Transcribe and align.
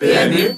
PMU 0.00 0.54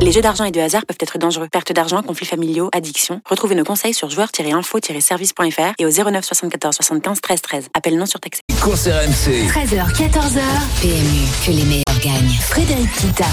Les 0.00 0.12
jeux 0.12 0.20
d'argent 0.20 0.44
et 0.44 0.50
de 0.50 0.60
hasard 0.60 0.84
peuvent 0.86 0.96
être 1.00 1.18
dangereux. 1.18 1.48
Perte 1.50 1.72
d'argent, 1.72 2.02
conflits 2.02 2.26
familiaux, 2.26 2.68
addiction. 2.72 3.20
Retrouvez 3.28 3.54
nos 3.54 3.64
conseils 3.64 3.94
sur 3.94 4.10
joueurs-info-service.fr 4.10 5.74
et 5.78 5.86
au 5.86 5.90
09 5.90 6.24
74 6.24 6.74
75 6.76 7.20
13 7.20 7.42
13. 7.42 7.68
Appel 7.74 7.96
non 7.96 8.06
surtaxé. 8.06 8.42
Course 8.60 8.86
RMC. 8.86 9.48
13h, 9.48 9.92
14h, 9.94 10.40
PMU, 10.80 11.26
que 11.44 11.50
les 11.50 11.64
meilleurs 11.64 11.84
gagnent. 12.02 12.38
Frédéric 12.40 12.92
Kita. 12.92 13.26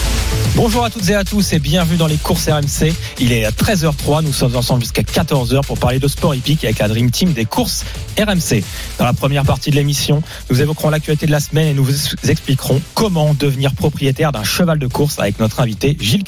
Bonjour 0.55 0.83
à 0.85 0.89
toutes 0.89 1.09
et 1.09 1.15
à 1.15 1.23
tous 1.23 1.53
et 1.53 1.59
bienvenue 1.59 1.97
dans 1.97 2.07
les 2.07 2.17
courses 2.17 2.47
RMC. 2.47 2.93
Il 3.19 3.31
est 3.31 3.45
à 3.45 3.51
13h03, 3.51 4.23
nous 4.23 4.33
sommes 4.33 4.55
ensemble 4.55 4.81
jusqu'à 4.81 5.01
14h 5.01 5.65
pour 5.65 5.79
parler 5.79 5.99
de 5.99 6.07
sport 6.07 6.35
hippique 6.35 6.63
avec 6.63 6.79
la 6.79 6.87
Dream 6.87 7.09
Team 7.09 7.33
des 7.33 7.45
courses 7.45 7.85
RMC. 8.19 8.63
Dans 8.99 9.05
la 9.05 9.13
première 9.13 9.43
partie 9.43 9.71
de 9.71 9.75
l'émission, 9.75 10.21
nous 10.49 10.61
évoquerons 10.61 10.91
l'actualité 10.91 11.25
de 11.25 11.31
la 11.31 11.39
semaine 11.39 11.67
et 11.67 11.73
nous 11.73 11.83
vous 11.83 12.15
expliquerons 12.29 12.81
comment 12.93 13.33
devenir 13.33 13.73
propriétaire 13.73 14.31
d'un 14.31 14.43
cheval 14.43 14.77
de 14.77 14.87
course 14.87 15.17
avec 15.19 15.39
notre 15.39 15.59
invité 15.59 15.97
Gilles 15.99 16.23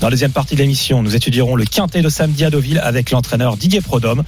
Dans 0.00 0.08
la 0.08 0.10
deuxième 0.10 0.32
partie 0.32 0.54
de 0.54 0.60
l'émission, 0.60 1.02
nous 1.02 1.16
étudierons 1.16 1.56
le 1.56 1.64
quintet 1.64 2.02
de 2.02 2.08
samedi 2.10 2.44
à 2.44 2.50
Deauville 2.50 2.78
avec 2.78 3.10
l'entraîneur 3.10 3.56
Didier 3.56 3.80
Prodhomme. 3.80 4.24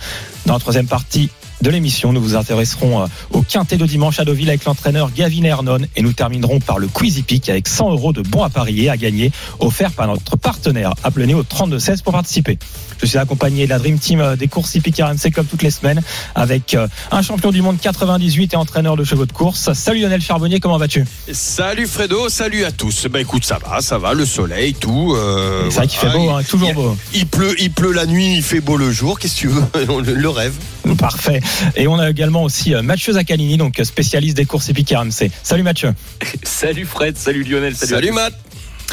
Dans 0.47 0.55
la 0.55 0.61
troisième 0.61 0.87
partie, 0.87 1.29
de 1.65 1.71
l'émission. 1.71 2.13
Nous 2.13 2.21
vous 2.21 2.37
intéresserons 2.37 3.03
euh, 3.03 3.07
au 3.31 3.41
quintet 3.41 3.79
de 3.79 3.87
dimanche 3.87 4.21
à 4.21 4.25
Deauville 4.25 4.51
avec 4.51 4.67
l'entraîneur 4.67 5.11
Gavin 5.13 5.45
Hernon 5.45 5.79
et 5.97 6.03
nous 6.03 6.13
terminerons 6.13 6.61
par 6.61 6.79
le 6.79 6.87
Quizy 6.87 7.23
Peak 7.23 7.49
avec 7.49 7.67
100 7.67 7.91
euros 7.91 8.13
de 8.13 8.21
bons 8.21 8.43
à 8.43 8.51
parier 8.51 8.91
à 8.91 8.99
gagner 8.99 9.33
offerts 9.59 9.93
par 9.93 10.07
notre 10.07 10.37
partenaire. 10.37 10.93
Appelez-nous 11.03 11.39
au 11.39 11.43
3216 11.43 12.03
pour 12.03 12.13
participer. 12.13 12.59
Je 13.01 13.07
suis 13.07 13.17
accompagné 13.17 13.65
de 13.65 13.71
la 13.71 13.79
Dream 13.79 13.99
Team 13.99 14.21
euh, 14.21 14.37
des 14.37 14.47
courses 14.47 14.75
hippiques 14.75 15.01
RMC 15.01 15.33
comme 15.35 15.47
toutes 15.47 15.63
les 15.63 15.71
semaines 15.71 16.03
avec 16.35 16.75
euh, 16.75 16.87
un 17.11 17.23
champion 17.23 17.51
du 17.51 17.63
monde 17.63 17.79
98 17.81 18.53
et 18.53 18.57
entraîneur 18.57 18.97
de 18.97 19.05
chevaux 19.05 19.27
de 19.27 19.33
course. 19.33 19.73
Salut 19.73 20.01
Lionel 20.01 20.21
Charbonnier, 20.21 20.61
comment 20.61 20.77
vas-tu? 20.77 21.07
Salut 21.33 21.87
Fredo, 21.87 22.29
salut 22.29 22.65
à 22.65 22.73
tous. 22.73 23.07
Bah 23.11 23.21
écoute, 23.21 23.47
ça 23.47 23.59
va, 23.59 23.81
ça 23.81 23.97
va, 23.97 24.13
le 24.13 24.27
soleil, 24.27 24.75
tout. 24.75 25.15
Euh, 25.17 25.71
c'est 25.71 25.77
vrai 25.77 25.87
qu'il 25.87 25.99
fait 25.99 26.11
beau, 26.11 26.29
hein, 26.29 26.43
toujours 26.47 26.69
il, 26.69 26.75
beau. 26.75 26.97
Il 27.15 27.27
pleut, 27.27 27.55
il 27.59 27.71
pleut 27.71 27.93
la 27.93 28.05
nuit, 28.05 28.37
il 28.37 28.43
fait 28.43 28.61
beau 28.61 28.77
le 28.77 28.91
jour. 28.93 29.19
Qu'est-ce 29.19 29.37
que 29.37 29.41
tu 29.41 29.49
veux? 29.49 29.65
Le 30.15 30.29
rêve. 30.29 30.55
Parfait. 30.99 31.41
Et 31.77 31.87
on 31.89 31.99
a 31.99 32.11
également 32.11 32.43
aussi 32.43 32.75
Mathieu 32.83 33.13
Zaccanini, 33.13 33.57
donc 33.57 33.81
spécialiste 33.83 34.37
des 34.37 34.45
courses 34.45 34.69
hippiques 34.69 34.95
RMC. 34.97 35.31
Salut 35.43 35.63
Mathieu. 35.63 35.93
salut 36.43 36.85
Fred, 36.85 37.17
salut 37.17 37.45
Lionel, 37.45 37.77
salut, 37.77 37.93
salut 37.93 38.13
Matt. 38.13 38.35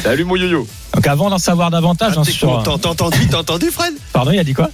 Salut 0.02 0.24
mon 0.24 0.36
yo-yo. 0.36 0.66
Donc 0.94 1.06
avant 1.06 1.30
d'en 1.30 1.38
savoir 1.38 1.70
davantage, 1.70 2.14
ah, 2.16 2.20
hein, 2.20 2.24
sur... 2.24 2.62
T'as 2.64 2.72
entendu, 2.72 3.18
t'as 3.30 3.38
entendu 3.38 3.70
Fred? 3.70 3.92
Pardon, 4.12 4.30
il 4.32 4.38
a 4.38 4.44
dit 4.44 4.54
quoi? 4.54 4.70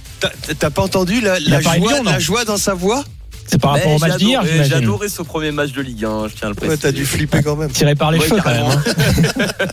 T'as 0.57 0.69
pas 0.69 0.81
entendu 0.81 1.21
la, 1.21 1.39
la 1.39 1.61
joie, 1.61 2.01
la 2.03 2.19
joie 2.19 2.45
dans 2.45 2.57
sa 2.57 2.73
voix? 2.73 3.03
C'est 3.49 3.59
par 3.59 3.71
rapport 3.71 3.91
au 3.91 3.99
match 3.99 4.17
d'hier, 4.17 4.43
J'ai 4.45 4.73
adoré 4.73 5.09
ce 5.09 5.23
premier 5.23 5.51
match 5.51 5.71
de 5.71 5.81
Ligue 5.81 6.05
1, 6.05 6.27
je 6.27 6.35
tiens 6.35 6.47
à 6.47 6.49
le 6.49 6.55
préciser. 6.55 6.75
Ouais, 6.75 6.77
t'as 6.77 6.91
dû 6.91 7.05
flipper 7.05 7.41
quand 7.41 7.55
même. 7.55 7.71
Tiré 7.71 7.95
par 7.95 8.11
les 8.11 8.19
ouais, 8.19 8.27
cheveux 8.27 8.41
quand 8.43 8.51
même. 8.51 8.65
Hein. 8.65 9.47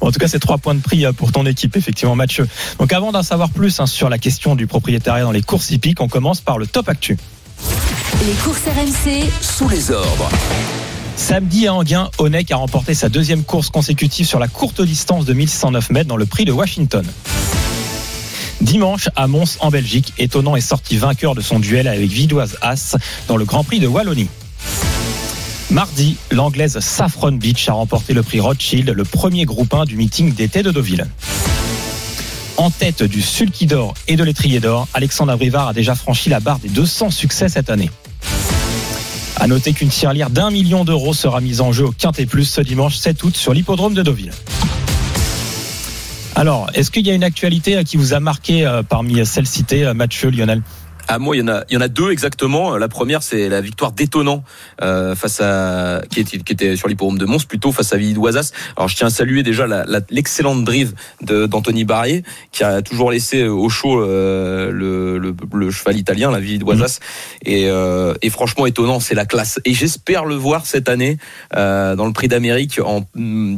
bon, 0.00 0.08
en 0.08 0.12
tout 0.12 0.18
cas, 0.18 0.28
c'est 0.28 0.38
trois 0.38 0.58
points 0.58 0.74
de 0.74 0.82
prix 0.82 1.06
pour 1.16 1.32
ton 1.32 1.46
équipe, 1.46 1.76
effectivement, 1.76 2.14
Mathieu. 2.14 2.46
Donc 2.78 2.92
avant 2.92 3.12
d'en 3.12 3.22
savoir 3.22 3.48
plus 3.48 3.80
hein, 3.80 3.86
sur 3.86 4.10
la 4.10 4.18
question 4.18 4.54
du 4.54 4.66
propriétariat 4.66 5.24
dans 5.24 5.32
les 5.32 5.40
courses 5.40 5.70
hippiques, 5.70 6.00
on 6.02 6.08
commence 6.08 6.42
par 6.42 6.58
le 6.58 6.66
top 6.66 6.90
actu. 6.90 7.16
Les 7.60 8.32
courses 8.42 8.62
RMC 8.66 9.30
sous 9.40 9.68
les 9.68 9.90
ordres. 9.90 10.28
Samedi 11.16 11.66
à 11.66 11.74
Anguin, 11.74 12.10
Onek 12.18 12.50
a 12.50 12.56
remporté 12.56 12.94
sa 12.94 13.08
deuxième 13.08 13.42
course 13.42 13.70
consécutive 13.70 14.26
sur 14.26 14.38
la 14.38 14.48
courte 14.48 14.82
distance 14.82 15.24
de 15.24 15.32
1609 15.32 15.90
mètres 15.90 16.08
dans 16.08 16.16
le 16.16 16.26
prix 16.26 16.44
de 16.44 16.52
Washington. 16.52 17.04
Dimanche, 18.60 19.08
à 19.16 19.26
Mons, 19.26 19.58
en 19.60 19.70
Belgique, 19.70 20.12
Étonnant 20.18 20.56
est 20.56 20.60
sorti 20.60 20.96
vainqueur 20.96 21.34
de 21.34 21.40
son 21.40 21.58
duel 21.58 21.88
avec 21.88 22.10
Vidoise 22.10 22.56
As 22.62 22.96
dans 23.28 23.36
le 23.36 23.44
Grand 23.44 23.64
Prix 23.64 23.80
de 23.80 23.86
Wallonie. 23.86 24.28
Mardi, 25.70 26.16
l'anglaise 26.30 26.78
Saffron 26.80 27.32
Beach 27.32 27.68
a 27.68 27.72
remporté 27.72 28.14
le 28.14 28.22
prix 28.22 28.40
Rothschild, 28.40 28.88
le 28.88 29.04
premier 29.04 29.44
groupe 29.44 29.74
1 29.74 29.84
du 29.84 29.96
meeting 29.96 30.32
d'été 30.32 30.62
de 30.62 30.70
Deauville. 30.70 31.06
En 32.58 32.70
tête 32.70 33.02
du 33.02 33.20
Sulky 33.20 33.66
d'Or 33.66 33.92
et 34.08 34.16
de 34.16 34.24
l'étrier 34.24 34.60
d'Or, 34.60 34.88
Alexandre 34.94 35.32
Abrivard 35.32 35.68
a 35.68 35.72
déjà 35.74 35.94
franchi 35.94 36.30
la 36.30 36.40
barre 36.40 36.58
des 36.58 36.70
200 36.70 37.10
succès 37.10 37.50
cette 37.50 37.68
année. 37.68 37.90
À 39.36 39.46
noter 39.46 39.74
qu'une 39.74 39.90
tirelire 39.90 40.30
d'un 40.30 40.50
million 40.50 40.84
d'euros 40.84 41.12
sera 41.12 41.42
mise 41.42 41.60
en 41.60 41.72
jeu 41.72 41.84
au 41.84 41.92
Quintet 41.92 42.24
Plus 42.24 42.46
ce 42.46 42.62
dimanche 42.62 42.96
7 42.96 43.22
août 43.24 43.36
sur 43.36 43.52
l'hippodrome 43.52 43.92
de 43.92 44.02
Deauville. 44.02 44.30
Alors, 46.34 46.70
est-ce 46.72 46.90
qu'il 46.90 47.06
y 47.06 47.10
a 47.10 47.14
une 47.14 47.24
actualité 47.24 47.84
qui 47.84 47.98
vous 47.98 48.14
a 48.14 48.20
marqué 48.20 48.66
parmi 48.88 49.24
celles 49.26 49.46
citées, 49.46 49.92
Mathieu, 49.94 50.30
Lionel? 50.30 50.62
Ah 51.08 51.18
moi 51.18 51.36
il 51.36 51.40
y 51.40 51.42
en 51.42 51.48
a 51.48 51.64
il 51.68 51.74
y 51.74 51.76
en 51.76 51.80
a 51.80 51.88
deux 51.88 52.10
exactement. 52.10 52.76
La 52.76 52.88
première 52.88 53.22
c'est 53.22 53.48
la 53.48 53.60
victoire 53.60 53.92
d'étonnant 53.92 54.42
euh, 54.82 55.14
face 55.14 55.40
à 55.40 56.02
qui 56.10 56.20
était, 56.20 56.38
qui 56.38 56.52
était 56.52 56.76
sur 56.76 56.88
l'hippodrome 56.88 57.18
de 57.18 57.26
Mons 57.26 57.44
plutôt 57.46 57.72
face 57.72 57.92
à 57.92 57.96
Villidoisas. 57.96 58.52
Alors 58.76 58.88
je 58.88 58.96
tiens 58.96 59.08
à 59.08 59.10
saluer 59.10 59.42
déjà 59.42 59.66
l'excellente 60.10 60.58
la, 60.58 60.64
drive 60.64 60.94
d'Anthony 61.22 61.84
Barrier 61.84 62.22
qui 62.52 62.64
a 62.64 62.82
toujours 62.82 63.10
laissé 63.10 63.46
au 63.46 63.68
chaud 63.68 64.00
euh, 64.00 64.70
le, 64.70 65.18
le, 65.18 65.34
le, 65.54 65.70
cheval 65.70 65.96
italien 65.96 66.30
la 66.30 66.40
Villidoisas 66.40 66.98
mmh. 67.00 67.48
et, 67.48 67.68
euh, 67.68 68.14
et 68.22 68.30
franchement 68.30 68.66
étonnant 68.66 69.00
c'est 69.00 69.14
la 69.14 69.26
classe 69.26 69.60
et 69.64 69.74
j'espère 69.74 70.24
le 70.24 70.34
voir 70.34 70.66
cette 70.66 70.88
année 70.88 71.18
euh, 71.56 71.96
dans 71.96 72.06
le 72.06 72.12
Prix 72.12 72.28
d'Amérique. 72.28 72.80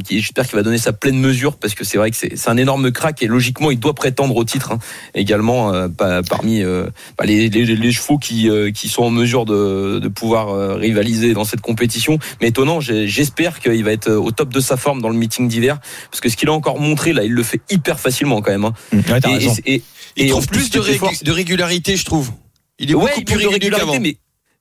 J'espère 0.09 0.47
qu'il 0.47 0.55
va 0.55 0.63
donner 0.63 0.77
sa 0.77 0.93
pleine 0.93 1.19
mesure 1.19 1.57
parce 1.57 1.73
que 1.73 1.83
c'est 1.83 1.97
vrai 1.97 2.11
que 2.11 2.17
c'est 2.17 2.49
un 2.49 2.57
énorme 2.57 2.91
crack 2.91 3.21
et 3.23 3.27
logiquement 3.27 3.71
il 3.71 3.79
doit 3.79 3.93
prétendre 3.93 4.35
au 4.35 4.43
titre 4.43 4.73
hein, 4.73 4.79
également 5.13 5.73
euh, 5.73 5.87
parmi 5.97 6.63
bah, 6.63 7.25
les 7.25 7.38
les, 7.47 7.65
les, 7.65 7.75
les, 7.75 7.91
chevaux 7.91 8.17
qui, 8.17 8.49
euh, 8.49 8.71
qui 8.71 8.89
sont 8.89 9.03
en 9.03 9.09
mesure 9.09 9.45
de, 9.45 9.99
de 9.99 10.07
pouvoir 10.07 10.49
euh, 10.49 10.75
rivaliser 10.75 11.33
dans 11.33 11.45
cette 11.45 11.61
compétition. 11.61 12.19
Mais 12.41 12.47
étonnant, 12.47 12.79
j'espère 12.81 13.59
qu'il 13.59 13.83
va 13.83 13.91
être 13.91 14.11
au 14.11 14.31
top 14.31 14.53
de 14.53 14.59
sa 14.59 14.77
forme 14.77 15.01
dans 15.01 15.09
le 15.09 15.15
meeting 15.15 15.47
d'hiver, 15.47 15.79
parce 16.09 16.21
que 16.21 16.29
ce 16.29 16.35
qu'il 16.35 16.49
a 16.49 16.53
encore 16.53 16.79
montré 16.79 17.13
là, 17.13 17.23
il 17.23 17.31
le 17.31 17.43
fait 17.43 17.61
hyper 17.69 17.99
facilement 17.99 18.41
quand 18.41 18.51
même. 18.51 18.65
Hein. 18.65 18.73
Ouais, 18.93 19.19
et, 19.65 19.73
et, 19.73 19.75
et, 19.75 19.83
il 20.17 20.29
trouve 20.29 20.47
plus, 20.47 20.69
de, 20.69 20.79
rég 20.79 20.99
de, 21.23 21.31
régularité, 21.31 21.95
je 21.95 22.05
trouve. 22.05 22.31
Il 22.79 22.91
est 22.91 22.95
ouais, 22.95 23.01
beaucoup 23.01 23.19
il 23.19 23.25
plus 23.25 23.47
régulier 23.47 23.69
qu'avant. 23.71 23.99
Mais 23.99 24.17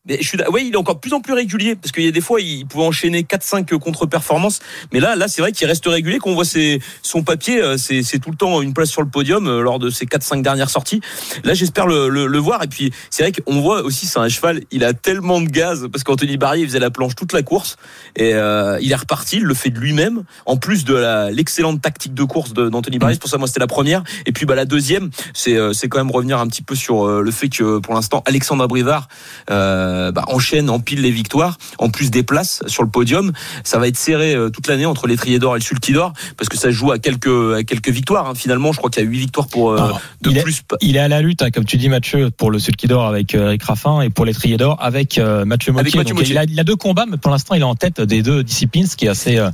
mais 0.07 0.19
je 0.21 0.27
suis, 0.27 0.39
ouais, 0.51 0.65
il 0.67 0.73
est 0.73 0.77
encore 0.77 1.01
plus 1.01 1.13
en 1.13 1.21
plus 1.21 1.33
régulier 1.33 1.77
parce 1.77 1.93
qu'il 1.93 2.05
y 2.05 2.09
a 2.09 2.11
des 2.11 2.21
fois 2.21 2.41
il 2.41 2.67
pouvait 2.67 2.85
enchaîner 2.85 3.23
4-5 3.23 3.79
contre-performances, 3.79 4.61
mais 4.93 5.01
là, 5.01 5.17
là, 5.17 5.29
c'est 5.29 5.43
vrai 5.43 5.53
qu'il 5.53 5.67
reste 5.67 5.87
régulier. 5.87 6.19
Quand 6.19 6.31
on 6.31 6.35
voit 6.35 6.45
ses, 6.45 6.81
son 7.03 7.23
papier, 7.23 7.77
c'est, 7.77 8.03
c'est 8.03 8.19
tout 8.19 8.31
le 8.31 8.37
temps 8.37 8.63
une 8.63 8.73
place 8.73 8.91
sur 8.91 9.03
le 9.03 9.09
podium 9.09 9.61
lors 9.61 9.79
de 9.79 9.91
ses 9.91 10.07
4-5 10.07 10.43
dernières 10.43 10.71
sorties. 10.71 11.01
Là, 11.45 11.55
j'espère 11.55 11.87
le, 11.87 12.09
le, 12.09 12.27
le, 12.27 12.39
voir. 12.39 12.63
Et 12.63 12.69
puis, 12.69 12.93
c'est 13.11 13.23
vrai 13.23 13.33
qu'on 13.33 13.61
voit 13.61 13.83
aussi, 13.83 14.07
c'est 14.07 14.19
un 14.19 14.29
cheval. 14.29 14.63
Il 14.71 14.85
a 14.85 14.95
tellement 14.95 15.41
de 15.41 15.49
gaz 15.49 15.89
parce 15.93 16.05
qu'Anthony 16.05 16.37
Barrier 16.37 16.67
faisait 16.67 16.79
la 16.79 16.91
planche 16.91 17.15
toute 17.15 17.33
la 17.33 17.43
course 17.43 17.77
et 18.17 18.35
euh, 18.35 18.79
il 18.81 18.93
est 18.93 18.97
reparti. 18.97 19.37
Il 19.37 19.45
le 19.45 19.55
fait 19.55 19.71
de 19.71 19.79
lui-même. 19.79 20.23
En 20.47 20.57
plus 20.57 20.85
de 20.85 20.95
la, 20.95 21.31
l'excellente 21.31 21.83
tactique 21.83 22.15
de 22.15 22.25
course 22.25 22.53
d'Anthony 22.53 22.99
Barrier. 22.99 23.19
Pour 23.19 23.29
ça, 23.29 23.39
moi, 23.39 23.49
c'était 23.49 23.61
la 23.61 23.67
première. 23.67 24.03
Et 24.27 24.33
puis, 24.33 24.47
bah, 24.47 24.55
la 24.55 24.65
deuxième, 24.65 25.11
c'est, 25.35 25.57
c'est 25.73 25.89
quand 25.89 25.99
même 25.99 26.11
revenir 26.11 26.39
un 26.39 26.47
petit 26.47 26.63
peu 26.63 26.75
sur 26.75 27.07
le 27.07 27.31
fait 27.31 27.49
que 27.49 27.79
pour 27.79 27.95
l'instant, 27.95 28.23
Alexandre 28.27 28.65
Abrivard. 28.65 29.09
Euh, 29.51 29.88
bah, 30.13 30.25
enchaîne, 30.29 30.71
empile 30.71 31.03
les 31.03 31.11
victoires, 31.11 31.59
en 31.79 31.91
plus 31.91 32.11
des 32.11 32.23
places 32.23 32.63
sur 32.67 32.83
le 32.83 32.89
podium. 32.89 33.33
Ça 33.65 33.79
va 33.79 33.89
être 33.89 33.97
serré 33.97 34.35
euh, 34.35 34.51
toute 34.51 34.67
l'année 34.69 34.87
entre 34.87 35.07
l'étrier 35.07 35.39
d'or 35.39 35.57
et 35.57 35.59
le 35.59 35.65
sulky 35.65 35.93
d'or, 35.93 36.13
parce 36.37 36.49
que 36.49 36.57
ça 36.57 36.71
joue 36.71 36.93
à 36.93 36.99
quelques, 36.99 37.55
à 37.55 37.63
quelques 37.63 37.89
victoires. 37.91 38.29
Hein. 38.29 38.35
Finalement, 38.35 38.73
je 38.73 38.79
crois 38.79 38.91
qu'il 38.91 39.03
y 39.03 39.07
a 39.07 39.09
huit 39.09 39.19
victoires 39.19 39.49
pour 39.49 39.71
euh, 39.71 39.77
Alors, 39.77 40.01
de 40.23 40.31
il 40.31 40.43
plus. 40.43 40.59
Est, 40.59 40.77
il 40.81 40.97
est 40.97 41.01
à 41.01 41.09
la 41.09 41.21
lutte, 41.21 41.43
hein, 41.43 41.51
comme 41.51 41.65
tu 41.65 41.77
dis, 41.77 41.89
Mathieu, 41.89 42.31
pour 42.31 42.51
le 42.51 42.59
sulky 42.59 42.87
d'or 42.87 43.07
avec 43.07 43.35
euh, 43.35 43.49
Eric 43.49 43.63
Raffin 43.63 44.01
et 44.01 44.11
pour 44.11 44.25
l'étrier 44.25 44.57
d'or 44.57 44.77
avec 44.81 45.19
euh, 45.19 45.45
Mathieu 45.45 45.73
Motier. 45.73 45.89
Avec 45.89 45.97
Mathieu 45.97 46.15
Donc, 46.15 46.21
Motier. 46.21 46.35
Il, 46.35 46.39
a, 46.39 46.45
il, 46.45 46.61
a, 46.61 46.65
deux 46.65 46.77
combats, 46.77 47.07
mais 47.09 47.17
pour 47.17 47.31
l'instant, 47.31 47.55
il 47.55 47.61
est 47.61 47.65
en 47.65 47.75
tête 47.75 48.01
des 48.01 48.23
deux 48.23 48.43
disciplines, 48.43 48.87
ce 48.87 48.97
qui 48.97 49.07
est 49.07 49.09
assez, 49.09 49.39
euh, 49.39 49.51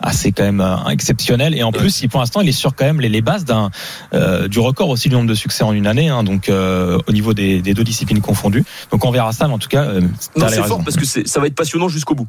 assez 0.00 0.32
quand 0.32 0.44
même 0.44 0.64
exceptionnel. 0.90 1.54
Et 1.54 1.62
en 1.62 1.70
ouais. 1.70 1.78
plus, 1.78 2.02
il, 2.02 2.08
pour 2.08 2.20
l'instant, 2.20 2.40
il 2.40 2.48
est 2.48 2.52
sur 2.52 2.74
quand 2.74 2.84
même 2.84 3.00
les, 3.00 3.08
les 3.08 3.22
bases 3.22 3.44
d'un 3.44 3.70
du 4.48 4.60
record 4.60 4.88
aussi 4.88 5.08
du 5.08 5.14
nombre 5.14 5.28
de 5.28 5.34
succès 5.34 5.64
en 5.64 5.72
une 5.72 5.86
année, 5.86 6.08
hein, 6.08 6.22
donc 6.22 6.48
au 6.50 7.12
niveau 7.12 7.34
des, 7.34 7.60
des, 7.60 7.74
deux 7.74 7.84
disciplines 7.84 8.20
confondues. 8.20 8.64
Donc 8.90 9.04
on 9.04 9.10
verra 9.10 9.32
ça, 9.32 9.46
mais 9.48 9.54
en 9.54 9.58
tout 9.58 9.68
cas, 9.68 9.75
non, 10.36 10.48
c'est 10.48 10.62
fort 10.62 10.82
parce 10.84 10.96
que 10.96 11.04
ça 11.04 11.40
va 11.40 11.46
être 11.46 11.54
passionnant 11.54 11.88
jusqu'au 11.88 12.14
bout. 12.14 12.28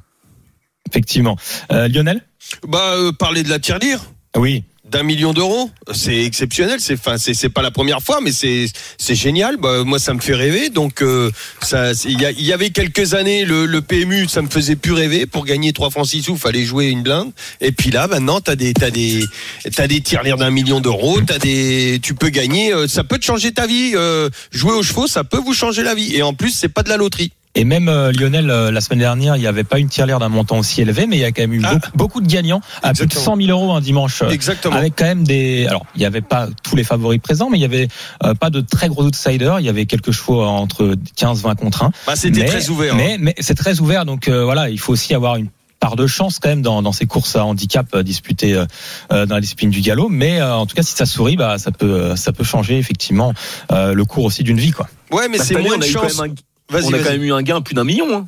Effectivement. 0.89 1.37
Euh, 1.71 1.87
Lionel? 1.87 2.21
Bah, 2.67 2.93
euh, 2.93 3.11
parler 3.11 3.43
de 3.43 3.49
la 3.49 3.59
tirelire. 3.59 4.01
Oui. 4.35 4.63
D'un 4.89 5.03
million 5.03 5.33
d'euros, 5.33 5.69
c'est 5.91 6.23
exceptionnel. 6.23 6.79
C'est, 6.79 6.93
enfin, 6.93 7.17
c'est, 7.17 7.33
c'est 7.33 7.49
pas 7.49 7.61
la 7.61 7.71
première 7.71 8.01
fois, 8.01 8.19
mais 8.21 8.31
c'est, 8.31 8.67
c'est 8.97 9.15
génial. 9.15 9.57
Bah, 9.57 9.83
moi, 9.83 9.99
ça 9.99 10.13
me 10.13 10.21
fait 10.21 10.33
rêver. 10.33 10.69
Donc, 10.69 11.01
euh, 11.01 11.29
ça, 11.61 11.91
il 12.05 12.21
y, 12.21 12.43
y, 12.43 12.53
avait 12.53 12.69
quelques 12.69 13.13
années, 13.13 13.43
le, 13.43 13.65
le, 13.65 13.81
PMU, 13.81 14.29
ça 14.29 14.41
me 14.41 14.47
faisait 14.49 14.77
plus 14.77 14.93
rêver. 14.93 15.25
Pour 15.25 15.43
gagner 15.43 15.73
3 15.73 15.89
francs 15.89 16.07
6 16.07 16.23
sous, 16.23 16.37
fallait 16.37 16.63
jouer 16.63 16.85
une 16.85 17.03
blinde. 17.03 17.33
Et 17.59 17.73
puis 17.73 17.91
là, 17.91 18.07
maintenant, 18.07 18.39
t'as 18.39 18.55
des, 18.55 18.73
t'as 18.73 18.89
des, 18.89 19.25
t'as 19.75 19.87
des 19.87 19.99
tirelires 19.99 20.37
d'un 20.37 20.51
million 20.51 20.79
d'euros. 20.79 21.19
T'as 21.19 21.39
des, 21.39 21.99
tu 22.01 22.13
peux 22.13 22.29
gagner. 22.29 22.73
Euh, 22.73 22.87
ça 22.87 23.03
peut 23.03 23.17
te 23.17 23.25
changer 23.25 23.51
ta 23.51 23.67
vie. 23.67 23.91
Euh, 23.95 24.29
jouer 24.51 24.73
aux 24.73 24.83
chevaux, 24.83 25.07
ça 25.07 25.25
peut 25.25 25.39
vous 25.39 25.53
changer 25.53 25.83
la 25.83 25.95
vie. 25.95 26.15
Et 26.15 26.23
en 26.23 26.33
plus, 26.33 26.51
c'est 26.51 26.69
pas 26.69 26.83
de 26.83 26.89
la 26.89 26.95
loterie. 26.95 27.33
Et 27.57 27.65
même 27.65 27.89
euh, 27.89 28.11
Lionel, 28.11 28.51
euh, 28.51 28.69
la 28.69 28.81
semaine 28.81 28.99
dernière, 28.99 29.35
il 29.35 29.39
n'y 29.39 29.47
avait 29.47 29.63
pas 29.63 29.79
une 29.79 29.89
tirelire 29.89 30.19
d'un 30.19 30.29
montant 30.29 30.59
aussi 30.59 30.79
élevé, 30.79 31.07
mais 31.07 31.17
il 31.17 31.21
y 31.21 31.25
a 31.25 31.31
quand 31.31 31.41
même 31.41 31.53
eu 31.53 31.61
ah. 31.63 31.73
beaucoup, 31.73 31.89
beaucoup, 31.95 32.21
de 32.21 32.27
gagnants 32.27 32.61
à 32.83 32.91
Exactement. 32.91 33.35
plus 33.35 33.45
de 33.45 33.45
100 33.47 33.47
000 33.47 33.59
euros 33.59 33.73
un 33.73 33.81
dimanche. 33.81 34.21
euh, 34.21 34.29
Exactement. 34.29 34.75
Avec 34.75 34.93
quand 34.95 35.05
même 35.05 35.23
des. 35.23 35.65
Alors, 35.67 35.83
il 35.95 35.99
n'y 35.99 36.05
avait 36.05 36.21
pas 36.21 36.49
tous 36.61 36.75
les 36.75 36.83
favoris 36.83 37.19
présents, 37.19 37.49
mais 37.49 37.57
il 37.57 37.61
y 37.61 37.65
avait 37.65 37.87
euh, 38.23 38.35
pas 38.35 38.51
de 38.51 38.61
très 38.61 38.89
gros 38.89 39.03
outsiders. 39.03 39.59
Il 39.59 39.65
y 39.65 39.69
avait 39.69 39.87
quelques 39.87 40.11
chevaux 40.11 40.43
entre 40.43 40.95
15-20 41.17 41.55
contre 41.55 41.83
1. 41.83 41.91
Bah, 42.05 42.15
c'était 42.15 42.45
très 42.45 42.69
ouvert. 42.69 42.93
Mais, 42.93 43.13
hein. 43.13 43.17
mais 43.19 43.33
c'est 43.39 43.55
très 43.55 43.79
ouvert, 43.79 44.05
donc 44.05 44.27
euh, 44.27 44.43
voilà, 44.43 44.69
il 44.69 44.79
faut 44.79 44.93
aussi 44.93 45.15
avoir 45.15 45.37
une 45.37 45.47
part 45.79 45.95
de 45.95 46.05
chance 46.07 46.39
quand 46.39 46.49
même 46.49 46.61
dans, 46.61 46.81
dans 46.83 46.91
ces 46.91 47.05
courses 47.05 47.35
à 47.35 47.45
handicap 47.45 47.95
disputées 47.99 48.53
dans 49.09 49.25
la 49.35 49.41
discipline 49.41 49.69
du 49.69 49.81
galop. 49.81 50.09
Mais 50.09 50.39
euh, 50.41 50.55
en 50.55 50.65
tout 50.65 50.75
cas, 50.75 50.83
si 50.83 50.95
ça 50.95 51.05
sourit, 51.05 51.37
bah, 51.37 51.57
ça 51.57 51.71
peut, 51.71 52.15
ça 52.15 52.31
peut 52.33 52.43
changer 52.43 52.77
effectivement 52.77 53.33
euh, 53.71 53.93
le 53.93 54.05
cours 54.05 54.25
aussi 54.25 54.43
d'une 54.43 54.59
vie, 54.59 54.71
quoi. 54.71 54.87
Ouais, 55.11 55.27
mais 55.27 55.37
Bah, 55.37 55.43
c'est 55.47 55.57
moins 55.59 55.77
de 55.77 55.83
chance. 55.83 56.21
On 56.71 56.93
a 56.93 56.99
quand 56.99 57.11
même 57.11 57.23
eu 57.23 57.33
un 57.33 57.41
gain 57.41 57.61
plus 57.61 57.75
d'un 57.75 57.83
million. 57.83 58.13
Hein. 58.13 58.27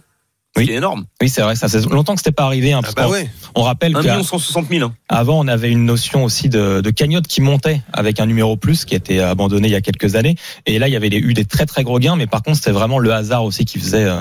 Oui. 0.58 0.66
C'est 0.68 0.74
énorme. 0.74 1.06
Oui, 1.22 1.30
c'est 1.30 1.42
vrai, 1.42 1.56
ça 1.56 1.70
fait 1.70 1.80
longtemps 1.86 2.16
que 2.16 2.20
c'était 2.20 2.32
pas 2.32 2.44
arrivé. 2.46 2.74
Hein, 2.74 2.80
Ah 2.82 2.84
parce 2.84 2.96
bah 2.96 3.04
qu'on- 3.06 3.12
ouais. 3.12 3.30
On 3.56 3.62
rappelle 3.64 3.96
1 3.96 4.02
qu'à- 4.02 4.12
million 4.14 4.24
160 4.24 4.68
000. 4.68 4.84
hein. 4.88 4.94
Avant, 5.08 5.40
on 5.40 5.48
avait 5.48 5.72
une 5.72 5.86
notion 5.86 6.24
aussi 6.24 6.50
de, 6.50 6.82
de 6.82 6.90
cagnotte 6.90 7.28
qui 7.28 7.40
montait 7.42 7.82
avec 7.94 8.20
un 8.20 8.26
numéro 8.26 8.58
plus 8.58 8.84
qui 8.84 8.96
a 8.96 8.98
été 8.98 9.22
abandonné 9.22 9.68
il 9.68 9.72
y 9.72 9.76
a 9.76 9.82
quelques 9.82 10.16
années. 10.16 10.36
Et 10.66 10.80
là, 10.80 10.88
il 10.88 10.92
y 10.92 10.96
avait 10.96 11.08
eu 11.10 11.34
des 11.34 11.46
très 11.46 11.66
très 11.66 11.84
gros 11.84 12.00
gains, 12.00 12.16
mais 12.16 12.26
par 12.28 12.42
contre, 12.42 12.58
c'était 12.58 12.72
vraiment 12.72 12.98
le 13.00 13.14
hasard 13.14 13.44
aussi 13.44 13.64
qui 13.66 13.80
faisait 13.80 14.06
euh, 14.06 14.20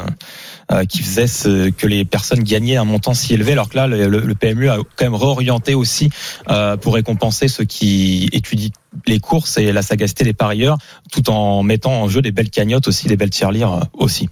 euh, 0.71 0.85
qui 0.85 0.99
faisait 1.03 1.27
ce- 1.27 1.71
que 1.71 1.87
les 1.87 2.05
personnes 2.05 2.43
gagnaient 2.43 2.77
un 2.77 2.85
montant 2.85 3.15
si 3.15 3.33
élevé. 3.35 3.53
Alors 3.53 3.69
que 3.71 3.77
là, 3.77 3.87
le, 3.87 4.07
le- 4.07 4.21
le 4.21 4.35
PMU 4.35 4.69
a 4.69 4.77
quand 4.97 5.05
même 5.07 5.15
réorienté 5.15 5.75
aussi 5.75 6.11
euh, 6.51 6.77
pour 6.77 6.95
récompenser 6.95 7.49
ceux 7.49 7.65
qui 7.65 8.29
étudient 8.33 8.71
les 9.07 9.19
courses 9.19 9.57
et 9.57 9.73
la 9.73 9.83
sagacité 9.83 10.25
des 10.25 10.35
parieurs, 10.35 10.77
tout 11.11 11.31
en 11.31 11.63
mettant 11.63 12.03
en 12.03 12.09
jeu 12.09 12.21
des 12.23 12.33
belles 12.33 12.51
cagnottes 12.51 12.87
aussi, 12.87 13.09
des 13.09 13.17
belles 13.17 13.31
tirelires 13.31 13.73
euh, 13.73 13.81
aussi. 13.95 14.29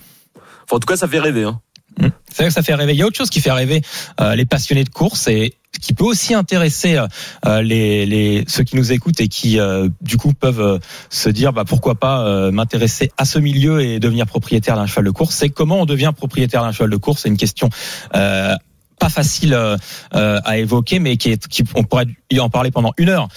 Enfin, 0.64 0.76
en 0.76 0.80
tout 0.80 0.86
cas, 0.86 0.96
ça 0.96 1.06
fait 1.08 1.20
rêver. 1.20 1.44
Hein. 1.44 1.60
Mm. 1.98 2.08
C'est 2.30 2.42
vrai 2.42 2.48
que 2.48 2.54
ça 2.54 2.62
fait 2.62 2.74
rêver. 2.74 2.92
Il 2.92 2.98
y 2.98 3.02
a 3.02 3.06
autre 3.06 3.16
chose 3.16 3.30
qui 3.30 3.40
fait 3.40 3.52
rêver 3.52 3.82
euh, 4.20 4.34
les 4.34 4.44
passionnés 4.44 4.84
de 4.84 4.90
course 4.90 5.28
et 5.28 5.54
qui 5.80 5.94
peut 5.94 6.04
aussi 6.04 6.34
intéresser 6.34 6.98
euh, 7.46 7.62
les, 7.62 8.06
les 8.06 8.44
ceux 8.48 8.64
qui 8.64 8.76
nous 8.76 8.92
écoutent 8.92 9.20
et 9.20 9.28
qui 9.28 9.58
euh, 9.58 9.88
du 10.00 10.16
coup 10.16 10.32
peuvent 10.32 10.60
euh, 10.60 10.78
se 11.10 11.28
dire 11.28 11.52
bah 11.52 11.64
pourquoi 11.66 11.94
pas 11.94 12.26
euh, 12.26 12.50
m'intéresser 12.50 13.10
à 13.16 13.24
ce 13.24 13.38
milieu 13.38 13.82
et 13.82 13.98
devenir 13.98 14.26
propriétaire 14.26 14.76
d'un 14.76 14.86
cheval 14.86 15.04
de 15.04 15.10
course. 15.10 15.34
C'est 15.34 15.50
comment 15.50 15.80
on 15.80 15.86
devient 15.86 16.12
propriétaire 16.16 16.62
d'un 16.62 16.72
cheval 16.72 16.90
de 16.90 16.96
course? 16.96 17.22
C'est 17.22 17.28
une 17.28 17.36
question. 17.36 17.68
Euh, 18.14 18.54
pas 18.98 19.10
facile 19.10 19.54
à 20.12 20.56
évoquer, 20.56 21.00
mais 21.00 21.18
qui 21.18 21.30
est, 21.30 21.46
qui, 21.48 21.62
on 21.74 21.84
pourrait 21.84 22.06
y 22.30 22.40
en 22.40 22.48
parler 22.48 22.70
pendant 22.70 22.92
une 22.96 23.10
heure. 23.10 23.28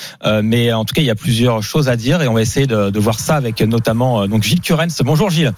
Mais 0.42 0.72
en 0.72 0.86
tout 0.86 0.94
cas, 0.94 1.02
il 1.02 1.06
y 1.06 1.10
a 1.10 1.16
plusieurs 1.16 1.62
choses 1.62 1.90
à 1.90 1.98
dire 1.98 2.22
et 2.22 2.30
on 2.30 2.34
va 2.34 2.42
essayer 2.42 2.66
de, 2.66 2.90
de 2.90 3.00
voir 3.00 3.20
ça 3.20 3.36
avec 3.36 3.62
notamment 3.62 4.26
donc 4.26 4.44
Gilles 4.44 4.62
Curens. 4.62 5.02
Bonjour 5.04 5.30
Gilles. 5.30 5.52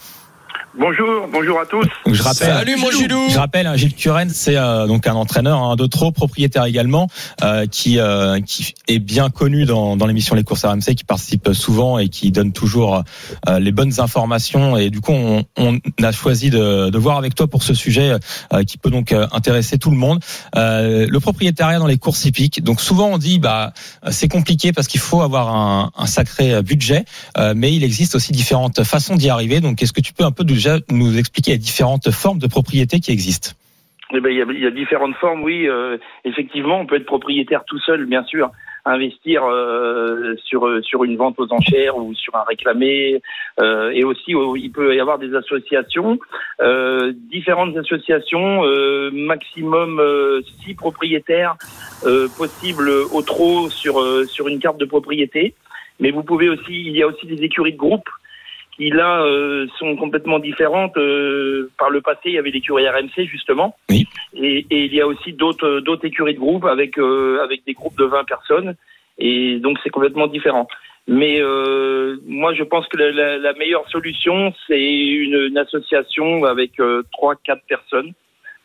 Bonjour, 0.80 1.28
bonjour 1.30 1.60
à 1.60 1.66
tous. 1.66 1.86
Donc, 2.06 2.16
je 2.16 2.24
rappelle, 2.24 2.48
Salut 2.48 2.78
mon 2.78 2.90
Gilou. 2.92 3.28
je 3.30 3.38
rappelle, 3.38 3.68
hein, 3.68 3.76
Gilles 3.76 3.94
Curren, 3.94 4.30
c'est 4.30 4.56
euh, 4.56 4.88
donc 4.88 5.06
un 5.06 5.16
entraîneur 5.16 5.62
hein, 5.62 5.76
de 5.76 5.86
trop, 5.86 6.12
propriétaire 6.12 6.64
également, 6.64 7.10
euh, 7.44 7.66
qui 7.66 8.00
euh, 8.00 8.40
qui 8.40 8.74
est 8.88 9.00
bien 9.00 9.30
connu 9.30 9.66
dans, 9.66 9.98
dans 9.98 10.06
l'émission 10.08 10.34
Les 10.34 10.46
courses 10.46 10.64
RMC, 10.64 10.96
qui 10.96 11.04
participe 11.04 11.50
souvent 11.52 11.98
et 12.00 12.08
qui 12.08 12.32
donne 12.32 12.54
toujours 12.54 13.04
euh, 13.50 13.60
les 13.60 13.74
bonnes 13.74 14.00
informations. 14.00 14.78
Et 14.78 14.90
du 14.90 15.02
coup, 15.02 15.12
on, 15.12 15.44
on 15.58 15.78
a 16.02 16.12
choisi 16.14 16.50
de, 16.50 16.90
de 16.90 16.98
voir 16.98 17.18
avec 17.18 17.36
toi 17.36 17.48
pour 17.48 17.64
ce 17.64 17.74
sujet 17.74 18.16
euh, 18.54 18.64
qui 18.64 18.78
peut 18.78 18.92
donc 18.92 19.12
euh, 19.12 19.28
intéresser 19.34 19.78
tout 19.78 19.92
le 19.92 19.98
monde. 19.98 20.22
Euh, 20.56 21.06
le 21.10 21.20
propriétariat 21.20 21.80
dans 21.80 21.88
les 21.88 21.98
courses 21.98 22.24
hippiques. 22.24 22.64
Donc 22.64 22.80
souvent 22.80 23.08
on 23.08 23.18
dit 23.18 23.40
bah 23.40 23.74
c'est 24.10 24.30
compliqué 24.30 24.72
parce 24.72 24.88
qu'il 24.88 25.02
faut 25.02 25.22
avoir 25.22 25.54
un, 25.54 25.92
un 25.98 26.06
sacré 26.06 26.64
budget, 26.64 27.04
euh, 27.38 27.54
mais 27.58 27.74
il 27.76 27.84
existe 27.84 28.16
aussi 28.16 28.32
différentes 28.32 28.86
façons 28.86 29.18
d'y 29.18 29.30
arriver. 29.30 29.60
Donc 29.60 29.84
est-ce 29.84 29.92
que 29.92 30.00
tu 30.00 30.14
peux 30.14 30.24
un 30.24 30.32
peu 30.32 30.46
déjà 30.62 30.78
nous 30.92 31.18
expliquer 31.18 31.54
les 31.54 31.58
différentes 31.58 32.12
formes 32.12 32.38
de 32.38 32.48
propriété 32.48 33.00
qui 33.00 33.12
existent 33.12 33.52
Eh 34.14 34.20
ben, 34.20 34.30
il 34.30 34.60
y, 34.60 34.68
a, 34.68 34.72
différentes 34.72 35.16
formes, 35.16 35.44
oui. 35.44 35.68
euh, 35.68 35.98
effectivement, 36.24 36.80
on 36.80 36.86
peut 36.86 36.98
être 36.98 37.06
propriétaire 37.06 37.64
tout 37.66 37.80
seul, 37.80 38.06
bien 38.06 38.24
sûr. 38.26 38.52
Investir 38.84 39.44
euh, 39.46 40.34
sur 40.44 40.68
sur 40.82 41.04
une 41.04 41.16
vente 41.16 41.36
aux 41.38 41.54
enchères 41.54 41.98
ou 41.98 42.16
sur 42.16 42.36
un 42.36 42.44
réclamé, 42.44 43.22
euh, 43.60 43.92
et 43.92 44.04
aussi 44.04 44.34
euh, 44.34 44.58
il 44.58 44.72
peut 44.72 44.96
y 44.96 45.00
avoir 45.00 45.20
des 45.20 45.36
associations, 45.36 46.18
euh, 46.64 47.14
différentes 47.32 47.78
associations, 47.78 48.66
euh, 48.66 49.12
maximum 49.14 50.00
euh, 50.00 50.42
six 50.64 50.74
propriétaires 50.74 51.58
euh, 52.06 52.28
possibles 52.36 52.90
au 53.14 53.22
trot 53.22 53.70
sur 53.70 54.02
euh, 54.02 54.26
sur 54.26 54.48
une 54.48 54.58
carte 54.58 54.80
de 54.80 54.86
propriété. 54.86 55.54
Mais 56.00 56.10
vous 56.10 56.24
pouvez 56.24 56.50
aussi, 56.50 56.74
il 56.88 56.98
y 56.98 57.04
a 57.04 57.08
aussi 57.08 57.28
des 57.28 57.44
écuries 57.44 57.74
de 57.74 57.78
groupe 57.78 58.10
qui 58.76 58.90
là 58.90 59.22
euh, 59.24 59.68
sont 59.80 59.96
complètement 59.96 60.40
différentes. 60.40 60.96
Euh, 60.98 61.70
par 61.78 61.90
le 61.90 62.02
passé, 62.02 62.20
il 62.26 62.34
y 62.34 62.38
avait 62.38 62.52
l'écurie 62.52 62.88
RMC 62.88 63.26
justement, 63.26 63.76
Oui. 63.90 64.06
et, 64.36 64.66
et 64.72 64.86
il 64.86 64.94
y 64.94 65.02
a 65.02 65.08
aussi 65.08 65.34
d'autres 65.34 65.80
d'autres 65.82 66.06
écuries 66.06 66.34
de 66.36 66.40
groupe 66.40 66.66
avec 66.66 66.98
euh, 66.98 67.40
avec 67.44 67.64
des 67.66 67.74
groupes 67.74 67.98
de 67.98 68.06
20 68.06 68.24
personnes, 68.26 68.76
et 69.18 69.60
donc 69.60 69.78
c'est 69.84 69.90
complètement 69.90 70.28
différent. 70.28 70.68
Mais 71.08 71.42
euh, 71.42 72.18
moi, 72.28 72.54
je 72.54 72.64
pense 72.64 72.88
que 72.88 72.96
la, 72.98 73.12
la- 73.12 73.38
la 73.40 73.54
meilleure 73.54 73.88
solution, 73.90 74.54
c'est 74.68 74.82
une, 74.82 75.34
une 75.50 75.58
association 75.58 76.46
avec 76.46 76.80
euh, 76.80 77.02
trois, 77.12 77.34
quatre 77.36 77.64
personnes 77.68 78.12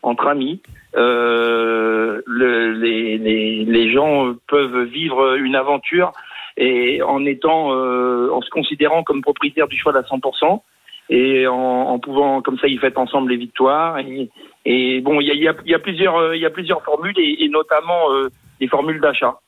entre 0.03 0.27
amis. 0.29 0.61
Euh, 0.97 2.21
le- 2.27 2.73
les, 2.73 3.17
les, 3.19 3.65
les 3.65 3.93
gens 3.93 4.35
peuvent 4.49 4.83
vivre 4.85 5.37
une 5.37 5.57
aventure 5.57 6.13
et 6.57 7.03
en 7.03 7.25
étant, 7.25 7.73
euh, 7.73 8.31
en 8.33 8.41
se 8.41 8.51
considérant 8.51 9.03
comme 9.03 9.23
propriétaire 9.23 9.69
du 9.69 9.77
cheval 9.77 9.97
à 9.97 10.03
100%, 10.03 10.63
et 11.09 11.47
en, 11.47 11.55
en 11.55 11.99
pouvant 11.99 12.43
comme 12.43 12.59
ça, 12.59 12.67
ils 12.67 12.81
fêtent 12.81 12.99
ensemble 12.99 13.31
les 13.31 13.37
victoires. 13.37 13.99
Et, 13.99 14.29
et 14.65 15.01
bon, 15.01 15.21
il 15.21 15.29
y 15.29 15.31
a, 15.31 15.35
y, 15.35 15.49
a, 15.49 15.55
y 15.65 15.75
a 15.75 15.79
plusieurs, 15.79 16.17
euh, 16.17 16.37
il 16.37 16.43
y 16.43 16.47
a 16.47 16.51
plusieurs 16.51 16.83
formules 16.83 17.15
et, 17.19 17.45
et 17.45 17.49
notamment 17.49 18.11
euh, 18.11 18.29
des 18.61 18.69
formules 18.69 19.01
d'achat. 19.01 19.39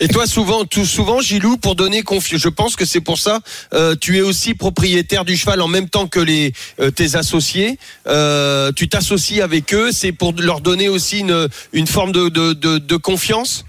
Et 0.00 0.06
toi, 0.06 0.26
souvent, 0.26 0.64
tout 0.64 0.84
souvent, 0.84 1.20
Gilou, 1.20 1.56
pour 1.56 1.74
donner 1.74 2.02
confiance, 2.02 2.40
je 2.40 2.48
pense 2.48 2.76
que 2.76 2.84
c'est 2.84 3.00
pour 3.00 3.18
ça, 3.18 3.40
euh, 3.74 3.96
tu 4.00 4.16
es 4.16 4.20
aussi 4.20 4.54
propriétaire 4.54 5.24
du 5.24 5.36
cheval 5.36 5.60
en 5.60 5.66
même 5.66 5.88
temps 5.88 6.06
que 6.06 6.20
les 6.20 6.52
euh, 6.78 6.92
tes 6.92 7.16
associés. 7.16 7.78
Euh, 8.06 8.70
tu 8.76 8.88
t'associes 8.88 9.40
avec 9.40 9.74
eux, 9.74 9.90
c'est 9.90 10.12
pour 10.12 10.32
leur 10.38 10.60
donner 10.60 10.88
aussi 10.88 11.20
une 11.20 11.48
une 11.72 11.88
forme 11.88 12.12
de 12.12 12.28
de, 12.28 12.52
de, 12.52 12.78
de 12.78 12.96
confiance? 12.96 13.64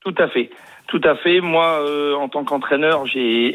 Tout 0.00 0.14
à 0.16 0.28
fait. 0.28 0.48
Tout 0.88 1.00
à 1.04 1.16
fait. 1.16 1.40
Moi, 1.40 1.80
euh, 1.82 2.14
en 2.14 2.28
tant 2.28 2.44
qu'entraîneur, 2.44 3.06
j'ai 3.06 3.52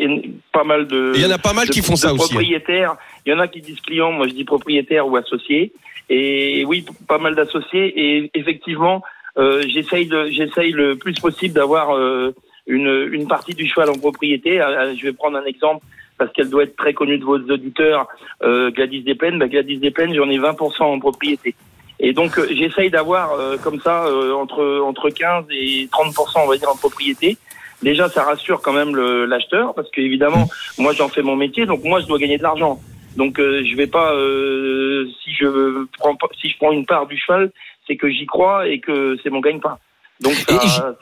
pas 0.52 0.64
mal 0.66 0.86
de. 0.88 1.14
Il 1.16 1.22
y 1.22 1.26
en 1.26 1.32
a 1.32 1.38
pas 1.38 1.54
mal 1.54 1.68
de- 1.68 1.72
qui 1.72 1.82
font 1.82 1.96
ça 1.96 2.14
aussi. 2.14 2.24
hein. 2.24 2.28
Propriétaires. 2.30 2.96
Il 3.26 3.32
y 3.32 3.36
en 3.36 3.40
a 3.40 3.48
qui 3.48 3.62
disent 3.62 3.80
clients. 3.82 4.12
Moi, 4.12 4.28
je 4.28 4.34
dis 4.34 4.44
propriétaire 4.44 5.08
ou 5.08 5.16
associé. 5.16 5.72
Et 6.10 6.66
oui, 6.66 6.86
pas 7.08 7.20
mal 7.20 7.36
d'associés. 7.36 7.94
Et 7.96 8.32
effectivement, 8.34 9.02
euh, 9.38 9.64
j'essaye 9.68 10.08
de, 10.08 10.26
j'essaye 10.30 10.72
le 10.72 10.98
plus 10.98 11.14
possible 11.14 11.54
d'avoir 11.54 11.96
euh, 11.96 12.36
une, 12.68 13.10
une 13.14 13.28
partie 13.28 13.54
du 13.54 13.66
cheval 13.66 13.90
en 13.90 13.98
propriété. 13.98 14.60
Euh, 14.62 14.94
Je 14.98 15.04
vais 15.04 15.14
prendre 15.14 15.38
un 15.38 15.46
exemple 15.46 15.86
parce 16.18 16.34
qu'elle 16.34 16.50
doit 16.50 16.64
être 16.64 16.76
très 16.76 16.94
connue 16.94 17.18
de 17.18 17.24
vos 17.24 17.38
auditeurs. 17.40 18.08
Euh, 18.44 18.72
Gladys 18.72 19.04
Desplaines, 19.04 19.40
bah, 19.40 19.48
Gladys 19.48 19.78
Desplaines, 19.78 20.14
j'en 20.14 20.30
ai 20.30 20.38
20% 20.38 20.84
en 20.84 21.00
propriété. 21.00 21.56
Et 22.02 22.14
donc 22.14 22.38
euh, 22.38 22.48
j'essaye 22.52 22.90
d'avoir 22.90 23.34
euh, 23.34 23.58
comme 23.58 23.80
ça 23.80 24.06
euh, 24.06 24.34
entre 24.34 24.82
entre 24.84 25.10
15 25.10 25.46
et 25.52 25.88
30 25.92 26.16
on 26.36 26.48
va 26.48 26.58
dire 26.58 26.70
en 26.70 26.76
propriété. 26.76 27.38
Déjà 27.84 28.10
ça 28.10 28.24
rassure 28.24 28.62
quand 28.62 28.74
même 28.74 28.96
l'acheteur 29.26 29.74
parce 29.76 29.90
que 29.92 30.02
évidemment 30.02 30.50
moi 30.80 30.94
j'en 30.94 31.10
fais 31.10 31.22
mon 31.22 31.36
métier 31.36 31.66
donc 31.66 31.84
moi 31.84 32.00
je 32.00 32.08
dois 32.08 32.18
gagner 32.18 32.38
de 32.38 32.44
l'argent. 32.44 32.80
Donc 33.16 33.40
euh, 33.40 33.64
je 33.64 33.76
vais 33.76 33.88
pas 33.88 34.14
euh, 34.14 35.08
si 35.24 35.34
je 35.34 35.86
prends 36.00 36.18
si 36.40 36.50
je 36.50 36.58
prends 36.58 36.72
une 36.72 36.88
part 36.88 37.06
du 37.06 37.18
cheval, 37.18 37.52
c'est 37.86 37.98
que 37.98 38.10
j'y 38.10 38.26
crois 38.26 38.68
et 38.68 38.80
que 38.80 39.18
c'est 39.22 39.30
mon 39.30 39.40
gagne-pain. 39.40 39.78
Donc 40.22 40.34
ça, 40.34 40.96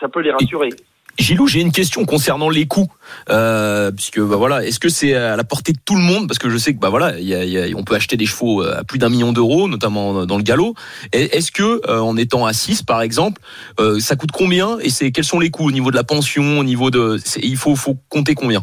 ça 0.00 0.08
peut 0.08 0.20
les 0.20 0.30
rassurer. 0.30 0.70
Gilou, 1.18 1.46
j'ai 1.46 1.60
une 1.60 1.72
question 1.72 2.04
concernant 2.04 2.50
les 2.50 2.66
coûts, 2.66 2.88
euh, 3.30 3.90
puisque 3.90 4.20
bah 4.20 4.36
voilà, 4.36 4.64
est-ce 4.64 4.78
que 4.78 4.88
c'est 4.90 5.14
à 5.14 5.34
la 5.36 5.44
portée 5.44 5.72
de 5.72 5.78
tout 5.84 5.94
le 5.94 6.02
monde? 6.02 6.28
Parce 6.28 6.38
que 6.38 6.50
je 6.50 6.58
sais 6.58 6.74
que 6.74 6.78
bah 6.78 6.90
voilà, 6.90 7.18
il 7.18 7.24
y 7.26 7.34
a- 7.34 7.44
y 7.44 7.58
a- 7.58 7.76
on 7.76 7.84
peut 7.84 7.94
acheter 7.94 8.16
des 8.18 8.26
chevaux 8.26 8.62
à 8.62 8.84
plus 8.84 8.98
d'un 8.98 9.08
million 9.08 9.32
d'euros, 9.32 9.66
notamment 9.66 10.26
dans 10.26 10.36
le 10.36 10.42
galop. 10.42 10.74
Est-ce 11.12 11.50
que 11.52 11.80
euh, 11.88 12.00
en 12.00 12.16
étant 12.18 12.44
à 12.44 12.52
6 12.52 12.82
par 12.82 13.00
exemple, 13.00 13.40
euh, 13.80 13.98
ça 13.98 14.16
coûte 14.16 14.30
combien? 14.32 14.78
Et 14.80 14.90
c'est 14.90 15.10
quels 15.10 15.24
sont 15.24 15.40
les 15.40 15.50
coûts 15.50 15.66
au 15.66 15.72
niveau 15.72 15.90
de 15.90 15.96
la 15.96 16.04
pension, 16.04 16.58
au 16.58 16.64
niveau 16.64 16.90
de, 16.90 17.18
il 17.42 17.56
faut 17.56 17.76
faut 17.76 17.96
compter 18.10 18.34
combien? 18.34 18.62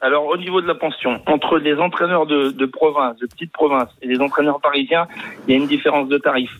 Alors 0.00 0.26
au 0.26 0.36
niveau 0.36 0.60
de 0.60 0.66
la 0.66 0.74
pension, 0.74 1.20
entre 1.26 1.58
les 1.58 1.76
entraîneurs 1.76 2.26
de, 2.26 2.50
de 2.50 2.66
province, 2.66 3.16
de 3.20 3.26
petites 3.26 3.52
provinces 3.52 3.90
et 4.02 4.08
les 4.08 4.18
entraîneurs 4.18 4.60
parisiens, 4.60 5.06
il 5.46 5.52
y 5.52 5.54
a 5.54 5.60
une 5.60 5.68
différence 5.68 6.08
de 6.08 6.18
tarif. 6.18 6.50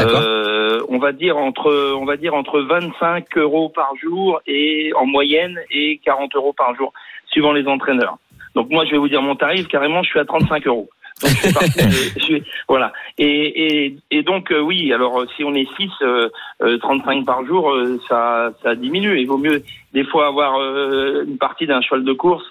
Euh, 0.00 0.80
on 0.88 0.98
va 0.98 1.12
dire 1.12 1.36
entre 1.36 1.94
on 1.96 2.04
va 2.04 2.16
dire 2.16 2.34
entre 2.34 2.60
25 2.60 3.36
euros 3.38 3.68
par 3.68 3.92
jour 3.96 4.40
et 4.46 4.92
en 4.96 5.06
moyenne 5.06 5.58
et 5.70 6.00
40 6.04 6.34
euros 6.36 6.52
par 6.52 6.74
jour 6.74 6.92
suivant 7.26 7.52
les 7.52 7.66
entraîneurs. 7.66 8.18
Donc 8.54 8.70
moi 8.70 8.84
je 8.84 8.90
vais 8.92 8.98
vous 8.98 9.08
dire 9.08 9.22
mon 9.22 9.36
tarif 9.36 9.66
carrément 9.68 10.02
je 10.02 10.10
suis 10.10 10.18
à 10.20 10.24
35 10.24 10.66
euros. 10.66 10.88
Donc 11.22 11.30
je 11.30 11.36
suis 11.36 11.52
parti 11.52 11.78
de- 11.78 11.90
je 12.18 12.24
suis- 12.24 12.42
voilà 12.68 12.92
et, 13.18 13.84
et, 13.86 13.96
et 14.10 14.22
donc 14.22 14.50
euh, 14.50 14.58
oui 14.60 14.92
alors 14.92 15.20
euh, 15.20 15.26
si 15.36 15.44
on 15.44 15.54
est 15.54 15.68
6 15.76 15.88
euh, 16.02 16.28
euh, 16.62 16.76
35 16.78 17.24
par 17.24 17.44
jour 17.46 17.70
euh, 17.70 18.00
ça 18.08 18.52
ça 18.62 18.74
diminue 18.74 19.20
il 19.20 19.26
vaut 19.26 19.38
mieux 19.38 19.62
des 19.92 20.04
fois 20.04 20.26
avoir 20.26 20.58
euh, 20.60 21.24
une 21.26 21.38
partie 21.38 21.66
d'un 21.66 21.80
cheval 21.82 22.04
de 22.04 22.12
course 22.12 22.44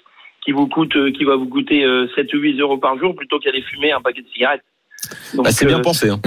qui 0.44 0.52
vous 0.52 0.66
coûte 0.66 0.96
euh, 0.96 1.10
qui 1.12 1.24
va 1.24 1.36
vous 1.36 1.46
coûter 1.48 1.84
euh, 1.84 2.06
7 2.14 2.32
ou 2.34 2.38
8 2.38 2.58
euros 2.60 2.78
par 2.78 2.98
jour 2.98 3.14
plutôt 3.14 3.38
qu'aller 3.38 3.62
fumer 3.62 3.92
un 3.92 4.00
paquet 4.00 4.22
de 4.22 4.28
cigarettes. 4.28 4.64
Donc, 5.34 5.44
Bah, 5.44 5.50
C'est 5.52 5.66
bien 5.66 5.78
euh, 5.80 5.82
pensé. 5.82 6.08
hein. 6.10 6.20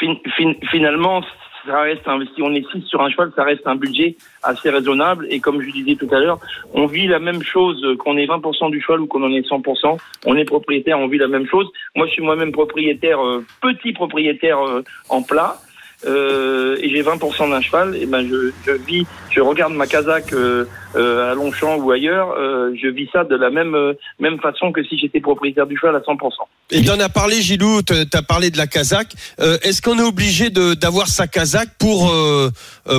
Fin- 0.00 0.16
fin- 0.36 0.54
finalement, 0.70 1.22
ça 1.66 1.80
reste 1.80 2.02
si 2.34 2.42
on 2.42 2.52
est 2.54 2.64
6 2.70 2.82
sur 2.82 3.02
un 3.02 3.10
cheval, 3.10 3.32
ça 3.34 3.42
reste 3.42 3.66
un 3.66 3.74
budget 3.74 4.14
assez 4.44 4.70
raisonnable. 4.70 5.26
Et 5.30 5.40
comme 5.40 5.60
je 5.60 5.70
disais 5.72 5.96
tout 5.96 6.08
à 6.14 6.20
l'heure, 6.20 6.38
on 6.74 6.86
vit 6.86 7.08
la 7.08 7.18
même 7.18 7.42
chose 7.42 7.84
qu'on 7.98 8.16
est 8.16 8.26
20% 8.26 8.70
du 8.70 8.80
cheval 8.80 9.00
ou 9.00 9.06
qu'on 9.08 9.22
en 9.24 9.32
est 9.32 9.46
100%. 9.48 9.96
On 10.26 10.36
est 10.36 10.44
propriétaire, 10.44 10.98
on 11.00 11.08
vit 11.08 11.18
la 11.18 11.26
même 11.28 11.46
chose. 11.46 11.66
Moi, 11.96 12.06
je 12.06 12.12
suis 12.12 12.22
moi-même 12.22 12.52
propriétaire, 12.52 13.20
euh, 13.20 13.44
petit 13.60 13.92
propriétaire 13.92 14.60
euh, 14.64 14.82
en 15.08 15.22
plat. 15.22 15.56
Euh, 16.04 16.76
et 16.80 16.90
j'ai 16.90 17.02
20% 17.02 17.50
d'un 17.50 17.60
cheval, 17.60 17.96
et 17.96 18.06
ben 18.06 18.26
je, 18.28 18.52
je 18.66 18.72
vis, 18.72 19.06
je 19.30 19.40
regarde 19.40 19.72
ma 19.72 19.86
casaque 19.86 20.32
euh, 20.34 20.66
euh, 20.94 21.32
à 21.32 21.34
Longchamp 21.34 21.76
ou 21.78 21.90
ailleurs, 21.90 22.34
je 22.74 22.88
vis 22.88 23.08
ça 23.12 23.24
de 23.24 23.34
la 23.34 23.50
même 23.50 23.76
même 24.18 24.38
façon 24.40 24.72
que 24.72 24.84
si 24.84 24.98
j'étais 24.98 25.20
propriétaire 25.20 25.66
du 25.66 25.76
cheval 25.76 25.96
à 25.96 26.00
100%. 26.00 26.30
Et 26.70 26.84
t'en 26.84 27.00
as 27.00 27.08
parlé, 27.08 27.40
Gilou, 27.40 27.82
t'as 27.82 28.22
parlé 28.22 28.50
de 28.50 28.58
la 28.58 28.66
Kazakh. 28.66 29.14
Est-ce 29.38 29.80
qu'on 29.80 29.98
est 29.98 30.06
obligé 30.06 30.50
d'avoir 30.50 31.06
sa 31.06 31.26
Kazakh 31.26 31.70
pour, 31.78 32.12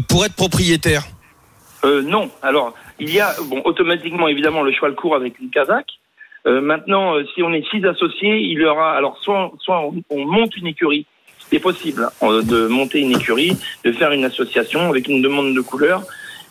pour 0.08 0.26
être 0.26 0.36
propriétaire? 0.36 1.04
Non. 1.84 2.30
Alors, 2.42 2.74
il 3.00 3.14
y 3.14 3.20
a, 3.20 3.34
bon, 3.46 3.62
automatiquement, 3.66 4.28
évidemment, 4.28 4.62
le 4.64 4.72
cheval 4.72 4.96
court 4.96 5.16
avec 5.16 5.40
une 5.40 5.50
casaque. 5.50 5.90
Euh, 6.48 6.62
maintenant, 6.62 7.16
si 7.36 7.44
on 7.44 7.54
est 7.54 7.68
six 7.70 7.86
associés, 7.86 8.38
il 8.38 8.60
y 8.60 8.66
aura, 8.66 8.96
alors, 8.96 9.18
soit, 9.22 9.52
soit 9.60 9.82
on, 9.82 9.94
on 10.10 10.26
monte 10.26 10.56
une 10.56 10.68
écurie. 10.68 11.06
C'est 11.52 11.60
possible 11.60 12.10
hein, 12.22 12.42
de 12.44 12.68
monter 12.68 13.00
une 13.00 13.12
écurie, 13.12 13.58
de 13.84 13.92
faire 13.92 14.12
une 14.12 14.26
association 14.26 14.90
avec 14.90 15.08
une 15.08 15.22
demande 15.22 15.56
de 15.56 15.62
couleur. 15.62 16.04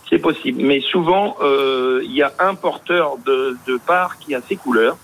C'est 0.09 0.19
possible. 0.19 0.63
Mais 0.63 0.81
souvent, 0.81 1.37
euh, 1.43 2.01
il 2.05 2.13
y 2.13 2.23
a 2.23 2.33
un 2.39 2.55
porteur 2.55 3.17
de, 3.27 3.57
de 3.67 3.77
part 3.77 4.19
qui 4.19 4.35
a 4.35 4.41
ses 4.49 4.57
couleurs. 4.57 4.97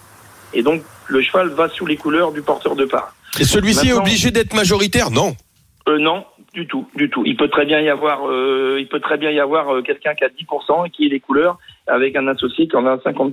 Et 0.54 0.62
donc, 0.62 0.82
le 1.08 1.20
cheval 1.22 1.48
va 1.48 1.68
sous 1.68 1.86
les 1.86 1.96
couleurs 1.96 2.32
du 2.32 2.42
porteur 2.42 2.76
de 2.76 2.84
part. 2.84 3.14
Et 3.40 3.44
celui-ci 3.44 3.88
est 3.88 3.92
obligé 3.92 4.30
d'être 4.30 4.54
majoritaire 4.54 5.10
Non? 5.10 5.34
Euh, 5.88 5.98
non, 5.98 6.24
du 6.54 6.66
tout, 6.66 6.86
du 6.94 7.10
tout. 7.10 7.24
Il 7.26 7.36
peut 7.36 7.48
très 7.48 7.66
bien 7.66 7.80
y 7.80 7.88
avoir, 7.88 8.28
euh, 8.28 8.76
il 8.78 8.86
peut 8.86 9.00
très 9.00 9.16
bien 9.16 9.30
y 9.30 9.40
avoir 9.40 9.74
euh, 9.74 9.82
quelqu'un 9.82 10.14
qui 10.14 10.24
a 10.24 10.28
10% 10.28 10.86
et 10.86 10.90
qui 10.90 11.06
est 11.06 11.08
les 11.08 11.20
couleurs 11.20 11.58
avec 11.86 12.16
un 12.16 12.26
associé 12.28 12.68
qui 12.68 12.76
en 12.76 12.86
a 12.86 12.96
50%. 12.96 13.32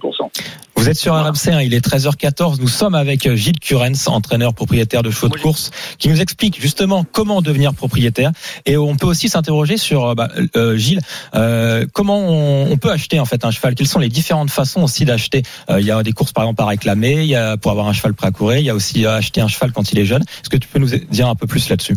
Vous 0.76 0.90
êtes 0.90 0.96
sur 0.96 1.14
RMC, 1.14 1.52
hein, 1.52 1.62
il 1.62 1.74
est 1.74 1.86
13h14. 1.86 2.62
Nous 2.62 2.68
sommes 2.68 2.96
avec 2.96 3.28
euh, 3.28 3.36
Gilles 3.36 3.60
Curens, 3.60 4.08
entraîneur 4.08 4.54
propriétaire 4.54 5.04
de 5.04 5.12
chevaux 5.12 5.28
de 5.28 5.38
course, 5.38 5.72
qui 5.98 6.10
nous 6.10 6.22
explique 6.22 6.60
justement 6.60 7.04
comment 7.04 7.42
devenir 7.42 7.74
propriétaire. 7.74 8.32
Et 8.66 8.78
on 8.78 8.96
peut 8.96 9.06
aussi 9.06 9.30
s'interroger 9.30 9.78
sur, 9.78 10.06
euh, 10.06 10.16
bah, 10.16 10.30
euh, 10.56 10.78
Gilles, 10.78 11.02
euh, 11.36 11.86
comment 11.94 12.20
on, 12.20 12.72
on 12.72 12.78
peut 12.78 12.92
acheter 12.92 13.20
en 13.20 13.26
fait 13.26 13.44
un 13.44 13.52
cheval? 13.52 13.76
Quelles 13.76 13.88
sont 13.88 14.00
les 14.00 14.10
différentes 14.10 14.52
façons 14.52 14.84
aussi 14.84 15.06
d'acheter? 15.06 15.44
Euh, 15.70 15.82
Il 15.82 15.86
y 15.86 15.92
a 15.92 16.02
des 16.02 16.14
courses 16.14 16.32
par 16.32 16.46
exemple 16.46 16.62
à 16.62 16.68
réclamer, 16.68 17.22
il 17.22 17.28
y 17.28 17.36
a 17.36 17.58
pour 17.58 17.72
avoir 17.72 17.88
un 17.88 17.94
cheval 17.94 18.14
prêt 18.14 18.28
à 18.28 18.32
courir, 18.32 18.60
il 18.60 18.66
y 18.66 18.70
a 18.70 18.76
aussi 18.76 19.06
acheter 19.06 19.42
un 19.42 19.48
cheval 19.48 19.74
quand 19.74 19.92
il 19.92 20.00
est 20.00 20.06
jeune. 20.06 20.22
Est-ce 20.22 20.50
que 20.50 20.58
tu 20.58 20.68
peux 20.68 20.80
nous 20.80 20.88
dire 20.88 21.28
un 21.28 21.36
peu 21.36 21.46
plus 21.46 21.70
là-dessus? 21.70 21.96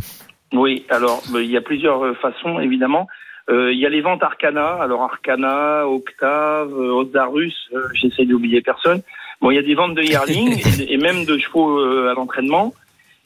Oui, 0.52 0.84
alors 0.90 1.22
il 1.34 1.50
y 1.50 1.56
a 1.56 1.62
plusieurs 1.62 2.00
façons 2.20 2.58
évidemment. 2.60 3.06
Euh, 3.50 3.72
Il 3.72 3.78
y 3.78 3.86
a 3.86 3.88
les 3.88 4.00
ventes 4.00 4.22
Arcana, 4.22 4.74
alors 4.80 5.02
Arcana, 5.02 5.86
Octave, 5.86 6.72
euh, 6.72 6.92
Osdarus, 6.92 7.54
euh, 7.74 7.88
j'essaie 7.94 8.24
d'oublier 8.24 8.60
personne. 8.60 9.02
Bon, 9.40 9.50
il 9.50 9.56
y 9.56 9.58
a 9.58 9.62
des 9.62 9.74
ventes 9.74 9.94
de 9.94 10.02
yearling 10.02 10.60
et, 10.80 10.92
et 10.94 10.96
même 10.96 11.24
de 11.24 11.36
chevaux 11.38 11.78
euh, 11.80 12.10
à 12.10 12.14
l'entraînement. 12.14 12.72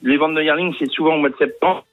Les 0.03 0.17
ventes 0.17 0.35
de 0.35 0.43
yearling, 0.43 0.75
c'est 0.79 0.91
souvent 0.91 1.15
au 1.15 1.19
mois 1.19 1.31
de 1.31 1.37
septembre. 1.37 1.85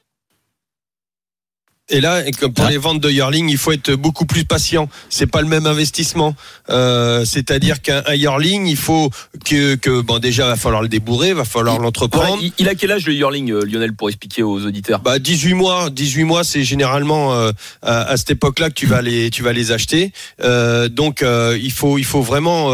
Et 1.94 2.02
là, 2.02 2.24
comme 2.40 2.52
pour 2.54 2.66
Ah. 2.66 2.70
les 2.72 2.78
ventes 2.78 3.00
de 3.00 3.10
yearling, 3.10 3.48
il 3.50 3.58
faut 3.58 3.72
être 3.72 3.92
beaucoup 3.94 4.26
plus 4.26 4.44
patient. 4.46 4.90
C'est 5.10 5.28
pas 5.28 5.42
le 5.42 5.48
même 5.48 5.66
investissement. 5.68 6.36
Euh, 6.70 7.24
C'est-à-dire 7.24 7.82
qu'un 7.82 8.02
un 8.08 8.16
yearling, 8.16 8.66
il 8.68 8.76
faut 8.78 9.10
que, 9.46 9.76
que 9.76 10.02
bon 10.02 10.18
déjà 10.20 10.48
va 10.48 10.56
falloir 10.56 10.82
le 10.82 10.88
débourrer, 10.90 11.34
va 11.34 11.46
falloir 11.46 11.78
l'entreprendre. 11.80 12.42
Ouais, 12.42 12.52
il, 12.58 12.68
a 12.68 12.76
quel 12.76 12.92
âge 12.92 13.06
le 13.06 13.14
yearling, 13.14 13.52
euh, 13.52 13.64
Lionel, 13.64 13.94
pour 13.94 14.10
expliquer 14.10 14.42
aux 14.44 14.60
auditeurs? 14.66 15.00
Bah 15.02 15.20
18 15.20 15.54
mois, 15.54 15.90
18 15.92 16.24
mois, 16.24 16.44
c'est 16.44 16.64
généralement 16.64 17.34
euh, 17.36 17.52
à, 17.84 18.02
à 18.10 18.18
cette 18.18 18.32
époque-là 18.32 18.70
que 18.70 18.76
tu 18.76 18.88
vas 18.88 19.02
les 19.04 19.30
tu 19.30 19.44
vas 19.44 19.54
les 19.54 19.72
acheter. 19.72 20.12
Euh, 20.42 20.90
donc 20.90 21.22
euh, 21.22 21.58
il 21.62 21.72
faut 21.72 21.98
il 22.00 22.06
faut 22.06 22.22
vraiment 22.24 22.72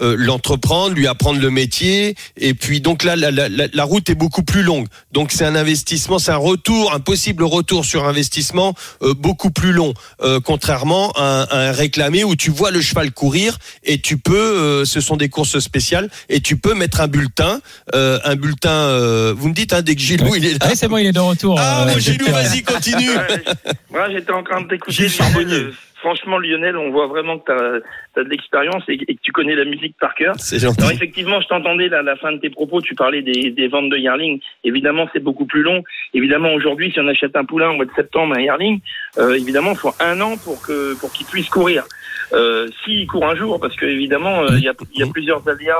l'entreprendre, 0.00 0.94
lui 0.94 1.06
apprendre 1.06 1.40
le 1.40 1.50
métier 1.50 2.14
et 2.36 2.54
puis 2.54 2.80
donc 2.80 3.04
là 3.04 3.16
la, 3.16 3.30
la- 3.30 3.48
la 3.48 3.84
route 3.84 4.08
est 4.10 4.14
beaucoup 4.14 4.42
plus 4.42 4.62
longue. 4.62 4.86
Donc 5.12 5.30
c'est 5.32 5.44
un 5.44 5.54
investissement, 5.54 6.18
c'est 6.18 6.32
un 6.32 6.36
retour, 6.36 6.92
un 6.94 7.00
possible 7.00 7.44
retour 7.44 7.84
sur 7.84 8.06
investissement 8.06 8.55
euh, 9.02 9.14
beaucoup 9.14 9.50
plus 9.50 9.72
long, 9.72 9.92
euh, 10.22 10.40
contrairement 10.40 11.10
à 11.12 11.22
un, 11.22 11.42
à 11.44 11.58
un 11.68 11.72
réclamé 11.72 12.24
où 12.24 12.36
tu 12.36 12.50
vois 12.50 12.70
le 12.70 12.80
cheval 12.80 13.10
courir 13.12 13.58
et 13.84 14.00
tu 14.00 14.16
peux, 14.16 14.36
euh, 14.36 14.84
ce 14.84 15.00
sont 15.00 15.16
des 15.16 15.28
courses 15.28 15.58
spéciales 15.58 16.08
et 16.28 16.40
tu 16.40 16.56
peux 16.56 16.74
mettre 16.74 17.00
un 17.00 17.08
bulletin, 17.08 17.60
euh, 17.94 18.18
un 18.24 18.36
bulletin. 18.36 18.70
euh, 18.70 19.34
vous 19.36 19.48
me 19.48 19.54
dites 19.54 19.72
hein, 19.72 19.82
dès 19.82 19.94
que 19.94 20.00
Gilles 20.00 20.24
il 20.36 20.44
est 20.46 20.52
là. 20.52 20.58
Ah, 20.60 20.70
c'est 20.74 20.88
bon, 20.88 20.98
il 20.98 21.06
est 21.06 21.12
de 21.12 21.18
retour. 21.20 21.56
Ah, 21.58 21.86
euh, 21.88 21.98
Gilou, 21.98 22.26
vas-y, 22.30 22.62
continue. 22.62 23.10
Ouais, 23.10 23.44
Moi, 23.90 24.10
j'étais 24.10 24.32
en 24.32 24.42
train 24.42 24.60
de 24.60 24.68
t'écouter. 24.68 25.08
Franchement, 26.00 26.38
Lionel, 26.38 26.76
on 26.76 26.90
voit 26.90 27.06
vraiment 27.06 27.38
que 27.38 27.80
tu 28.14 28.20
as, 28.20 28.24
de 28.24 28.28
l'expérience 28.28 28.84
et, 28.88 28.98
et 29.08 29.14
que 29.14 29.20
tu 29.22 29.32
connais 29.32 29.54
la 29.54 29.64
musique 29.64 29.96
par 29.98 30.14
cœur. 30.14 30.34
C'est 30.38 30.58
gentil. 30.58 30.80
Alors 30.80 30.92
effectivement, 30.92 31.40
je 31.40 31.48
t'entendais 31.48 31.88
là, 31.88 32.00
à 32.00 32.02
la 32.02 32.16
fin 32.16 32.32
de 32.32 32.38
tes 32.38 32.50
propos, 32.50 32.80
tu 32.80 32.94
parlais 32.94 33.22
des, 33.22 33.50
des 33.50 33.68
ventes 33.68 33.88
de 33.88 33.96
yearling. 33.96 34.40
Évidemment, 34.62 35.08
c'est 35.12 35.22
beaucoup 35.22 35.46
plus 35.46 35.62
long. 35.62 35.82
Évidemment, 36.12 36.52
aujourd'hui, 36.52 36.92
si 36.92 37.00
on 37.00 37.08
achète 37.08 37.34
un 37.34 37.44
poulain 37.44 37.70
au 37.70 37.76
mois 37.76 37.86
de 37.86 37.94
septembre, 37.96 38.34
un 38.36 38.40
yearling, 38.40 38.80
euh, 39.18 39.34
évidemment, 39.34 39.72
il 39.72 39.78
faut 39.78 39.94
un 40.00 40.20
an 40.20 40.36
pour 40.36 40.60
que 40.62 40.98
pour 41.00 41.12
qu'il 41.12 41.26
puisse 41.26 41.48
courir. 41.48 41.84
Euh, 42.32 42.68
S'il 42.84 43.06
court 43.06 43.26
un 43.26 43.36
jour, 43.36 43.58
parce 43.60 43.76
que 43.76 43.86
évidemment, 43.86 44.42
euh, 44.42 44.58
il 44.58 44.64
y, 44.64 44.68
a, 44.68 44.74
y 44.94 45.02
a 45.02 45.06
plusieurs 45.06 45.48
aléas, 45.48 45.78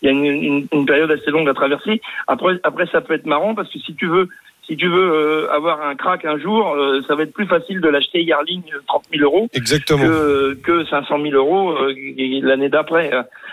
il 0.00 0.06
y 0.06 0.08
a 0.08 0.12
une, 0.12 0.24
une, 0.24 0.66
une 0.72 0.86
période 0.86 1.10
assez 1.10 1.30
longue 1.30 1.48
à 1.48 1.54
traverser. 1.54 2.00
Après, 2.28 2.54
après, 2.62 2.86
ça 2.92 3.00
peut 3.00 3.14
être 3.14 3.26
marrant 3.26 3.54
parce 3.54 3.70
que 3.72 3.78
si 3.80 3.94
tu 3.94 4.06
veux 4.06 4.28
si 4.66 4.76
tu 4.76 4.88
veux 4.88 5.12
euh, 5.12 5.52
avoir 5.52 5.82
un 5.82 5.94
crack 5.94 6.24
un 6.24 6.38
jour, 6.38 6.72
euh, 6.72 7.02
ça 7.06 7.14
va 7.14 7.24
être 7.24 7.34
plus 7.34 7.46
facile 7.46 7.80
de 7.80 7.88
l'acheter 7.88 8.22
yearling 8.22 8.62
euh, 8.74 8.80
30 8.86 9.04
000 9.12 9.22
euros 9.24 9.48
Exactement. 9.52 10.02
que, 10.02 10.54
que 10.54 10.84
500 10.86 11.20
000 11.20 11.34
euros 11.34 11.72
euh, 11.72 11.94
l'année 12.42 12.70
d'après. 12.70 13.10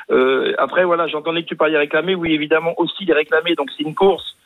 Euh, 0.10 0.53
après, 0.58 0.86
voilà, 0.86 1.08
j'entendais 1.08 1.44
que 1.44 1.48
tu 1.50 1.56
parlais 1.56 1.77
réclamer. 1.77 2.15
Oui, 2.15 2.34
évidemment, 2.34 2.74
aussi 2.77 3.06
les 3.06 3.13
réclamer. 3.13 3.56
Donc, 3.56 3.70
c'est 3.75 3.84
une 3.84 3.96
course 3.96 4.38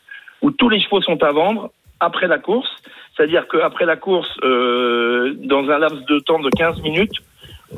où 0.42 0.50
tous 0.50 0.68
les 0.68 0.80
chevaux 0.80 1.00
sont 1.02 1.22
à 1.22 1.30
vendre 1.30 1.70
après 2.00 2.26
la 2.26 2.38
course. 2.38 2.70
C'est-à-dire 3.16 3.46
qu'après 3.48 3.86
la 3.86 3.96
course, 3.96 4.30
euh, 4.42 5.34
dans 5.36 5.68
un 5.70 5.78
laps 5.78 6.04
de 6.06 6.18
temps 6.18 6.40
de 6.40 6.50
15 6.50 6.82
minutes, 6.82 7.14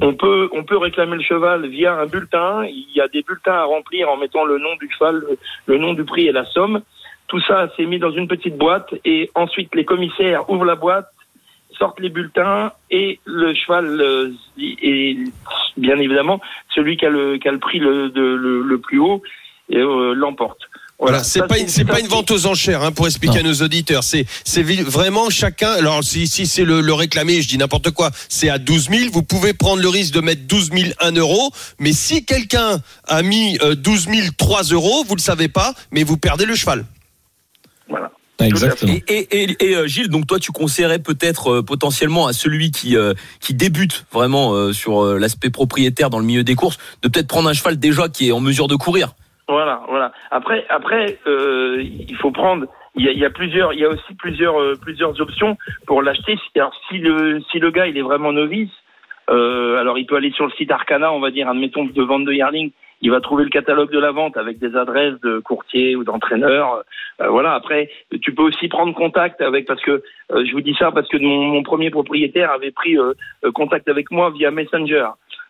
on 0.01 0.15
peut, 0.15 0.49
on 0.53 0.65
peut 0.65 0.77
réclamer 0.77 1.17
le 1.17 1.23
cheval 1.23 1.67
via 1.67 1.95
un 1.95 2.07
bulletin. 2.07 2.65
Il 2.65 2.87
y 2.95 3.01
a 3.01 3.09
des 3.09 3.23
bulletins 3.23 3.53
à 3.53 3.65
remplir 3.65 4.09
en 4.11 4.17
mettant 4.17 4.45
le 4.45 4.59
nom 4.59 4.77
du 4.81 4.91
cheval, 4.91 5.17
le, 5.17 5.39
le 5.67 5.79
nom 5.79 5.93
du 5.93 6.05
prix 6.05 6.27
et 6.27 6.33
la 6.33 6.45
somme. 6.47 6.81
Tout 7.29 7.41
ça, 7.47 7.69
c'est 7.77 7.85
mis 7.87 7.99
dans 7.99 8.11
une 8.13 8.27
petite 8.29 8.57
boîte 8.57 8.89
et 9.05 9.31
ensuite 9.35 9.75
les 9.75 9.85
commissaires 9.85 10.49
ouvrent 10.51 10.65
la 10.65 10.77
boîte, 10.77 11.09
sortent 11.79 12.01
les 12.01 12.09
bulletins 12.09 12.73
et 12.91 13.21
le 13.25 13.55
cheval 13.55 14.01
euh, 14.01 14.33
est 14.59 15.17
bien 15.77 15.99
évidemment 15.99 16.41
celui 16.75 16.97
qui 16.97 17.07
a 17.07 17.11
le, 17.11 17.37
qui 17.39 17.47
a 17.49 17.53
le 17.53 17.59
prix 17.59 17.79
le, 17.79 18.09
de- 18.09 18.21
le, 18.21 18.63
le 18.63 18.79
plus 18.81 18.99
haut 18.99 19.23
et 19.69 19.77
euh, 19.77 20.15
l'emporte. 20.15 20.59
Voilà, 21.01 21.23
c'est 21.23 21.47
pas 21.47 21.59
une, 21.61 21.69
c'est 21.69 21.85
pas 21.85 22.01
une 22.01 22.09
vente 22.09 22.33
aux 22.33 22.47
enchères, 22.47 22.83
hein, 22.83 22.91
pour 22.91 23.07
expliquer 23.07 23.39
à 23.39 23.43
nos 23.45 23.55
auditeurs. 23.63 24.03
C'est, 24.03 24.25
c'est 24.45 24.65
vraiment 24.65 25.31
chacun. 25.31 25.71
Alors, 25.71 26.03
si, 26.03 26.27
si 26.27 26.45
c'est 26.45 26.65
le, 26.65 26.81
le 26.81 26.93
réclamé, 26.93 27.41
je 27.41 27.47
dis 27.47 27.57
n'importe 27.57 27.93
quoi, 27.93 28.11
c'est 28.29 28.49
à 28.49 28.59
12 28.59 28.89
000. 28.91 29.11
Vous 29.13 29.23
pouvez 29.23 29.53
prendre 29.53 29.81
le 29.81 29.89
risque 29.89 30.13
de 30.13 30.21
mettre 30.21 30.43
12 30.49 30.71
000 30.73 30.91
1 30.99 31.13
euro. 31.13 31.53
Mais 31.79 31.93
si 31.93 32.25
quelqu'un 32.25 32.79
a 33.07 33.23
mis 33.23 33.59
euh, 33.63 33.77
12 33.77 34.09
000 34.09 34.27
3 34.37 34.63
euros, 34.73 35.05
vous 35.07 35.15
le 35.15 35.21
savez 35.21 35.47
pas, 35.47 35.73
mais 35.93 36.03
vous 36.03 36.17
perdez 36.17 36.47
le 36.47 36.57
cheval. 36.57 36.85
Voilà. 37.89 38.11
Exactement. 38.41 38.93
Et, 38.93 39.03
et, 39.09 39.43
et, 39.43 39.71
et, 39.71 39.77
euh, 39.77 39.87
Gilles, 39.89 40.09
donc 40.09 40.29
toi, 40.29 40.39
tu 40.39 40.53
conseillerais 40.53 41.01
peut-être 41.01 41.55
euh, 41.55 41.63
potentiellement 41.63 42.29
à 42.29 42.33
celui 42.33 42.71
qui 42.71 42.97
euh, 42.97 43.15
qui 43.41 43.53
débute 43.53 44.07
vraiment 44.13 44.53
euh, 44.55 44.73
sur 44.73 45.05
euh, 45.05 45.19
l'aspect 45.19 45.51
propriétaire 45.51 46.09
dans 46.09 46.21
le 46.21 46.25
milieu 46.25 46.45
des 46.45 46.55
courses, 46.55 46.79
de 47.03 47.09
peut-être 47.09 47.27
prendre 47.27 47.49
un 47.49 47.53
cheval 47.53 47.79
déjà 47.79 48.09
qui 48.09 48.29
est 48.29 48.33
en 48.33 48.41
mesure 48.41 48.69
de 48.69 48.77
courir. 48.77 49.15
Voilà, 49.49 49.83
voilà. 49.89 50.13
Après, 50.31 50.65
après, 50.69 51.19
euh, 51.27 51.83
il 51.83 52.17
faut 52.17 52.31
prendre. 52.31 52.67
Il 52.95 53.05
y 53.05 53.09
a, 53.09 53.13
il 53.13 53.19
y 53.19 53.25
a 53.25 53.31
plusieurs, 53.31 53.73
il 53.73 53.81
y 53.81 53.85
a 53.85 53.89
aussi 53.89 54.15
plusieurs, 54.19 54.61
euh, 54.61 54.75
plusieurs 54.81 55.21
options 55.21 55.57
pour 55.87 56.03
l'acheter. 56.03 56.37
Alors, 56.55 56.73
si 56.89 56.99
le, 56.99 57.41
si 57.51 57.59
le 57.59 57.71
gars 57.71 57.87
il 57.87 57.97
est 57.97 58.03
vraiment 58.03 58.33
novice, 58.33 58.71
euh, 59.31 59.79
alors 59.79 59.99
il 59.99 60.07
peut 60.07 60.17
aller 60.17 60.33
sur 60.33 60.47
le 60.47 60.53
site 60.53 60.71
Arcana, 60.71 61.13
on 61.13 61.21
va 61.21 61.31
dire, 61.31 61.49
admettons 61.49 61.87
de 61.87 62.03
vente 62.03 62.25
de 62.25 62.33
yearling. 62.33 62.71
Il 63.01 63.11
va 63.11 63.21
trouver 63.21 63.45
le 63.45 63.51
catalogue 63.51 63.91
de 63.91 63.99
la 63.99 64.11
vente 64.11 64.37
avec 64.37 64.59
des 64.59 64.77
adresses 64.77 65.21
de 65.21 65.39
courtiers 65.39 65.95
ou 65.97 66.05
d'entraîneurs. 66.05 66.83
Euh, 67.21 67.29
voilà. 67.29 67.55
Après, 67.55 67.91
tu 68.23 68.35
peux 68.35 68.43
aussi 68.43 68.69
prendre 68.69 68.95
contact 68.95 69.41
avec 69.41 69.67
parce 69.67 69.83
que 69.83 70.03
euh, 70.33 70.45
je 70.45 70.53
vous 70.53 70.61
dis 70.61 70.75
ça 70.79 70.91
parce 70.91 71.09
que 71.09 71.17
mon, 71.19 71.63
premier 71.63 71.91
propriétaire 71.91 72.51
avait 72.51 72.71
pris 72.71 72.97
euh, 72.97 73.13
euh, 73.45 73.53
contact 73.53 73.89
avec 73.89 74.11
moi 74.11 74.31
via 74.31 74.51
Messenger. 74.51 75.09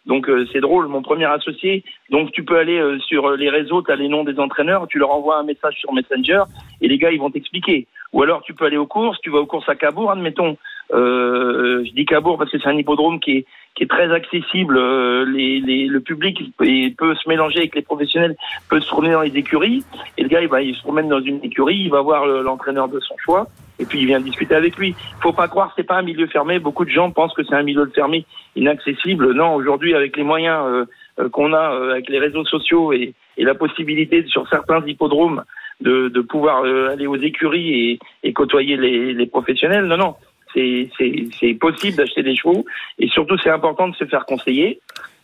Donc 0.08 0.28
euh, 0.28 0.46
c'est 0.52 0.60
drôle, 0.60 0.88
mon 0.88 1.02
premier 1.02 1.26
associé. 1.26 1.84
Donc 2.10 2.32
tu 2.32 2.42
peux 2.42 2.58
aller 2.58 2.78
euh, 2.78 2.98
sur 3.00 3.30
les 3.32 3.50
réseaux, 3.50 3.82
tu 3.82 3.92
as 3.92 3.96
les 3.96 4.08
noms 4.08 4.24
des 4.24 4.38
entraîneurs, 4.40 4.88
tu 4.88 4.98
leur 4.98 5.10
envoies 5.10 5.36
un 5.36 5.42
message 5.42 5.74
sur 5.74 5.92
Messenger 5.92 6.44
et 6.80 6.88
les 6.88 6.98
gars 6.98 7.10
ils 7.10 7.20
vont 7.20 7.30
t'expliquer. 7.30 7.86
Ou 8.12 8.22
alors 8.22 8.42
tu 8.42 8.54
peux 8.54 8.64
aller 8.64 8.78
aux 8.78 8.86
courses, 8.86 9.20
tu 9.20 9.30
vas 9.30 9.38
aux 9.38 9.46
courses 9.46 9.68
à 9.68 9.74
Cabourg, 9.74 10.10
admettons. 10.10 10.56
Euh, 10.94 11.84
je 11.84 11.92
dis 11.92 12.06
Cabourg 12.06 12.38
parce 12.38 12.50
que 12.50 12.58
c'est 12.58 12.68
un 12.68 12.78
hippodrome 12.78 13.20
qui 13.20 13.32
est 13.32 13.46
qui 13.78 13.84
est 13.84 13.86
très 13.86 14.12
accessible. 14.12 14.76
euh, 14.76 15.24
les, 15.24 15.60
les, 15.60 15.86
le 15.86 16.00
public 16.00 16.36
il 16.60 16.94
peut 16.96 17.14
se 17.14 17.28
mélanger 17.28 17.58
avec 17.60 17.76
les 17.76 17.82
professionnels, 17.82 18.34
peut 18.68 18.80
se 18.80 18.88
promener 18.88 19.12
dans 19.12 19.22
les 19.22 19.36
écuries. 19.36 19.84
Et 20.16 20.22
le 20.24 20.28
gars 20.28 20.42
il 20.42 20.48
va 20.48 20.60
il 20.62 20.74
se 20.74 20.82
promène 20.82 21.08
dans 21.08 21.20
une 21.20 21.38
écurie, 21.44 21.76
il 21.76 21.90
va 21.90 22.00
voir 22.00 22.26
le- 22.26 22.42
l'entraîneur 22.42 22.88
de 22.88 22.98
son 22.98 23.14
choix 23.24 23.46
et 23.78 23.84
puis 23.86 24.00
il 24.00 24.06
vient 24.06 24.18
discuter 24.20 24.56
avec 24.56 24.76
lui. 24.76 24.96
Faut 25.22 25.32
pas 25.32 25.46
croire 25.46 25.72
c'est 25.76 25.86
pas 25.86 25.98
un 25.98 26.02
milieu 26.02 26.26
fermé. 26.26 26.58
Beaucoup 26.58 26.84
de 26.84 26.90
gens 26.90 27.12
pensent 27.12 27.34
que 27.34 27.44
c'est 27.44 27.54
un 27.54 27.62
milieu 27.62 27.86
fermé 27.94 28.26
inaccessible. 28.56 29.32
Non, 29.32 29.54
aujourd'hui 29.54 29.94
avec 29.94 30.16
les 30.16 30.24
moyens 30.24 30.60
euh, 30.66 30.84
euh, 31.20 31.28
qu'on 31.28 31.52
a 31.52 31.72
euh, 31.72 31.92
avec 31.92 32.08
les 32.08 32.18
réseaux 32.18 32.44
sociaux 32.44 32.92
et, 32.92 33.14
et 33.36 33.44
la 33.44 33.54
possibilité 33.54 34.24
sur 34.26 34.48
certains 34.48 34.84
hippodromes 34.84 35.44
de, 35.80 36.08
de 36.08 36.20
pouvoir 36.20 36.64
aller 36.64 37.06
aux 37.06 37.22
écuries 37.30 37.70
et, 37.92 37.98
et 38.24 38.32
côtoyer 38.32 38.76
les, 38.76 39.14
les 39.14 39.26
professionnels. 39.26 39.84
Non, 39.84 39.96
non, 39.96 40.16
c'est 40.54 41.54
possible 41.60 41.96
d'acheter 41.96 42.22
des 42.22 42.36
chevaux 42.36 42.64
et 42.98 43.08
surtout 43.08 43.36
c'est 43.38 43.50
important 43.50 43.88
de 43.88 43.94
se 43.96 44.04
faire 44.04 44.24
conseiller 44.26 44.80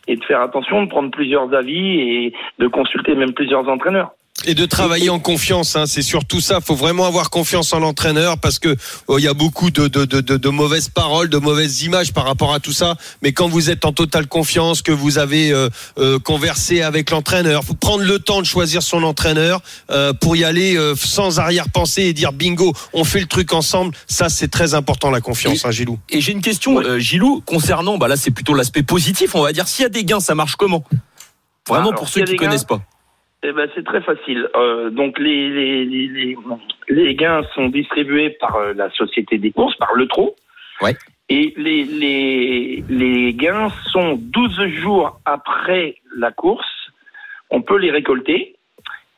et 0.07 0.15
de 0.15 0.23
faire 0.23 0.41
attention, 0.41 0.83
de 0.83 0.89
prendre 0.89 1.11
plusieurs 1.11 1.53
avis 1.53 1.99
et 1.99 2.33
de 2.59 2.67
consulter 2.67 3.15
même 3.15 3.33
plusieurs 3.33 3.67
entraîneurs. 3.67 4.11
Et 4.47 4.53
de 4.53 4.65
travailler 4.65 5.09
en 5.09 5.19
confiance, 5.19 5.75
hein, 5.75 5.85
c'est 5.87 6.03
surtout 6.03 6.39
ça. 6.39 6.61
Faut 6.61 6.75
vraiment 6.75 7.05
avoir 7.07 7.29
confiance 7.31 7.73
en 7.73 7.79
l'entraîneur 7.79 8.37
parce 8.37 8.59
que 8.59 8.75
oh, 9.07 9.17
il 9.17 9.23
y 9.23 9.27
a 9.27 9.33
beaucoup 9.33 9.71
de, 9.71 9.87
de, 9.87 10.05
de, 10.05 10.21
de, 10.21 10.37
de 10.37 10.49
mauvaises 10.49 10.87
paroles, 10.89 11.29
de 11.29 11.37
mauvaises 11.39 11.81
images 11.81 12.13
par 12.13 12.25
rapport 12.25 12.53
à 12.53 12.59
tout 12.59 12.71
ça. 12.71 12.95
Mais 13.23 13.33
quand 13.33 13.47
vous 13.47 13.71
êtes 13.71 13.85
en 13.85 13.91
totale 13.91 14.27
confiance, 14.27 14.83
que 14.83 14.91
vous 14.91 15.17
avez 15.17 15.51
euh, 15.51 15.69
euh, 15.97 16.19
conversé 16.19 16.83
avec 16.83 17.09
l'entraîneur, 17.09 17.63
faut 17.63 17.73
prendre 17.73 18.03
le 18.03 18.19
temps 18.19 18.39
de 18.39 18.45
choisir 18.45 18.83
son 18.83 19.01
entraîneur 19.03 19.61
euh, 19.89 20.13
pour 20.13 20.35
y 20.35 20.43
aller 20.43 20.77
euh, 20.77 20.93
sans 20.95 21.39
arrière-pensée 21.39 22.03
et 22.03 22.13
dire 22.13 22.31
bingo, 22.31 22.73
on 22.93 23.03
fait 23.03 23.19
le 23.21 23.27
truc 23.27 23.51
ensemble. 23.51 23.95
Ça, 24.07 24.29
c'est 24.29 24.49
très 24.49 24.75
important 24.75 25.09
la 25.09 25.21
confiance, 25.21 25.65
hein, 25.65 25.71
Gilou. 25.71 25.97
Et 26.09 26.21
j'ai 26.21 26.33
une 26.33 26.41
question, 26.41 26.75
Ouais. 26.75 26.85
euh, 26.85 26.99
Gilou, 26.99 27.41
concernant, 27.45 27.97
bah 27.97 28.07
là 28.07 28.15
c'est 28.15 28.31
plutôt 28.31 28.53
l'aspect 28.53 28.83
positif, 28.83 29.33
on 29.33 29.41
va 29.41 29.53
dire. 29.53 29.67
S'il 29.67 29.83
y 29.83 29.85
a 29.87 29.89
des 29.89 30.03
gains, 30.05 30.19
ça 30.19 30.35
marche 30.35 30.55
comment? 30.55 30.83
Vraiment 31.67 31.87
Alors, 31.89 31.95
pour 31.99 32.09
ceux 32.09 32.23
qui 32.23 32.33
gains, 32.33 32.45
connaissent 32.45 32.63
pas. 32.63 32.81
Eh 33.47 33.51
ben, 33.51 33.69
c'est 33.75 33.85
très 33.85 34.01
facile. 34.01 34.49
Euh, 34.55 34.89
donc 34.89 35.19
les, 35.19 35.85
les, 35.85 36.35
les, 36.89 37.15
gains 37.15 37.43
sont 37.53 37.67
distribués 37.67 38.31
par 38.31 38.55
euh, 38.55 38.73
la 38.73 38.89
société 38.89 39.37
des 39.37 39.51
courses, 39.51 39.75
par 39.75 39.93
le 39.93 40.07
trot. 40.07 40.35
Ouais. 40.81 40.95
Et 41.29 41.53
les, 41.55 41.83
les, 41.83 42.83
les 42.89 43.33
gains 43.33 43.69
sont 43.91 44.17
12 44.19 44.67
jours 44.69 45.19
après 45.25 45.97
la 46.17 46.31
course. 46.31 46.65
On 47.51 47.61
peut 47.61 47.77
les 47.77 47.91
récolter. 47.91 48.55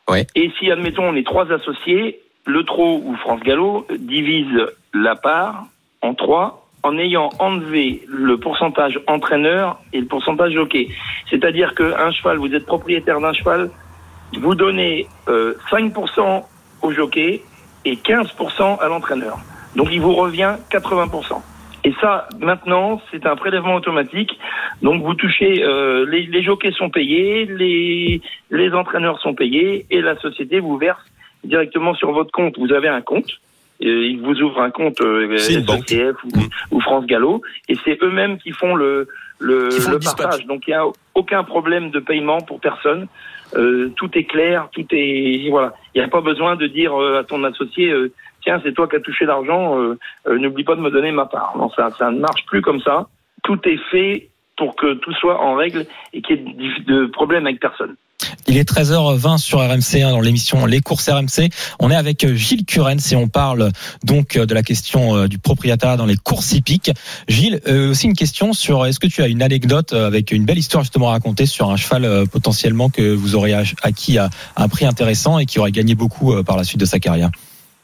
Ouais. 0.10 0.28
Et 0.36 0.52
si, 0.60 0.70
admettons, 0.72 1.08
on 1.08 1.16
est 1.16 1.26
trois 1.26 1.50
associés, 1.54 2.20
le 2.46 2.64
trot 2.64 3.02
ou 3.06 3.16
France 3.16 3.42
Gallo 3.44 3.88
divise 3.98 4.68
la 4.94 5.16
part 5.16 5.68
en 6.02 6.14
trois 6.16 6.68
en 6.84 6.98
ayant 6.98 7.30
enlevé 7.40 8.04
le 8.08 8.38
pourcentage 8.38 9.00
entraîneur 9.08 9.80
et 9.94 10.02
le 10.02 10.06
pourcentage 10.06 10.54
jockey. 10.54 10.90
C'est-à-dire 11.30 11.76
qu'un 11.76 12.12
cheval, 12.12 12.38
vous 12.38 12.54
êtes 12.54 12.66
propriétaire 12.66 13.20
d'un 13.20 13.34
cheval, 13.34 13.70
vous 14.34 14.56
donnez 14.56 15.08
euh, 15.30 15.54
5% 15.72 16.44
au 16.82 16.92
jockey 16.92 17.44
et 17.86 17.96
15% 17.96 18.80
à 18.80 18.88
l'entraîneur. 18.88 19.38
Donc 19.76 19.90
il 19.92 20.02
vous 20.02 20.14
revient 20.14 20.56
80%. 20.72 21.42
Et 21.84 21.94
ça, 22.02 22.28
maintenant, 22.40 23.02
c'est 23.12 23.26
un 23.26 23.36
prélèvement 23.36 23.76
automatique. 23.76 24.38
Donc 24.82 25.04
vous 25.04 25.14
touchez, 25.14 25.64
euh, 25.64 26.06
les, 26.10 26.24
les 26.26 26.44
jockeys 26.44 26.74
sont 26.74 26.90
payés, 26.90 27.46
les, 27.46 28.22
les 28.52 28.74
entraîneurs 28.74 29.20
sont 29.22 29.34
payés 29.34 29.86
et 29.90 30.02
la 30.02 30.18
société 30.18 30.60
vous 30.60 30.78
verse 30.78 31.00
directement 31.44 31.94
sur 31.94 32.12
votre 32.12 32.32
compte. 32.32 32.58
Vous 32.60 32.74
avez 32.74 32.90
un 32.90 33.02
compte. 33.02 33.30
ils 33.80 34.20
vous 34.20 34.42
ouvrent 34.42 34.62
un 34.62 34.72
compte 34.72 35.00
euh, 35.02 35.28
ou, 35.28 36.28
Mm. 36.40 36.48
ou 36.72 36.82
France 36.82 37.06
Gallo 37.06 37.42
et 37.70 37.76
c'est 37.86 37.98
eux-mêmes 38.02 38.38
qui 38.40 38.52
font 38.52 38.76
le, 38.76 39.08
le, 39.40 39.70
Qui 39.70 39.80
font 39.82 39.92
le 39.92 40.00
partage. 40.00 40.46
Donc 40.46 40.64
il 40.68 40.72
n'y 40.72 40.76
a 40.76 40.86
aucun 41.16 41.44
problème 41.44 41.92
de 41.92 42.00
paiement 42.00 42.42
pour 42.42 42.60
personne. 42.60 43.08
Euh, 43.56 43.92
tout 43.96 44.10
est 44.18 44.26
clair, 44.26 44.70
tout 44.72 44.86
est 44.92 45.50
voilà. 45.50 45.74
Il 45.96 46.00
n'y 46.00 46.06
a 46.06 46.10
pas 46.10 46.22
besoin 46.22 46.56
de 46.56 46.68
dire 46.68 47.00
euh, 47.00 47.20
à 47.20 47.24
ton 47.24 47.44
associé 47.44 47.92
euh, 47.92 48.12
tiens 48.44 48.60
c'est 48.64 48.74
toi 48.74 48.88
qui 48.88 48.96
as 48.96 49.00
touché 49.00 49.26
l'argent, 49.26 49.78
n'oublie 50.30 50.64
pas 50.64 50.76
de 50.76 50.82
me 50.82 50.92
donner 50.92 51.12
ma 51.12 51.26
part. 51.26 51.56
Non 51.58 51.70
ça 51.70 51.90
ça 51.98 52.12
ne 52.12 52.20
marche 52.20 52.46
plus 52.46 52.62
comme 52.62 52.82
ça. 52.82 53.08
Tout 53.44 53.60
est 53.68 53.80
fait 53.90 54.30
pour 54.58 54.76
que 54.76 54.96
tout 54.96 55.14
soit 55.14 55.40
en 55.40 55.56
règle 55.56 55.86
et 56.14 56.22
qu'il 56.22 56.62
y 56.62 56.68
ait 56.68 56.82
de 56.86 57.06
problème 57.06 57.46
avec 57.46 57.60
personne. 57.60 57.96
Il 58.46 58.58
est 58.58 58.70
13h20 58.70 59.38
sur 59.38 59.60
RMC 59.60 60.04
hein, 60.04 60.12
dans 60.12 60.22
l'émission 60.22 60.66
Les 60.66 60.82
courses 60.82 61.10
RMC. 61.10 61.50
On 61.80 61.92
est 61.92 61.96
avec 61.96 62.24
euh, 62.24 62.36
Gilles 62.36 62.66
Curens 62.66 63.12
et 63.12 63.16
on 63.16 63.28
parle 63.28 63.72
donc 64.04 64.38
euh, 64.38 64.46
de 64.46 64.54
la 64.54 64.64
question 64.64 65.16
euh, 65.16 65.28
du 65.28 65.38
propriétaire 65.38 65.98
dans 65.98 66.06
les 66.06 66.16
courses 66.16 66.54
hippiques. 66.54 66.92
Gilles, 67.28 67.62
euh, 67.68 67.92
aussi 67.92 68.06
une 68.06 68.14
question 68.14 68.54
sur 68.54 68.86
est-ce 68.86 69.00
que 69.00 69.08
tu 69.08 69.22
as 69.22 69.28
une 69.28 69.42
anecdote 69.42 69.94
euh, 69.94 70.08
avec 70.08 70.32
une 70.32 70.46
belle 70.46 70.58
histoire 70.58 70.84
justement 70.84 71.10
à 71.10 71.12
raconter 71.12 71.46
sur 71.46 71.70
un 71.70 71.78
cheval 71.78 72.06
euh, 72.06 72.26
potentiellement 72.26 72.90
que 72.90 73.14
vous 73.14 73.36
aurez 73.36 73.54
acquis 73.82 74.18
à 74.18 74.30
un 74.56 74.68
prix 74.70 74.86
intéressant 74.86 75.40
et 75.40 75.46
qui 75.46 75.60
aurait 75.60 75.72
gagné 75.72 75.96
beaucoup 75.96 76.34
euh, 76.34 76.44
par 76.44 76.58
la 76.58 76.64
suite 76.64 76.80
de 76.80 76.86
sa 76.86 77.00
carrière? 77.00 77.32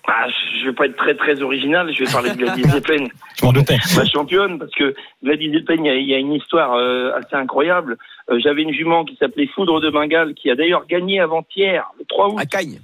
Ah, 0.06 0.28
je 0.60 0.66
vais 0.66 0.74
pas 0.74 0.86
être 0.86 0.98
très 0.98 1.16
très 1.16 1.42
original, 1.42 1.90
je 1.94 2.04
vais 2.04 2.12
parler 2.12 2.32
de 2.32 2.36
Gladys 2.36 2.64
Zeppelin. 2.70 3.08
Je 3.40 3.46
m'en 3.46 3.54
doutais. 3.54 3.78
ma 3.96 4.06
championne 4.06 4.60
parce 4.60 4.72
que 4.72 4.94
Gladys 5.24 5.52
Zeppelin, 5.54 5.78
il 5.82 5.86
y 5.86 5.90
a- 5.90 5.96
il 5.96 6.10
y, 6.10 6.14
a 6.14 6.18
une 6.18 6.34
histoire 6.34 6.74
euh, 6.76 7.14
assez 7.16 7.36
incroyable. 7.36 7.98
Euh, 8.30 8.40
J'avais 8.40 8.64
une 8.64 8.74
jument 8.74 9.06
qui 9.06 9.16
s'appelait 9.16 9.48
Foudre 9.48 9.80
de 9.80 9.90
Bengale 9.90 10.34
qui 10.34 10.52
a 10.52 10.56
d'ailleurs 10.56 10.86
gagné 10.88 11.20
avant-hier, 11.22 11.90
le 11.98 12.06
3 12.06 12.30
août, 12.30 12.40
À 12.40 12.46
Cagnes. 12.46 12.80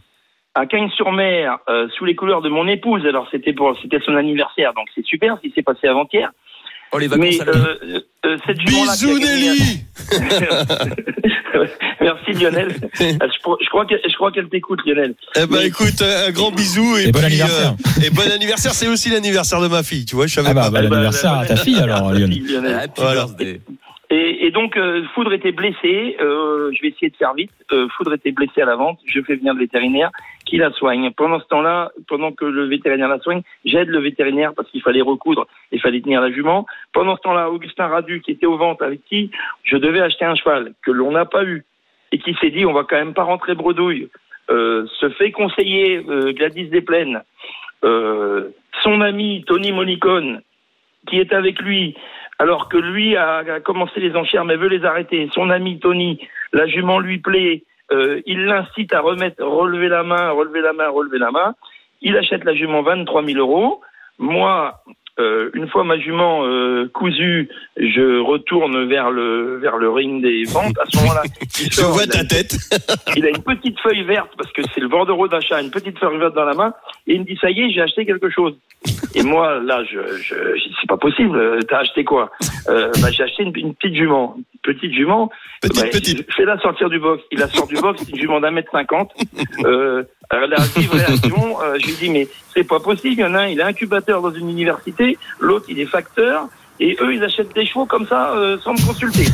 à 0.56 0.66
Cagnes-sur-Mer, 0.66 1.58
euh, 1.68 1.88
sous 1.90 2.06
les 2.06 2.16
couleurs 2.16 2.42
de 2.42 2.50
mon 2.50 2.68
épouse. 2.68 3.06
Alors 3.06 3.28
c'était 3.32 3.54
pour, 3.54 3.78
c'était 3.82 4.00
son 4.00 4.16
anniversaire, 4.16 4.74
donc 4.74 4.88
c'est 4.96 5.06
super 5.06 5.36
ce 5.38 5.42
qui 5.42 5.52
s'est 5.52 5.62
passé 5.64 5.88
avant-hier. 5.88 6.32
Oh, 6.92 6.98
les 6.98 7.08
Mais 7.08 7.18
vacances 7.38 7.42
à 7.42 7.46
la- 7.46 7.52
euh, 7.58 8.00
euh, 8.26 8.38
cette 8.48 8.58
Bisous 8.60 9.20
Nelly 9.20 9.82
Merci 12.02 12.32
Lionel. 12.34 12.68
Euh, 13.02 13.14
Je, 13.62 13.70
crois 13.70 13.86
qu'elle, 13.86 14.00
je 14.10 14.16
crois 14.16 14.32
qu'elle 14.32 14.48
t'écoute 14.50 14.80
Lionel. 14.86 15.14
Eh 15.36 15.40
ben 15.42 15.48
Mais- 15.60 15.68
écoute, 15.68 16.02
euh, 16.02 16.28
un 16.28 16.32
grand 16.32 16.52
bisou 16.52 16.98
et, 16.98 17.10
Et 17.10 17.12
bon 17.12 17.20
puis, 17.20 17.28
anniversaire. 17.28 17.74
euh, 17.98 18.02
et 18.06 18.10
bon 18.10 18.32
anniversaire, 18.32 18.72
c'est 18.74 18.88
aussi 18.88 19.10
l'anniversaire 19.10 19.62
de 19.62 19.68
ma 19.68 19.84
fille, 19.84 20.06
tu 20.06 20.16
vois, 20.16 20.28
je 20.28 20.34
savais 20.36 20.50
Ah 20.52 20.54
bah, 20.54 20.62
pas. 20.64 20.70
bah, 20.70 20.82
bon 20.88 20.94
anniversaire 20.96 21.34
à 21.34 21.46
ta 21.46 21.56
fille 21.58 21.80
alors 21.80 22.12
Lionel. 22.12 22.90
Voilà. 22.98 23.28
Et, 24.12 24.48
et 24.48 24.52
donc, 24.52 24.76
euh, 24.76 25.04
Foudre 25.14 25.34
était 25.34 25.52
blessé. 25.52 26.18
Euh, 26.20 26.72
je 26.76 26.82
vais 26.82 26.88
essayer 26.88 27.12
de 27.12 27.16
faire 27.16 27.36
vite. 27.36 27.52
Euh, 27.72 27.88
Foudre 27.96 28.14
était 28.16 28.32
blessé 28.32 28.62
à 28.62 28.66
la 28.66 28.76
vente. 28.76 28.98
Je 29.06 29.22
fais 29.22 29.36
venir 29.36 29.54
le 29.54 29.60
vétérinaire 29.60 30.10
qui 30.50 30.58
la 30.58 30.72
soigne. 30.72 31.12
Pendant 31.12 31.40
ce 31.40 31.46
temps-là, 31.46 31.92
pendant 32.08 32.32
que 32.32 32.46
le 32.46 32.66
vétérinaire 32.66 33.08
la 33.08 33.20
soigne, 33.20 33.42
j'aide 33.66 33.90
le 33.90 34.00
vétérinaire 34.00 34.54
parce 34.56 34.70
qu'il 34.72 34.82
fallait 34.82 35.02
recoudre, 35.02 35.48
il 35.72 35.80
fallait 35.80 36.02
tenir 36.02 36.22
la 36.22 36.32
jument. 36.32 36.66
Pendant 36.92 37.16
ce 37.16 37.22
temps-là, 37.22 37.52
Augustin 37.52 37.88
Radu, 37.88 38.22
qui 38.22 38.32
était 38.32 38.48
aux 38.48 38.58
ventes 38.58 38.82
avec 38.82 39.02
qui 39.06 39.30
je 39.64 39.78
devais 39.78 40.02
acheter 40.02 40.26
un 40.26 40.36
cheval 40.36 40.74
que 40.84 40.92
l'on 40.92 41.12
n'a 41.12 41.26
pas 41.26 41.44
eu 41.44 41.64
et 42.12 42.18
qui 42.18 42.34
s'est 42.42 42.50
dit 42.50 42.66
on 42.66 42.74
va 42.74 42.84
quand 42.84 42.98
même 42.98 43.14
pas 43.14 43.24
rentrer 43.24 43.54
bredouille, 43.54 44.10
euh, 44.50 44.88
se 45.00 45.10
fait 45.10 45.32
conseiller 45.32 46.04
euh, 46.10 46.34
Gladys 46.34 46.70
Desplaines, 46.70 47.22
euh, 47.84 48.50
son 48.82 49.02
ami 49.02 49.44
Tony 49.46 49.72
Monicone, 49.72 50.42
qui 51.08 51.20
est 51.20 51.32
avec 51.32 51.60
lui, 51.62 51.96
alors 52.40 52.70
que 52.70 52.78
lui 52.78 53.16
a, 53.16 53.38
a 53.38 53.60
commencé 53.60 54.00
les 54.00 54.16
enchères 54.16 54.46
mais 54.46 54.56
veut 54.56 54.70
les 54.70 54.84
arrêter. 54.84 55.30
Son 55.34 55.52
ami 55.52 55.80
Tony, 55.80 56.20
la 56.54 56.66
jument 56.66 57.00
lui 57.00 57.20
plaît, 57.20 57.64
euh, 57.92 58.22
il 58.26 58.46
l'incite 58.46 58.94
à 58.94 59.02
remettre, 59.02 59.44
relever 59.44 59.88
la 59.88 60.04
main, 60.04 60.32
relever 60.32 60.62
la 60.62 60.74
main, 60.74 60.90
relever 60.90 61.18
la 61.18 61.32
main. 61.32 61.56
Il 62.02 62.16
achète 62.18 62.44
la 62.44 62.56
jument 62.56 62.82
23 62.82 63.26
000 63.26 63.40
euros. 63.40 63.82
Moi, 64.20 64.82
euh, 65.20 65.50
une 65.54 65.68
fois 65.68 65.84
ma 65.84 66.00
jument 66.00 66.46
euh, 66.46 66.90
cousue, 66.94 67.50
je 67.76 68.22
retourne 68.22 68.88
vers 68.88 69.12
le 69.12 69.58
vers 69.58 69.78
le 69.78 69.90
ring 69.90 70.22
des 70.22 70.44
ventes. 70.46 70.78
À 70.80 70.86
ce 70.88 70.98
moment-là, 70.98 71.24
il 71.60 71.72
Je 71.72 71.82
vois 71.82 72.08
ta 72.08 72.22
une 72.22 72.28
tête. 72.28 72.56
il 73.18 73.26
a 73.26 73.30
une 73.30 73.44
petite 73.44 73.78
feuille 73.82 74.04
verte 74.04 74.32
parce 74.38 74.52
que 74.54 74.62
c'est 74.74 74.80
le 74.80 74.88
bordereau 74.88 75.28
d'achat, 75.28 75.62
une 75.62 75.72
petite 75.72 76.00
feuille 76.00 76.18
verte 76.18 76.36
dans 76.36 76.46
la 76.46 76.54
main, 76.54 76.74
et 77.06 77.16
il 77.16 77.22
me 77.22 77.26
dit 77.26 77.38
ça 77.42 77.50
y 77.50 77.62
est, 77.62 77.72
j'ai 77.72 77.82
acheté 77.82 78.06
quelque 78.06 78.30
chose. 78.30 78.56
Et 79.16 79.24
moi 79.24 79.60
là, 79.60 79.84
je, 79.84 80.00
je, 80.22 80.36
c'est 80.80 80.88
pas 80.88 80.98
possible. 80.98 81.38
euh, 81.38 81.60
T'as 81.68 81.80
acheté 81.80 82.04
quoi 82.04 82.30
euh, 82.68 82.92
bah, 83.02 83.10
J'ai 83.12 83.24
acheté 83.24 83.44
une, 83.44 83.54
une 83.56 83.74
petite 83.74 83.96
jument, 83.96 84.36
une 84.38 84.44
petite 84.74 84.94
jument. 84.94 85.32
Petite, 85.62 85.82
Bah, 85.84 85.90
petite. 85.92 86.32
Fais-la 86.34 86.60
sortir 86.60 86.90
du 86.90 87.00
box. 87.00 87.24
Il 87.32 87.40
la 87.40 87.48
sort 87.48 87.68
du 87.68 87.76
box, 87.76 88.02
c'est 88.04 88.12
une 88.12 88.20
jument 88.20 88.40
d'un 88.40 88.52
mètre 88.52 88.72
cinquante. 88.72 89.12
Euh, 89.66 90.04
la 90.32 90.58
réaction, 90.58 91.60
euh, 91.62 91.76
je 91.80 91.88
lui 91.88 91.94
dis 91.94 92.10
mais 92.10 92.28
c'est 92.54 92.64
pas 92.68 92.80
possible. 92.80 93.14
Il 93.14 93.20
y 93.20 93.26
en 93.26 93.34
a 93.34 93.40
un, 93.42 93.48
il 93.48 93.60
est 93.60 93.64
incubateur 93.64 94.22
dans 94.22 94.32
une 94.32 94.50
université, 94.50 95.18
l'autre 95.40 95.66
il 95.70 95.80
est 95.80 95.86
facteur, 95.86 96.48
et 96.80 96.96
eux 97.02 97.14
ils 97.16 97.24
achètent 97.24 97.54
des 97.56 97.66
chevaux 97.66 97.88
comme 97.88 98.06
ça 98.06 98.34
euh, 98.36 98.58
sans 98.60 98.74
me 98.74 98.86
consulter. 98.88 99.26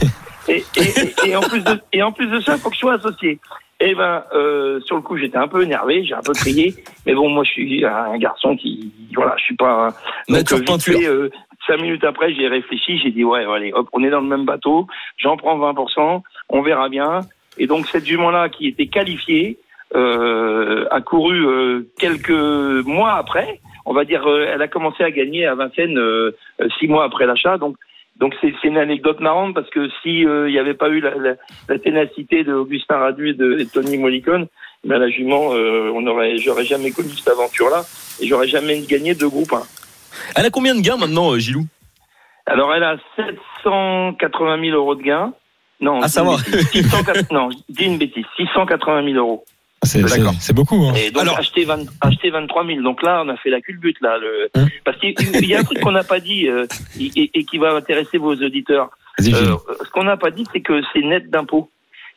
Et, 0.47 0.63
et, 0.77 0.81
et, 1.27 1.29
et 1.31 1.35
en 1.35 1.41
plus 1.41 1.63
de 1.63 1.79
et 1.91 2.01
en 2.03 2.11
plus 2.13 2.27
de 2.27 2.39
ça, 2.39 2.53
il 2.55 2.59
faut 2.61 2.69
que 2.69 2.75
je 2.75 2.79
sois 2.79 2.93
associé. 2.93 3.39
Eh 3.87 3.93
ben, 3.93 4.23
euh, 4.33 4.79
sur 4.81 4.95
le 4.95 5.03
coup, 5.03 5.15
j'étais 5.15 5.37
un 5.37 5.47
peu 5.47 5.61
énervé, 5.61 6.03
j'ai 6.03 6.15
un 6.15 6.21
peu 6.23 6.33
crié, 6.33 6.73
mais 7.05 7.13
bon, 7.13 7.29
moi, 7.29 7.43
je 7.43 7.51
suis 7.51 7.85
un 7.85 8.17
garçon 8.17 8.57
qui, 8.57 8.91
voilà, 9.13 9.35
je 9.37 9.43
suis 9.43 9.55
pas. 9.55 9.89
Donc, 10.27 10.37
Nature 10.37 10.57
euh, 10.57 10.63
peinture. 10.65 10.97
fait, 10.97 11.05
euh, 11.05 11.29
cinq 11.67 11.81
minutes 11.81 12.03
après, 12.03 12.33
j'ai 12.33 12.47
réfléchi, 12.47 12.97
j'ai 12.97 13.11
dit 13.11 13.23
ouais, 13.23 13.45
allez, 13.45 13.71
hop, 13.73 13.87
on 13.93 14.03
est 14.03 14.09
dans 14.09 14.21
le 14.21 14.27
même 14.27 14.43
bateau, 14.43 14.87
j'en 15.17 15.37
prends 15.37 15.55
20%, 15.59 16.23
on 16.49 16.61
verra 16.63 16.89
bien. 16.89 17.19
Et 17.59 17.67
donc 17.67 17.85
cette 17.85 18.07
jument-là, 18.07 18.49
qui 18.49 18.67
était 18.67 18.87
qualifiée, 18.87 19.59
euh, 19.95 20.87
a 20.89 20.99
couru 21.01 21.85
quelques 21.99 22.31
mois 22.31 23.13
après. 23.13 23.61
On 23.85 23.93
va 23.93 24.03
dire, 24.03 24.27
elle 24.27 24.63
a 24.63 24.67
commencé 24.67 25.03
à 25.03 25.11
gagner 25.11 25.45
à 25.45 25.53
Vincennes 25.53 25.99
six 26.79 26.87
mois 26.87 27.03
après 27.03 27.27
l'achat. 27.27 27.59
Donc 27.59 27.77
donc 28.17 28.33
c'est 28.41 28.53
une 28.63 28.77
anecdote 28.77 29.19
marrante 29.19 29.53
parce 29.53 29.69
que 29.69 29.89
si 30.01 30.25
euh, 30.25 30.47
il 30.49 30.53
n'y 30.53 30.59
avait 30.59 30.73
pas 30.73 30.89
eu 30.89 30.99
la, 31.01 31.15
la, 31.15 31.33
la 31.67 31.79
ténacité 31.79 32.43
de 32.43 32.53
Augustin 32.53 32.97
Radu 32.97 33.29
et 33.29 33.33
de, 33.33 33.59
et 33.59 33.65
Tony 33.65 33.97
Molicone, 33.97 34.47
ben 34.85 34.97
la 34.99 35.09
jument, 35.09 35.53
euh, 35.53 35.91
on 35.93 36.05
aurait, 36.07 36.37
j'aurais 36.37 36.63
jamais 36.65 36.91
connu 36.91 37.09
cette 37.09 37.27
aventure-là 37.29 37.83
et 38.21 38.27
j'aurais 38.27 38.47
jamais 38.47 38.79
gagné 38.81 39.15
de 39.15 39.25
groupe 39.25 39.51
1. 39.53 39.61
Elle 40.37 40.45
a 40.45 40.49
combien 40.49 40.75
de 40.75 40.81
gains 40.81 40.97
maintenant, 40.97 41.33
euh, 41.33 41.39
Gilou? 41.39 41.65
Alors 42.45 42.73
elle 42.73 42.83
a 42.83 42.97
780 43.17 44.61
000 44.65 44.75
euros 44.77 44.95
de 44.95 45.01
gains. 45.03 45.33
Non, 45.81 46.01
À 46.01 46.07
savoir. 46.07 46.39
une 46.47 46.53
bêtise. 46.53 46.83
680 46.83 47.21
non, 47.31 47.49
dis 47.67 47.83
une 47.85 47.97
bêtise. 47.97 48.23
680 48.37 49.03
000 49.11 49.17
euros. 49.17 49.43
C'est 49.85 50.53
beaucoup. 50.53 50.83
Hein. 50.85 50.93
Et 50.95 51.11
donc 51.11 51.23
Alors- 51.23 51.37
acheter, 51.37 51.65
20 51.65 51.85
acheter 52.01 52.29
23 52.29 52.65
000. 52.65 52.81
Donc 52.81 53.01
là, 53.03 53.23
on 53.25 53.29
a 53.29 53.37
fait 53.37 53.49
la 53.49 53.61
culbute 53.61 53.97
là. 54.01 54.17
Le... 54.17 54.49
Hum. 54.55 54.67
Parce 54.83 54.97
qu'il 54.99 55.13
il 55.19 55.45
y 55.47 55.55
a 55.55 55.59
un 55.59 55.63
truc 55.63 55.79
qu'on 55.79 55.91
n'a 55.91 56.03
pas 56.03 56.19
dit 56.19 56.47
euh, 56.47 56.65
et, 56.99 57.43
qui 57.45 57.57
va 57.57 57.73
intéresser 57.73 58.17
vos 58.17 58.33
auditeurs. 58.35 58.89
Euh, 59.19 59.55
ce 59.83 59.89
qu'on 59.91 60.03
n'a 60.03 60.17
pas 60.17 60.31
dit, 60.31 60.43
c'est 60.53 60.61
que 60.61 60.81
c'est 60.93 61.01
net 61.01 61.29
d'impôts. 61.29 61.69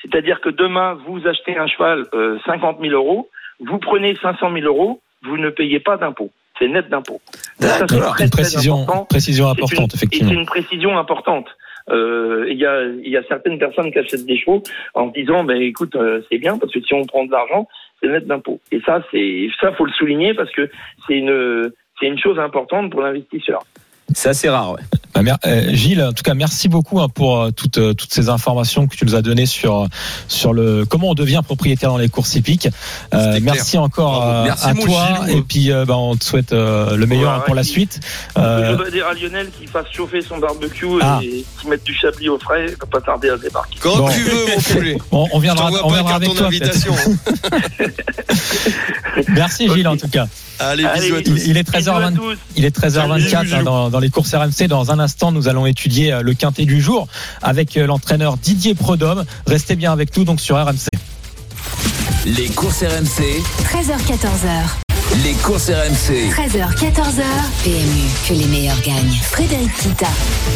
C'est-à-dire 0.02 0.40
que 0.40 0.48
demain, 0.48 0.96
vous 1.06 1.26
achetez 1.26 1.56
un 1.56 1.66
cheval 1.66 2.06
euh, 2.14 2.38
50 2.46 2.78
000 2.80 2.92
euros, 2.92 3.28
vous 3.60 3.78
prenez 3.78 4.16
500 4.16 4.52
000 4.52 4.66
euros, 4.66 5.00
vous 5.24 5.36
ne 5.36 5.50
payez 5.50 5.80
pas 5.80 5.96
d'impôts. 5.96 6.30
C'est 6.58 6.68
net 6.68 6.88
d'impôts. 6.88 7.20
D'accord. 7.60 8.16
Une 8.20 8.30
précision, 8.30 8.86
précision 9.08 9.48
importante, 9.48 9.92
une- 9.92 9.96
effectivement. 9.96 10.28
c'est 10.30 10.34
une 10.36 10.46
précision 10.46 10.98
importante. 10.98 11.46
Euh, 11.90 12.46
Il 12.48 12.58
y, 12.58 12.66
a, 12.66 12.84
y 12.84 13.16
a 13.16 13.22
certaines 13.24 13.58
personnes 13.58 13.90
qui 13.92 13.98
achètent 13.98 14.26
des 14.26 14.38
chevaux 14.38 14.62
en 14.94 15.06
disant, 15.08 15.44
ben 15.44 15.60
écoute, 15.60 15.94
euh, 15.96 16.20
c'est 16.30 16.38
bien 16.38 16.58
parce 16.58 16.72
que 16.72 16.80
si 16.80 16.94
on 16.94 17.04
prend 17.04 17.24
de 17.24 17.32
l'argent, 17.32 17.66
c'est 18.00 18.08
net 18.08 18.26
d'impôts. 18.26 18.60
Et 18.72 18.80
ça, 18.80 19.02
c'est 19.10 19.48
ça, 19.60 19.72
faut 19.72 19.86
le 19.86 19.92
souligner 19.92 20.34
parce 20.34 20.50
que 20.52 20.68
c'est 21.06 21.18
une 21.18 21.72
c'est 21.98 22.06
une 22.06 22.18
chose 22.18 22.38
importante 22.38 22.90
pour 22.90 23.02
l'investisseur. 23.02 23.60
C'est 24.14 24.30
assez 24.30 24.48
rare, 24.48 24.72
ouais. 24.72 24.80
Bah, 25.14 25.36
euh, 25.46 25.70
Gilles, 25.72 26.02
en 26.02 26.12
tout 26.12 26.22
cas, 26.22 26.34
merci 26.34 26.68
beaucoup 26.68 27.00
hein, 27.00 27.08
pour 27.12 27.40
euh, 27.40 27.50
toutes, 27.50 27.78
euh, 27.78 27.92
toutes 27.92 28.12
ces 28.12 28.28
informations 28.28 28.86
que 28.86 28.94
tu 28.94 29.04
nous 29.04 29.16
as 29.16 29.22
données 29.22 29.46
sur, 29.46 29.88
sur 30.28 30.52
le 30.52 30.84
comment 30.86 31.10
on 31.10 31.14
devient 31.14 31.40
propriétaire 31.44 31.90
dans 31.90 31.96
les 31.98 32.08
courses 32.08 32.36
hippiques. 32.36 32.68
Euh, 33.14 33.40
merci 33.42 33.78
encore 33.78 34.24
Merci, 34.44 34.66
à 34.68 34.74
toi 34.74 35.08
Gilles. 35.26 35.38
et 35.38 35.42
puis 35.42 35.72
euh, 35.72 35.84
bah, 35.84 35.96
on 35.96 36.14
te 36.14 36.22
souhaite 36.24 36.52
euh, 36.52 36.96
le 36.96 37.06
meilleur 37.06 37.42
pour 37.44 37.54
la 37.56 37.64
suite. 37.64 37.98
Je 38.36 38.74
dois 38.76 38.90
dire 38.90 39.06
à 39.08 39.14
Lionel 39.14 39.50
qu'il 39.58 39.66
fasse 39.68 39.86
chauffer 39.92 40.20
son 40.20 40.38
barbecue 40.38 40.86
Ah. 41.00 41.18
et 41.22 41.44
qu'il 41.60 41.68
mette 41.70 41.82
du 41.84 41.94
chablis 41.94 42.28
au 42.28 42.38
frais, 42.38 42.66
il 42.68 42.76
va 42.76 42.86
pas 42.86 43.00
tarder 43.00 43.30
à 43.30 43.36
débarquer. 43.36 43.78
Quand 43.82 43.96
Bon. 43.96 44.08
tu 44.10 44.20
veux, 44.22 44.46
mon 44.54 44.60
poulet. 44.60 44.98
on, 45.10 45.26
on 45.32 45.38
viendra, 45.40 45.70
on 45.82 45.90
viendra 45.90 46.14
avec 46.14 46.32
toi. 46.34 46.48
Merci 49.38 49.68
Gilles 49.68 49.88
en 49.88 49.96
tout 49.96 50.08
cas. 50.08 50.26
Allez, 50.60 50.84
Allez, 50.84 51.00
bisous 51.02 51.14
à 51.14 51.18
Il, 51.20 51.24
tous. 51.24 51.40
il 51.46 51.56
est 51.56 51.70
Bisous 51.70 51.90
à 51.90 52.00
13h20. 52.10 52.14
tous. 52.16 52.36
Il 52.56 52.64
est 52.64 52.76
13h24 52.76 53.28
Salut, 53.30 53.54
hein, 53.54 53.62
dans, 53.62 53.90
dans 53.90 54.00
les 54.00 54.10
courses 54.10 54.34
RMC. 54.34 54.66
Dans 54.68 54.90
un 54.90 54.98
instant, 54.98 55.30
nous 55.32 55.48
allons 55.48 55.66
étudier 55.66 56.12
euh, 56.12 56.22
le 56.22 56.34
quintet 56.34 56.64
du 56.64 56.80
jour 56.80 57.06
avec 57.42 57.76
euh, 57.76 57.86
l'entraîneur 57.86 58.36
Didier 58.36 58.74
Prodhomme. 58.74 59.24
Restez 59.46 59.76
bien 59.76 59.92
avec 59.92 60.16
nous 60.16 60.24
donc 60.24 60.40
sur 60.40 60.56
RMC. 60.56 60.88
Les 62.26 62.48
courses 62.48 62.82
RMC, 62.82 63.22
13h14h. 63.72 64.87
Les 65.24 65.32
courses 65.34 65.68
RMC. 65.68 66.30
13h, 66.30 66.74
14h. 66.76 67.22
PMU, 67.64 68.08
que 68.28 68.34
les 68.34 68.46
meilleurs 68.46 68.80
gagnent. 68.82 69.18
Frédéric 69.22 69.74
Kita. 69.76 70.06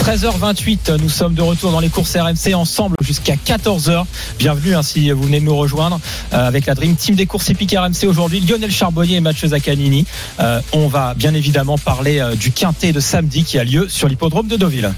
13h28, 0.01 1.01
nous 1.01 1.09
sommes 1.09 1.35
de 1.35 1.43
retour 1.43 1.73
dans 1.73 1.81
les 1.81 1.89
courses 1.89 2.17
RMC 2.17 2.55
ensemble 2.55 2.97
jusqu'à 3.01 3.35
14h. 3.35 4.05
Bienvenue 4.39 4.75
hein, 4.75 4.83
si 4.83 5.11
vous 5.11 5.23
venez 5.23 5.41
de 5.41 5.45
nous 5.45 5.57
rejoindre 5.57 6.01
euh, 6.33 6.47
avec 6.47 6.67
la 6.67 6.75
Dream 6.75 6.95
Team 6.95 7.15
des 7.15 7.27
courses 7.27 7.51
épiques 7.51 7.75
RMC 7.77 8.07
aujourd'hui. 8.07 8.41
Lionel 8.41 8.71
Charbonnier 8.71 9.17
et 9.17 9.21
Mathieu 9.21 9.49
Zaccanini. 9.49 10.07
Euh, 10.41 10.61
on 10.73 10.89
va 10.89 11.15
bien 11.15 11.35
évidemment 11.35 11.79
parler 11.79 12.21
euh, 12.21 12.35
du 12.35 12.53
quintet 12.53 12.93
de 12.93 13.01
samedi 13.01 13.45
qui 13.45 13.59
a 13.59 13.65
lieu 13.65 13.89
sur 13.89 14.09
l'hippodrome 14.09 14.49
de 14.49 14.57
Deauville. 14.57 14.93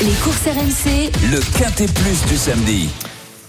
Les 0.00 0.12
courses 0.22 0.44
RMC. 0.46 1.10
Le 1.32 1.40
quintet 1.58 1.86
plus 1.86 2.26
du 2.28 2.36
samedi. 2.36 2.88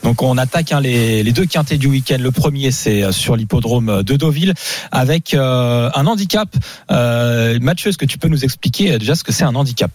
Donc 0.04 0.22
on 0.22 0.38
attaque 0.38 0.72
hein, 0.72 0.82
les, 0.82 1.32
deux 1.32 1.46
quintets 1.46 1.78
du 1.78 1.88
week-end. 1.88 2.18
Le 2.20 2.32
premier 2.32 2.72
c'est 2.72 3.04
euh, 3.04 3.12
sur 3.12 3.36
l'hippodrome 3.36 4.04
de 4.04 4.16
Deauville 4.16 4.54
avec 4.92 5.34
euh, 5.34 5.90
un 5.94 6.06
handicap. 6.08 6.50
Euh, 6.92 7.60
Mathieu, 7.62 7.90
est-ce 7.90 7.98
que 7.98 8.06
tu 8.06 8.18
peux 8.18 8.28
nous 8.28 8.44
expliquer 8.44 8.94
euh, 8.94 8.98
déjà 8.98 9.16
ce 9.16 9.24
que 9.24 9.32
c'est 9.32 9.44
un 9.44 9.56
handicap? 9.56 9.92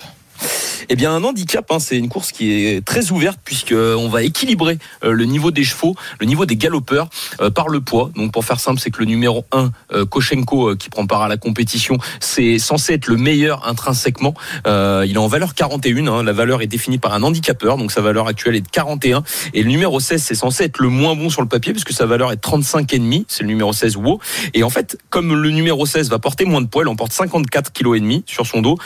Eh 0.88 0.96
bien, 0.96 1.12
un 1.12 1.24
handicap, 1.24 1.70
hein, 1.70 1.78
c'est 1.78 1.96
une 1.96 2.08
course 2.08 2.32
qui 2.32 2.52
est 2.52 2.84
très 2.84 3.10
ouverte 3.10 3.38
puisque 3.44 3.72
on 3.72 4.08
va 4.08 4.22
équilibrer 4.22 4.78
euh, 5.02 5.12
le 5.12 5.24
niveau 5.24 5.50
des 5.50 5.64
chevaux, 5.64 5.94
le 6.20 6.26
niveau 6.26 6.46
des 6.46 6.56
galopeurs 6.56 7.08
euh, 7.40 7.50
par 7.50 7.68
le 7.68 7.80
poids. 7.80 8.10
Donc, 8.16 8.32
pour 8.32 8.44
faire 8.44 8.60
simple, 8.60 8.80
c'est 8.80 8.90
que 8.90 8.98
le 8.98 9.06
numéro 9.06 9.44
1, 9.52 9.70
euh, 9.92 10.04
Koshenko, 10.04 10.76
qui 10.76 10.90
prend 10.90 11.06
part 11.06 11.22
à 11.22 11.28
la 11.28 11.36
compétition, 11.36 11.98
c'est 12.20 12.58
censé 12.58 12.94
être 12.94 13.06
le 13.06 13.16
meilleur 13.16 13.66
intrinsèquement. 13.66 14.34
Il 14.66 15.12
est 15.14 15.16
en 15.16 15.26
valeur 15.26 15.54
41. 15.54 16.06
hein. 16.06 16.22
la 16.22 16.32
valeur 16.32 16.62
est 16.62 16.66
définie 16.66 16.98
par 16.98 17.14
un 17.14 17.22
handicapeur, 17.22 17.76
donc 17.76 17.92
sa 17.92 18.00
valeur 18.00 18.26
actuelle 18.26 18.56
est 18.56 18.60
de 18.60 18.68
41. 18.68 19.22
Et 19.52 19.62
le 19.62 19.70
numéro 19.70 20.00
16, 20.00 20.22
c'est 20.22 20.34
censé 20.34 20.64
être 20.64 20.78
le 20.78 20.88
moins 20.88 21.14
bon 21.14 21.30
sur 21.30 21.42
le 21.42 21.48
papier 21.48 21.72
puisque 21.72 21.92
sa 21.92 22.06
valeur 22.06 22.32
est 22.32 22.36
de 22.36 22.40
35 22.40 22.92
et 22.92 22.98
demi. 22.98 23.24
C'est 23.28 23.42
le 23.42 23.48
numéro 23.48 23.72
16 23.72 23.96
Wo. 23.96 24.20
Et 24.52 24.62
en 24.62 24.70
fait, 24.70 24.98
comme 25.10 25.34
le 25.34 25.50
numéro 25.50 25.86
16 25.86 26.10
va 26.10 26.18
porter 26.18 26.44
moins 26.44 26.60
de 26.60 26.66
poids, 26.66 26.82
il 26.82 26.88
en 26.88 26.96
porte 26.96 27.12
54 27.12 27.72
kg 27.72 27.94
et 27.96 28.00
demi 28.00 28.22
sur 28.26 28.46
son 28.46 28.60
dos. 28.60 28.78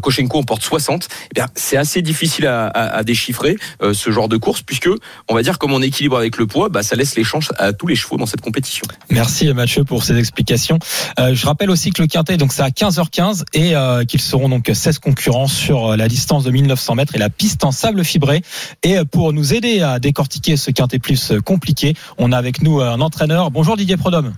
Koshenko 0.00 0.38
en 0.38 0.42
porte 0.42 0.62
60. 0.62 1.03
Eh 1.30 1.34
bien, 1.34 1.46
c'est 1.54 1.76
assez 1.76 2.02
difficile 2.02 2.46
à, 2.46 2.66
à- 2.68 2.96
à 2.96 3.02
déchiffrer 3.04 3.56
euh, 3.82 3.92
ce 3.94 4.10
genre 4.10 4.28
de 4.28 4.36
course 4.36 4.62
puisque 4.62 4.88
on 5.28 5.34
va 5.34 5.42
dire 5.42 5.58
comme 5.58 5.72
on 5.72 5.82
équilibre 5.82 6.16
avec 6.16 6.36
le 6.36 6.46
poids, 6.46 6.68
bah, 6.68 6.82
ça 6.82 6.96
laisse 6.96 7.16
les 7.16 7.24
chances 7.24 7.52
à 7.58 7.72
tous 7.72 7.86
les 7.86 7.96
chevaux 7.96 8.16
dans 8.16 8.26
cette 8.26 8.40
compétition. 8.40 8.86
Merci 9.10 9.52
Mathieu 9.52 9.84
pour 9.84 10.02
ces 10.04 10.16
explications. 10.18 10.78
Euh, 11.18 11.34
je 11.34 11.46
rappelle 11.46 11.70
aussi 11.70 11.90
que 11.90 12.02
le 12.02 12.08
quintet, 12.08 12.36
donc 12.36 12.52
c'est 12.52 12.62
à 12.62 12.68
15h15 12.70 13.44
et 13.54 13.74
euh, 13.76 14.04
qu'ils 14.04 14.20
seront 14.20 14.48
donc 14.48 14.70
16 14.72 14.98
concurrents 14.98 15.46
sur 15.46 15.96
la 15.96 16.08
distance 16.08 16.44
de 16.44 16.50
1900 16.50 16.94
mètres 16.94 17.14
et 17.14 17.18
la 17.18 17.30
piste 17.30 17.64
en 17.64 17.72
sable 17.72 18.04
fibré. 18.04 18.42
Et 18.82 18.96
pour 19.10 19.32
nous 19.32 19.54
aider 19.54 19.80
à 19.80 19.98
décortiquer 19.98 20.56
ce 20.56 20.70
quintet 20.70 20.98
plus 20.98 21.32
compliqué, 21.44 21.94
on 22.18 22.32
a 22.32 22.36
avec 22.38 22.62
nous 22.62 22.80
un 22.80 23.00
entraîneur. 23.00 23.50
Bonjour 23.50 23.76
Didier 23.76 23.96
Prodhomme. 23.96 24.32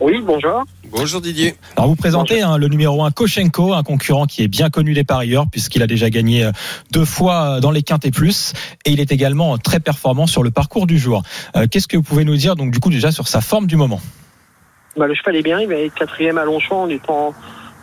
Oui, 0.00 0.14
bonjour. 0.24 0.64
Bonjour 0.90 1.20
Didier. 1.20 1.54
Alors 1.76 1.88
vous 1.88 1.96
présentez 1.96 2.42
hein, 2.42 2.56
le 2.56 2.68
numéro 2.68 3.04
1 3.04 3.10
Koshenko, 3.10 3.74
un 3.74 3.82
concurrent 3.82 4.26
qui 4.26 4.42
est 4.42 4.48
bien 4.48 4.70
connu 4.70 4.94
des 4.94 5.04
parieurs 5.04 5.46
puisqu'il 5.50 5.82
a 5.82 5.86
déjà 5.86 6.08
gagné 6.08 6.44
euh, 6.44 6.52
deux 6.90 7.04
fois 7.04 7.56
euh, 7.56 7.60
dans 7.60 7.70
les 7.70 7.82
quintés 7.82 8.10
plus 8.10 8.54
et 8.84 8.90
il 8.90 9.00
est 9.00 9.12
également 9.12 9.58
très 9.58 9.80
performant 9.80 10.26
sur 10.26 10.42
le 10.42 10.50
parcours 10.50 10.86
du 10.86 10.98
jour. 10.98 11.22
Euh, 11.56 11.66
Qu'est-ce 11.70 11.88
que 11.88 11.96
vous 11.96 12.02
pouvez 12.02 12.24
nous 12.24 12.36
dire 12.36 12.56
donc 12.56 12.70
du 12.70 12.80
coup 12.80 12.90
déjà 12.90 13.12
sur 13.12 13.28
sa 13.28 13.40
forme 13.40 13.66
du 13.66 13.76
moment? 13.76 14.00
Bah, 14.96 15.06
le 15.06 15.14
cheval 15.14 15.36
est 15.36 15.42
bien, 15.42 15.60
il 15.60 15.68
va 15.68 15.74
être 15.74 15.94
quatrième 15.94 16.38
à 16.38 16.44
Longchamp 16.44 16.82
en 16.82 16.88
étant 16.88 17.34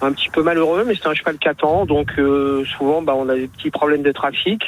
un 0.02 0.12
petit 0.12 0.30
peu 0.30 0.44
malheureux, 0.44 0.84
mais 0.86 0.96
c'est 0.96 1.08
un 1.08 1.14
cheval 1.14 1.38
4 1.38 1.64
ans, 1.66 1.86
donc 1.86 2.12
euh, 2.18 2.66
souvent 2.78 3.02
bah, 3.02 3.14
on 3.16 3.30
a 3.30 3.36
des 3.36 3.48
petits 3.48 3.72
problèmes 3.72 4.04
de 4.04 4.12
trafic. 4.12 4.62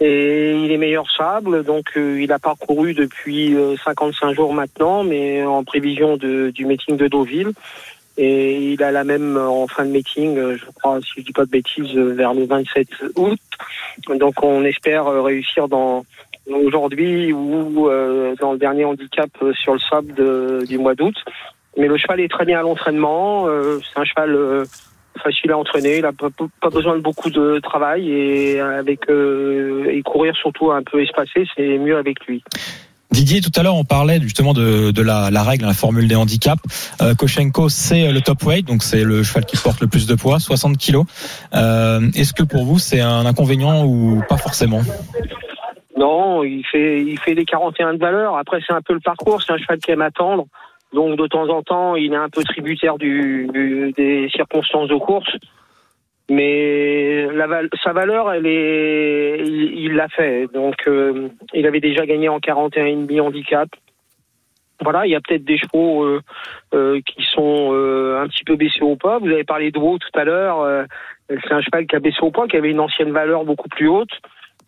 Et 0.00 0.52
il 0.56 0.72
est 0.72 0.78
meilleur 0.78 1.08
sable, 1.10 1.62
donc 1.62 1.84
euh, 1.96 2.20
il 2.20 2.32
a 2.32 2.38
parcouru 2.38 2.92
depuis 2.92 3.54
euh, 3.54 3.76
55 3.84 4.34
jours 4.34 4.52
maintenant, 4.52 5.04
mais 5.04 5.44
en 5.44 5.62
prévision 5.62 6.16
du 6.16 6.66
meeting 6.66 6.96
de 6.96 7.06
Deauville. 7.06 7.52
Et 8.18 8.72
il 8.72 8.82
a 8.82 8.90
la 8.90 9.04
même 9.04 9.36
euh, 9.36 9.48
en 9.48 9.66
fin 9.66 9.84
de 9.84 9.90
meeting, 9.90 10.36
euh, 10.36 10.56
je 10.56 10.66
crois, 10.78 11.00
si 11.00 11.20
je 11.20 11.22
dis 11.22 11.32
pas 11.32 11.46
de 11.46 11.50
bêtises, 11.50 11.96
euh, 11.96 12.12
vers 12.12 12.34
le 12.34 12.44
27 12.44 12.88
août. 13.16 13.38
Donc 14.08 14.42
on 14.42 14.64
espère 14.64 15.06
euh, 15.06 15.22
réussir 15.22 15.68
dans 15.68 16.04
aujourd'hui 16.46 17.32
ou 17.32 17.88
euh, 17.88 18.34
dans 18.38 18.52
le 18.52 18.58
dernier 18.58 18.84
handicap 18.84 19.30
euh, 19.42 19.54
sur 19.54 19.72
le 19.72 19.78
sable 19.78 20.66
du 20.66 20.78
mois 20.78 20.94
d'août. 20.94 21.14
Mais 21.78 21.86
le 21.86 21.96
cheval 21.96 22.20
est 22.20 22.30
très 22.30 22.44
bien 22.44 22.58
à 22.58 22.62
l'entraînement. 22.62 23.46
euh, 23.46 23.80
c'est 23.80 23.98
un 23.98 24.04
cheval 24.04 24.34
euh, 24.34 24.64
facile 25.22 25.50
à 25.52 25.58
entraîner. 25.58 25.96
Il 25.96 26.02
n'a 26.02 26.12
pas, 26.12 26.70
besoin 26.70 26.96
de 26.96 27.02
beaucoup 27.02 27.30
de 27.30 27.58
travail 27.60 28.10
et 28.10 28.60
avec 28.60 29.08
euh, 29.08 29.86
et 29.90 30.02
courir 30.02 30.34
surtout 30.36 30.70
un 30.70 30.82
peu 30.82 31.02
espacé, 31.02 31.46
c'est 31.56 31.78
mieux 31.78 31.96
avec 31.96 32.24
lui. 32.26 32.42
Didier, 33.10 33.42
tout 33.42 33.50
à 33.56 33.62
l'heure, 33.62 33.74
on 33.74 33.84
parlait 33.84 34.18
justement 34.22 34.54
de, 34.54 34.90
de 34.90 35.02
la, 35.02 35.30
la 35.30 35.42
règle, 35.42 35.66
la 35.66 35.74
formule 35.74 36.08
des 36.08 36.14
handicaps. 36.14 36.62
Euh, 37.02 37.14
Koshenko, 37.14 37.68
c'est 37.68 38.10
le 38.10 38.22
top 38.22 38.42
weight, 38.42 38.66
donc 38.66 38.82
c'est 38.82 39.04
le 39.04 39.22
cheval 39.22 39.44
qui 39.44 39.58
porte 39.58 39.82
le 39.82 39.86
plus 39.86 40.06
de 40.06 40.14
poids, 40.14 40.40
60 40.40 40.78
kilos. 40.78 41.04
Euh, 41.54 42.00
Est-ce 42.14 42.32
que 42.32 42.42
pour 42.42 42.64
vous, 42.64 42.78
c'est 42.78 43.00
un 43.00 43.26
inconvénient 43.26 43.84
ou 43.84 44.22
pas 44.30 44.38
forcément? 44.38 44.80
Non, 45.94 46.42
il 46.42 46.64
fait 46.64 47.02
il 47.02 47.18
fait 47.18 47.34
les 47.34 47.44
41 47.44 47.94
de 47.94 47.98
valeur. 47.98 48.36
Après, 48.36 48.60
c'est 48.66 48.72
un 48.72 48.80
peu 48.80 48.94
le 48.94 49.00
parcours. 49.00 49.42
C'est 49.42 49.52
un 49.52 49.58
cheval 49.58 49.78
qui 49.78 49.90
aime 49.90 50.00
attendre. 50.00 50.46
Donc 50.92 51.16
de 51.16 51.26
temps 51.26 51.48
en 51.48 51.62
temps, 51.62 51.96
il 51.96 52.12
est 52.12 52.16
un 52.16 52.28
peu 52.28 52.42
tributaire 52.44 52.98
du, 52.98 53.48
du- 53.52 53.92
des 53.96 54.28
circonstances 54.30 54.88
de 54.88 54.96
course. 54.96 55.30
Mais 56.30 57.26
la, 57.32 57.62
sa 57.82 57.92
valeur, 57.92 58.32
elle 58.32 58.46
est, 58.46 59.42
il 59.44 59.94
l'a 59.94 60.08
fait. 60.08 60.46
Donc, 60.52 60.76
euh, 60.86 61.28
il 61.52 61.66
avait 61.66 61.80
déjà 61.80 62.06
gagné 62.06 62.28
en 62.28 62.38
41 62.40 62.86
et 62.86 62.94
demi 62.96 63.20
handicap. 63.20 63.68
Voilà, 64.82 65.06
il 65.06 65.10
y 65.10 65.14
a 65.14 65.20
peut-être 65.20 65.44
des 65.44 65.58
chevaux 65.58 66.04
euh, 66.04 66.20
euh, 66.74 67.00
qui 67.04 67.22
sont 67.22 67.70
euh, 67.72 68.20
un 68.22 68.28
petit 68.28 68.44
peu 68.44 68.56
baissés 68.56 68.82
au 68.82 68.96
poids. 68.96 69.18
Vous 69.18 69.28
avez 69.28 69.44
parlé 69.44 69.70
de 69.70 69.78
Beau 69.78 69.98
tout 69.98 70.18
à 70.18 70.24
l'heure. 70.24 70.60
euh, 70.60 70.84
c'est 71.28 71.52
un 71.52 71.60
cheval 71.60 71.86
qui 71.86 71.96
a 71.96 72.00
baissé 72.00 72.18
au 72.22 72.30
poids, 72.30 72.48
qui 72.48 72.56
avait 72.56 72.70
une 72.70 72.80
ancienne 72.80 73.12
valeur 73.12 73.44
beaucoup 73.44 73.68
plus 73.68 73.88
haute. 73.88 74.10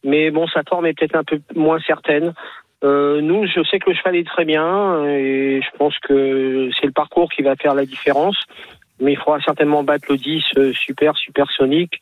Mais 0.04 0.30
bon, 0.30 0.46
sa 0.48 0.62
forme 0.68 0.86
est 0.86 0.94
peut-être 0.98 1.16
un 1.16 1.24
peu 1.24 1.40
moins 1.54 1.80
certaine. 1.80 2.34
Euh, 2.82 3.20
nous, 3.20 3.46
je 3.46 3.62
sais 3.62 3.78
que 3.78 3.90
le 3.90 3.96
cheval 3.96 4.16
est 4.16 4.26
très 4.26 4.44
bien 4.44 5.06
et 5.06 5.60
je 5.62 5.78
pense 5.78 5.98
que 6.00 6.70
c'est 6.78 6.86
le 6.86 6.92
parcours 6.92 7.30
qui 7.30 7.42
va 7.42 7.56
faire 7.56 7.74
la 7.74 7.86
différence. 7.86 8.36
Mais 9.00 9.12
il 9.12 9.18
faudra 9.18 9.40
certainement 9.40 9.82
battre 9.82 10.06
le 10.10 10.16
10 10.16 10.44
euh, 10.56 10.72
super 10.72 11.16
supersonique. 11.16 12.00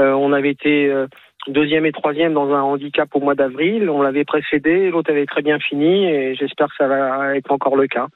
Euh, 0.00 0.12
on 0.12 0.32
avait 0.32 0.50
été 0.50 0.88
euh, 0.88 1.06
deuxième 1.48 1.86
et 1.86 1.92
troisième 1.92 2.34
dans 2.34 2.52
un 2.52 2.62
handicap 2.62 3.08
au 3.14 3.20
mois 3.20 3.34
d'avril. 3.34 3.88
On 3.88 4.02
l'avait 4.02 4.24
précédé, 4.24 4.90
l'autre 4.90 5.10
avait 5.10 5.26
très 5.26 5.42
bien 5.42 5.58
fini 5.58 6.06
et 6.06 6.34
j'espère 6.34 6.68
que 6.68 6.76
ça 6.76 6.88
va 6.88 7.36
être 7.36 7.50
encore 7.50 7.76
le 7.76 7.86
cas. 7.86 8.08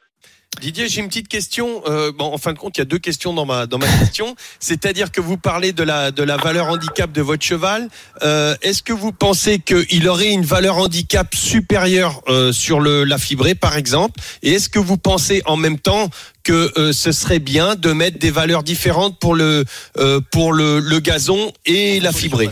Didier, 0.58 0.88
j'ai 0.88 1.00
une 1.00 1.08
petite 1.08 1.28
question. 1.28 1.82
Euh, 1.86 2.12
bon, 2.12 2.34
en 2.34 2.36
fin 2.36 2.52
de 2.52 2.58
compte, 2.58 2.76
il 2.76 2.80
y 2.80 2.82
a 2.82 2.84
deux 2.84 2.98
questions 2.98 3.32
dans 3.32 3.46
ma 3.46 3.66
dans 3.66 3.78
ma 3.78 3.86
question. 3.86 4.34
C'est-à-dire 4.60 5.10
que 5.10 5.20
vous 5.20 5.38
parlez 5.38 5.72
de 5.72 5.82
la 5.82 6.10
de 6.10 6.22
la 6.22 6.36
valeur 6.36 6.66
handicap 6.66 7.10
de 7.12 7.22
votre 7.22 7.42
cheval. 7.42 7.88
Euh, 8.22 8.54
Est-ce 8.60 8.82
que 8.82 8.92
vous 8.92 9.12
pensez 9.12 9.60
qu'il 9.60 10.08
aurait 10.08 10.30
une 10.32 10.44
valeur 10.44 10.76
handicap 10.76 11.34
supérieure 11.34 12.20
euh, 12.28 12.52
sur 12.52 12.80
le 12.80 13.04
la 13.04 13.16
fibrée, 13.16 13.54
par 13.54 13.78
exemple? 13.78 14.20
Et 14.42 14.52
est-ce 14.52 14.68
que 14.68 14.80
vous 14.80 14.98
pensez 14.98 15.40
en 15.46 15.56
même 15.56 15.78
temps 15.78 16.10
que 16.42 16.78
euh, 16.78 16.92
ce 16.92 17.12
serait 17.12 17.38
bien 17.38 17.74
de 17.74 17.92
mettre 17.92 18.18
des 18.18 18.30
valeurs 18.30 18.62
différentes 18.62 19.18
pour 19.18 19.34
le 19.34 19.64
euh, 19.98 20.20
pour 20.30 20.52
le, 20.52 20.80
le 20.80 20.98
gazon 20.98 21.52
et 21.64 22.00
la 22.00 22.12
fibrée? 22.12 22.50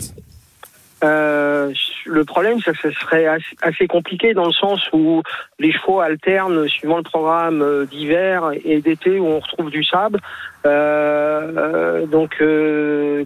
Euh, 1.03 1.71
le 2.05 2.25
problème, 2.25 2.61
que 2.61 2.73
ce 2.73 2.91
serait 2.91 3.25
assez- 3.61 3.87
compliqué 3.87 4.33
dans 4.33 4.45
le 4.45 4.51
sens 4.51 4.81
où 4.91 5.23
les 5.57 5.71
chevaux 5.71 6.01
alternent 6.01 6.67
suivant 6.67 6.97
le 6.97 7.03
programme 7.03 7.61
euh, 7.61 7.85
d'hiver 7.85 8.51
et 8.65 8.81
d'été 8.81 9.19
où 9.19 9.27
on 9.27 9.39
retrouve 9.39 9.71
du 9.71 9.83
sable. 9.83 10.19
Euh, 10.65 11.51
euh, 11.57 12.05
donc, 12.05 12.43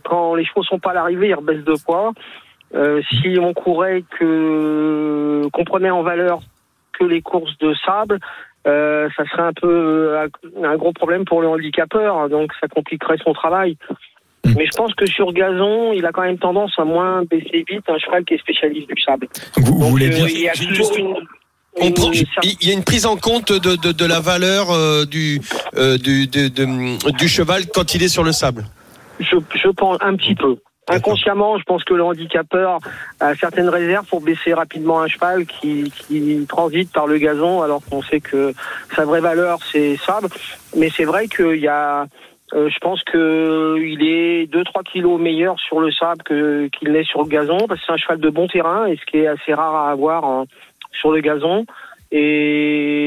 quand 0.04 0.36
les 0.36 0.46
chevaux 0.46 0.64
sont 0.64 0.80
pas 0.80 0.92
à 0.92 0.94
l'arrivée, 0.94 1.30
ils 1.30 1.36
rebaissent 1.36 1.66
de 1.66 1.76
poids. 1.84 2.14
Si 3.10 3.38
on 3.40 3.54
courait 3.54 4.04
que 4.20 5.48
qu'on 5.54 5.64
prenait 5.64 5.92
en 5.92 6.02
valeur 6.02 6.40
que 6.98 7.04
les 7.06 7.22
courses 7.22 7.56
de 7.60 7.74
sable, 7.86 8.20
ça 8.66 9.26
serait 9.32 9.44
un 9.44 9.54
peu 9.54 10.18
un 10.64 10.76
gros 10.78 10.92
problème 10.92 11.24
pour 11.24 11.42
le 11.42 11.48
handicapeur, 11.50 12.30
donc 12.30 12.52
ça 12.60 12.68
compliquerait 12.68 13.18
son 13.24 13.34
travail. 13.34 13.78
Mm. 14.46 14.54
Mais 14.58 14.66
je 14.66 14.76
pense 14.78 14.94
que 14.96 15.06
sur 15.06 15.32
gazon, 15.34 15.94
il 15.94 16.06
a 16.06 16.12
quand 16.12 16.24
même 16.24 16.38
tendance 16.38 16.74
à 16.78 16.84
moins 16.84 17.24
baisser 17.24 17.64
vite 17.70 17.84
un 17.88 17.98
cheval 17.98 18.26
qui 18.26 18.34
est 18.34 18.40
spécialiste 18.40 18.88
du 18.90 19.02
sable. 19.02 19.28
Vous, 19.58 19.72
Donc, 19.80 19.90
voulez 19.92 20.08
euh, 20.08 20.16
dire 20.16 20.28
il 20.30 20.40
y 20.42 20.50
a 20.50 20.54
toujours 20.54 20.96
une, 20.98 21.16
On 21.80 21.92
prend- 21.92 22.12
il 22.12 22.68
y 22.68 22.72
a 22.72 22.74
une 22.74 22.84
prise 22.84 23.06
en 23.06 23.16
compte 23.18 23.52
de, 23.52 23.76
de, 23.76 23.92
de 23.92 24.06
la 24.06 24.20
valeur 24.20 24.72
euh, 24.72 25.06
du, 25.06 25.40
euh, 25.78 25.98
du, 25.98 26.28
de- 26.28 27.12
du 27.18 27.28
cheval 27.28 27.64
quand 27.74 27.96
il 27.96 28.04
est 28.04 28.08
sur 28.10 28.24
le 28.24 28.32
sable. 28.32 28.66
je, 29.20 29.38
je 29.56 29.70
pense 29.70 29.98
un 30.02 30.16
petit 30.16 30.36
peu. 30.36 30.58
Inconsciemment, 30.90 31.58
je 31.58 31.64
pense 31.64 31.86
que 31.86 31.94
le 31.94 32.04
handicapeur 32.04 32.80
a 33.22 33.34
certaines 33.36 33.70
réserves 33.70 34.06
pour 34.06 34.20
baisser 34.20 34.54
rapidement 34.54 35.00
un 35.02 35.08
cheval 35.08 35.46
qui, 35.46 35.90
qui 35.96 36.46
transite 36.50 36.92
par 36.92 37.08
le 37.08 37.18
gazon, 37.20 37.62
alors 37.62 37.82
qu'on 37.90 38.02
sait 38.02 38.20
que 38.20 38.54
sa 38.94 39.06
vraie 39.06 39.22
valeur 39.22 39.60
c'est 39.72 39.96
sable. 40.06 40.28
Mais 40.78 40.90
c'est 40.94 41.06
vrai 41.06 41.30
qu'il 41.30 41.56
y 41.62 41.70
a, 41.70 42.06
euh, 42.56 42.70
je 42.70 42.78
pense 42.80 43.04
que 43.04 43.78
il 43.82 44.04
est 44.04 44.46
2-3 44.52 44.84
kilos 44.84 45.20
meilleur 45.20 45.60
sur 45.60 45.80
le 45.80 45.92
sable 45.92 46.22
que 46.24 46.68
qu'il 46.68 46.92
n'est 46.92 47.04
sur 47.04 47.24
le 47.24 47.28
gazon, 47.28 47.58
parce 47.68 47.80
que 47.80 47.86
c'est 47.88 47.94
un 47.94 47.98
cheval 47.98 48.20
de 48.20 48.30
bon 48.30 48.48
terrain 48.48 48.86
et 48.86 48.96
ce 48.96 49.06
qui 49.06 49.18
est 49.18 49.28
assez 49.28 49.54
rare 49.54 49.76
à 49.76 49.92
avoir 49.92 50.24
hein, 50.24 50.46
sur 50.92 51.12
le 51.12 51.22
gazon 51.22 51.66
et 52.12 53.04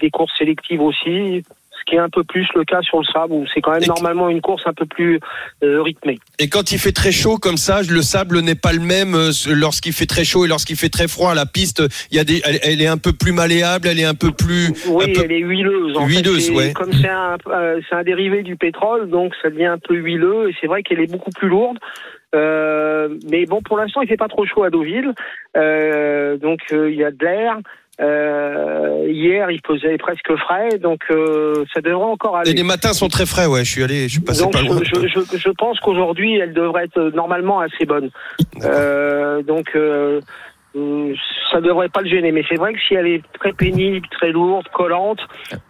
des 0.00 0.10
courses 0.10 0.36
sélectives 0.38 0.80
aussi. 0.80 1.44
Ce 1.86 1.90
qui 1.90 1.96
est 1.96 2.00
un 2.00 2.08
peu 2.08 2.24
plus 2.24 2.46
le 2.54 2.64
cas 2.64 2.80
sur 2.80 2.98
le 2.98 3.04
sable, 3.04 3.34
où 3.34 3.44
c'est 3.52 3.60
quand 3.60 3.72
même 3.72 3.82
Et- 3.82 3.86
normalement 3.88 4.30
une 4.30 4.40
course 4.40 4.62
un 4.66 4.72
peu 4.72 4.86
plus 4.86 5.20
euh, 5.62 5.82
rythmée. 5.82 6.18
Et 6.38 6.48
quand 6.48 6.72
il 6.72 6.78
fait 6.78 6.92
très 6.92 7.12
chaud 7.12 7.36
comme 7.36 7.58
ça, 7.58 7.82
le 7.82 8.00
sable 8.00 8.40
n'est 8.40 8.54
pas 8.54 8.72
le 8.72 8.80
même 8.80 9.14
euh, 9.14 9.30
lorsqu'il 9.54 9.92
fait 9.92 10.06
très 10.06 10.24
chaud 10.24 10.46
et 10.46 10.48
lorsqu'il 10.48 10.76
fait 10.76 10.88
très 10.88 11.08
froid. 11.08 11.34
La 11.34 11.44
piste, 11.44 11.82
il 12.10 12.16
y 12.16 12.20
a 12.20 12.24
des, 12.24 12.40
elle, 12.44 12.58
elle 12.62 12.80
est 12.80 12.86
un 12.86 12.96
peu 12.96 13.12
plus 13.12 13.32
malléable, 13.32 13.86
elle 13.88 14.00
est 14.00 14.04
un 14.06 14.14
peu 14.14 14.30
plus. 14.32 14.68
Oui, 14.88 15.12
peu- 15.12 15.20
elle 15.24 15.32
est 15.32 15.38
huileuse. 15.40 15.94
En 15.96 16.06
Huileuse, 16.06 16.48
fait. 16.48 16.54
Ouais. 16.56 16.72
Comme 16.72 16.92
c'est 16.94 17.08
un, 17.08 17.36
euh, 17.48 17.80
un 17.90 18.02
dérivé 18.02 18.42
du 18.42 18.56
pétrole, 18.56 19.10
donc 19.10 19.34
ça 19.42 19.50
devient 19.50 19.66
un 19.66 19.78
peu 19.78 19.94
huileux. 19.94 20.48
Et 20.50 20.54
c'est 20.60 20.66
vrai 20.66 20.82
qu'elle 20.82 21.00
est 21.00 21.10
beaucoup 21.12 21.30
plus 21.32 21.48
lourde. 21.48 21.76
Euh, 22.34 23.08
mais 23.30 23.44
bon, 23.46 23.60
pour 23.62 23.76
l'instant, 23.76 24.00
il 24.02 24.08
fait 24.08 24.16
pas 24.16 24.28
trop 24.28 24.44
chaud 24.46 24.64
à 24.64 24.70
Deauville. 24.70 25.12
Euh, 25.56 26.36
donc 26.38 26.60
euh, 26.72 26.90
il 26.90 26.96
y 26.96 27.04
a 27.04 27.10
de 27.10 27.24
l'air. 27.24 27.58
Euh, 28.00 29.06
hier, 29.08 29.50
il 29.50 29.60
faisait 29.66 29.96
presque 29.98 30.34
frais, 30.36 30.78
donc 30.78 31.00
euh, 31.10 31.64
ça 31.72 31.80
devrait 31.80 32.04
encore 32.04 32.36
aller. 32.36 32.50
Et 32.50 32.54
les 32.54 32.64
matins 32.64 32.92
sont 32.92 33.08
très 33.08 33.26
frais, 33.26 33.46
ouais. 33.46 33.64
Je 33.64 33.70
suis 33.70 33.84
allé, 33.84 34.08
je 34.08 34.14
suis 34.14 34.20
passé 34.20 34.42
Donc 34.42 34.52
pas 34.52 34.62
loin. 34.62 34.80
je, 34.82 35.06
je, 35.06 35.38
je 35.38 35.48
pense 35.50 35.78
qu'aujourd'hui, 35.80 36.36
elle 36.36 36.52
devrait 36.52 36.84
être 36.84 37.00
normalement 37.14 37.60
assez 37.60 37.84
bonne. 37.86 38.10
Euh, 38.64 39.42
donc 39.42 39.70
euh, 39.76 40.20
euh, 40.76 41.14
ça 41.52 41.60
devrait 41.60 41.88
pas 41.88 42.00
le 42.00 42.08
gêner. 42.08 42.32
Mais 42.32 42.42
c'est 42.48 42.56
vrai 42.56 42.72
que 42.72 42.80
si 42.80 42.94
elle 42.94 43.06
est 43.06 43.22
très 43.38 43.52
pénible, 43.52 44.06
très 44.10 44.32
lourde, 44.32 44.66
collante, 44.72 45.20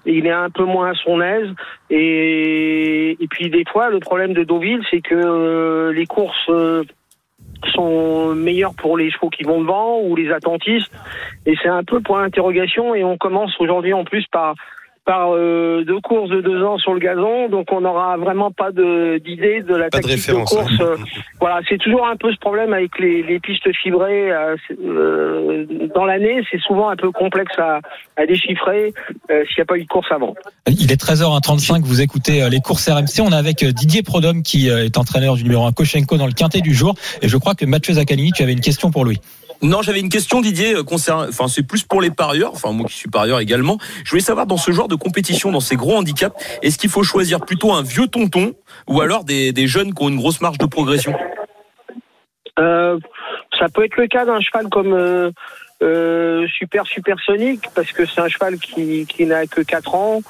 il 0.06 0.26
est 0.26 0.30
un 0.30 0.48
peu 0.48 0.64
moins 0.64 0.92
à 0.92 0.94
son 0.94 1.20
aise. 1.20 1.50
Et, 1.90 3.18
et 3.20 3.26
puis 3.28 3.50
des 3.50 3.64
fois, 3.70 3.90
le 3.90 4.00
problème 4.00 4.32
de 4.32 4.44
Deauville, 4.44 4.82
c'est 4.90 5.02
que 5.02 5.14
euh, 5.14 5.92
les 5.92 6.06
courses 6.06 6.48
euh, 6.48 6.84
sont 7.70 8.34
meilleures 8.34 8.74
pour 8.74 8.96
les 8.96 9.10
chevaux 9.10 9.30
qui 9.30 9.44
vont 9.44 9.60
devant 9.60 10.00
ou 10.00 10.16
les 10.16 10.30
attentistes. 10.32 10.92
Et 11.46 11.54
c'est 11.62 11.68
un 11.68 11.84
peu 11.84 12.00
point 12.00 12.24
d'interrogation. 12.24 12.94
Et 12.94 13.04
on 13.04 13.16
commence 13.16 13.52
aujourd'hui 13.60 13.92
en 13.92 14.04
plus 14.04 14.26
par 14.30 14.54
par 15.04 15.34
euh, 15.34 15.84
deux 15.86 16.00
courses 16.00 16.30
de 16.30 16.40
deux 16.40 16.62
ans 16.64 16.78
sur 16.78 16.94
le 16.94 17.00
gazon, 17.00 17.48
donc 17.50 17.66
on 17.72 17.82
n'aura 17.82 18.16
vraiment 18.16 18.50
pas 18.50 18.72
de- 18.72 19.18
d'idée 19.18 19.60
de, 19.60 19.74
la 19.74 19.90
Pas 19.90 19.98
de 19.98 20.02
tactique 20.08 20.10
référence. 20.12 20.48
course. 20.50 20.72
Euh, 20.80 20.96
Voilà, 21.40 21.60
c'est 21.68 21.76
toujours 21.76 22.06
un 22.06 22.16
peu 22.16 22.32
ce 22.32 22.38
problème 22.38 22.72
avec 22.72 22.98
les, 22.98 23.22
les 23.22 23.38
pistes 23.38 23.70
fibrées. 23.82 24.32
euh, 24.32 24.56
euh, 24.82 25.66
dans 25.94 26.04
l'année, 26.06 26.40
c'est 26.50 26.60
souvent 26.60 26.88
un 26.88 26.96
peu 26.96 27.10
complexe 27.10 27.52
à, 27.58 27.80
à 28.16 28.24
déchiffrer 28.26 28.94
euh, 29.30 29.44
s'il 29.46 29.56
n'y 29.58 29.62
a 29.62 29.64
pas 29.66 29.76
eu 29.76 29.82
de 29.82 29.88
course 29.88 30.10
avant. 30.10 30.34
Il 30.68 30.90
est 30.90 31.00
13h35, 31.02 31.82
vous 31.82 32.00
écoutez 32.00 32.42
euh, 32.42 32.48
les 32.48 32.60
courses 32.60 32.88
RMC. 32.88 33.20
On 33.20 33.30
est 33.30 33.34
avec 33.36 33.62
Didier 33.64 34.02
Prodhomme 34.02 34.42
qui 34.42 34.68
est 34.68 34.96
entraîneur 34.96 35.34
du 35.36 35.42
numéro 35.42 35.66
1 35.66 35.72
Koshenko 35.72 36.16
dans 36.16 36.26
le 36.26 36.32
quintet 36.32 36.60
du 36.62 36.72
jour. 36.72 36.94
Et 37.20 37.28
je 37.28 37.36
crois 37.36 37.54
que 37.54 37.66
Mathieu 37.66 37.94
Zaccanini, 37.94 38.32
tu 38.32 38.42
avais 38.42 38.52
une 38.54 38.60
question 38.60 38.90
pour 38.90 39.04
lui. 39.04 39.18
Non, 39.64 39.80
j'avais 39.80 40.00
une 40.00 40.10
question, 40.10 40.42
Didier, 40.42 40.74
euh, 40.74 40.82
concernant, 40.82 41.26
enfin, 41.26 41.48
c'est 41.48 41.66
plus 41.66 41.84
pour 41.84 42.02
les 42.02 42.10
parieurs, 42.10 42.52
enfin, 42.52 42.72
moi 42.72 42.86
qui 42.86 42.96
suis 42.96 43.08
parieur 43.08 43.40
également. 43.40 43.78
Je 44.04 44.10
voulais 44.10 44.20
savoir, 44.20 44.46
dans 44.46 44.58
ce 44.58 44.72
genre 44.72 44.88
de 44.88 44.94
compétition, 44.94 45.50
dans 45.50 45.60
ces 45.60 45.76
gros 45.76 45.96
handicaps, 45.96 46.36
est-ce 46.60 46.76
qu'il 46.76 46.90
faut 46.90 47.02
choisir 47.02 47.40
plutôt 47.40 47.72
un 47.72 47.82
vieux 47.82 48.06
tonton 48.06 48.52
ou 48.86 49.00
alors 49.00 49.24
des, 49.24 49.66
jeunes 49.66 49.94
qui 49.94 50.04
ont 50.04 50.10
une 50.10 50.18
grosse 50.18 50.42
marge 50.42 50.58
de 50.58 50.66
progression? 50.66 51.14
Euh, 52.58 52.98
ça 53.58 53.68
peut 53.70 53.86
être 53.86 53.96
le 53.96 54.06
cas 54.06 54.26
d'un 54.26 54.38
cheval 54.42 54.68
comme 54.68 54.92
euh, 54.92 56.46
Super 56.58 56.86
Supersonic, 56.86 57.70
parce 57.74 57.90
que 57.92 58.04
c'est 58.04 58.20
un 58.20 58.28
cheval 58.28 58.58
qui, 58.58 59.06
n'a 59.20 59.46
que 59.46 59.62
4 59.62 59.94
ans 59.94 60.20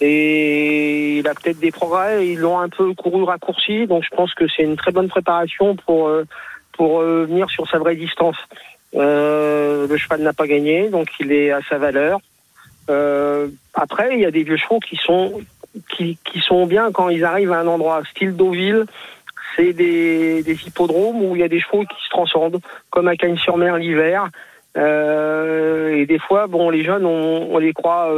et 0.00 1.18
il 1.18 1.26
a 1.26 1.34
peut-être 1.34 1.58
des 1.58 1.72
progrès. 1.72 2.28
Ils 2.28 2.38
l'ont 2.38 2.60
un 2.60 2.68
peu 2.68 2.94
couru 2.94 3.24
raccourci, 3.24 3.88
donc 3.88 4.04
je 4.04 4.14
pense 4.14 4.34
que 4.34 4.44
c'est 4.56 4.62
une 4.62 4.76
très 4.76 4.92
bonne 4.92 5.08
préparation 5.08 5.74
pour, 5.74 6.08
pour 6.72 7.00
venir 7.00 7.50
sur 7.50 7.68
sa 7.68 7.78
vraie 7.78 7.96
distance. 7.96 8.36
Euh, 8.94 9.86
le 9.86 9.96
cheval 9.96 10.22
n'a 10.22 10.32
pas 10.32 10.46
gagné, 10.46 10.88
donc 10.88 11.08
il 11.20 11.32
est 11.32 11.50
à 11.50 11.60
sa 11.68 11.78
valeur. 11.78 12.20
Euh, 12.90 13.48
après, 13.74 14.14
il 14.14 14.20
y 14.20 14.26
a 14.26 14.30
des 14.30 14.42
vieux 14.42 14.56
chevaux 14.56 14.80
qui 14.80 14.96
sont 14.96 15.40
qui, 15.88 16.16
sont 16.40 16.66
bien 16.66 16.92
quand 16.92 17.08
ils 17.08 17.24
arrivent 17.24 17.52
à 17.52 17.58
un 17.58 17.66
endroit 17.66 18.02
style 18.10 18.36
Deauville. 18.36 18.86
C'est 19.56 19.72
des, 19.72 20.42
hippodromes 20.66 21.22
où 21.22 21.34
il 21.34 21.40
y 21.40 21.44
a 21.44 21.48
des 21.48 21.60
chevaux 21.60 21.82
qui 21.82 22.04
se 22.04 22.10
transcendent, 22.10 22.60
comme 22.90 23.08
à 23.08 23.16
Cagnes-sur-Mer 23.16 23.76
l'hiver. 23.76 24.28
Euh, 24.76 25.94
et 25.96 26.06
des 26.06 26.18
fois, 26.18 26.46
bon, 26.46 26.70
les 26.70 26.84
jeunes, 26.84 27.06
on, 27.06 27.58
les 27.58 27.72
croit 27.72 28.12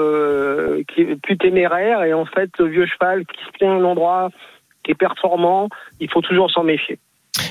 plus 1.22 1.38
téméraires, 1.38 2.04
et 2.04 2.12
en 2.12 2.24
fait, 2.26 2.50
le 2.58 2.66
vieux 2.66 2.86
cheval 2.86 3.24
qui 3.26 3.44
se 3.44 3.50
tient 3.58 3.72
à 3.72 3.74
un 3.74 3.84
endroit 3.84 4.30
qui 4.82 4.92
est 4.92 4.94
performant, 4.94 5.68
il 6.00 6.10
faut 6.10 6.22
toujours 6.22 6.50
s'en 6.50 6.62
méfier. 6.62 6.98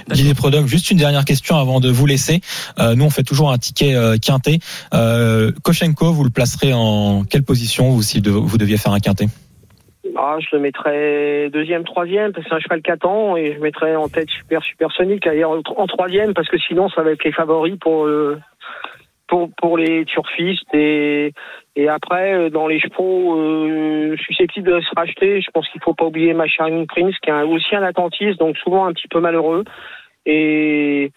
Didier 0.10 0.34
Prodhomme, 0.34 0.68
juste 0.68 0.92
une 0.92 0.98
dernière 0.98 1.26
question 1.26 1.58
avant 1.58 1.80
de 1.80 1.90
vous 1.90 2.06
laisser. 2.06 2.42
Euh, 2.80 2.96
nous, 2.96 3.06
on 3.06 3.10
fait 3.10 3.24
toujours 3.24 3.52
un 3.52 3.58
ticket 3.58 3.96
euh, 3.96 4.18
quintet. 4.18 4.60
Euh, 4.94 5.52
Koshenko, 5.64 6.12
vous 6.12 6.24
le 6.24 6.30
placerez 6.30 6.74
en 6.74 7.24
quelle 7.24 7.44
position 7.44 7.90
vous, 7.90 8.02
si 8.02 8.22
vous 8.22 8.58
deviez 8.58 8.78
faire 8.78 8.94
un 8.94 9.00
quintet? 9.00 9.28
Ah, 10.18 10.38
je 10.40 10.56
le 10.56 10.62
mettrais 10.62 11.50
deuxième, 11.50 11.84
troisième, 11.84 12.32
parce 12.32 12.46
que 12.46 12.50
c'est 12.50 12.56
un 12.56 12.60
cheval 12.60 12.82
4 12.82 13.06
ans, 13.06 13.36
et 13.36 13.54
je 13.56 13.60
mettrais 13.60 13.96
en 13.96 14.08
tête 14.08 14.30
super 14.30 14.64
supersonique, 14.64 15.28
ailleurs 15.28 15.52
en 15.76 15.88
troisième, 15.88 16.34
parce 16.34 16.48
que 16.48 16.58
sinon 16.58 16.90
ça 16.90 17.02
va 17.02 17.12
être 17.12 17.24
les 17.24 17.34
favoris 17.34 17.78
pour 17.80 18.06
euh, 18.06 18.40
pour 19.28 19.50
pour 19.56 19.78
les 19.78 20.06
turfistes 20.06 20.74
et 20.74 21.34
et 21.76 21.90
après 21.90 22.34
euh, 22.34 22.50
dans 22.50 22.68
les 22.68 22.80
chevaux 22.80 23.38
euh, 23.38 24.16
susceptibles 24.18 24.72
de 24.72 24.82
se 24.82 24.96
racheter, 24.96 25.42
je 25.42 25.52
pense 25.52 25.68
qu'il 25.70 25.82
faut 25.82 25.94
pas 25.94 26.06
oublier 26.06 26.34
ma 26.34 26.48
Shining 26.48 26.88
Prince, 26.88 27.16
qui 27.22 27.30
est 27.30 27.44
aussi 27.44 27.76
un 27.76 27.84
attentiste, 27.84 28.40
donc 28.40 28.58
souvent 28.58 28.86
un 28.86 28.94
petit 28.94 29.08
peu 29.08 29.20
malheureux, 29.20 29.64
et 30.26 31.12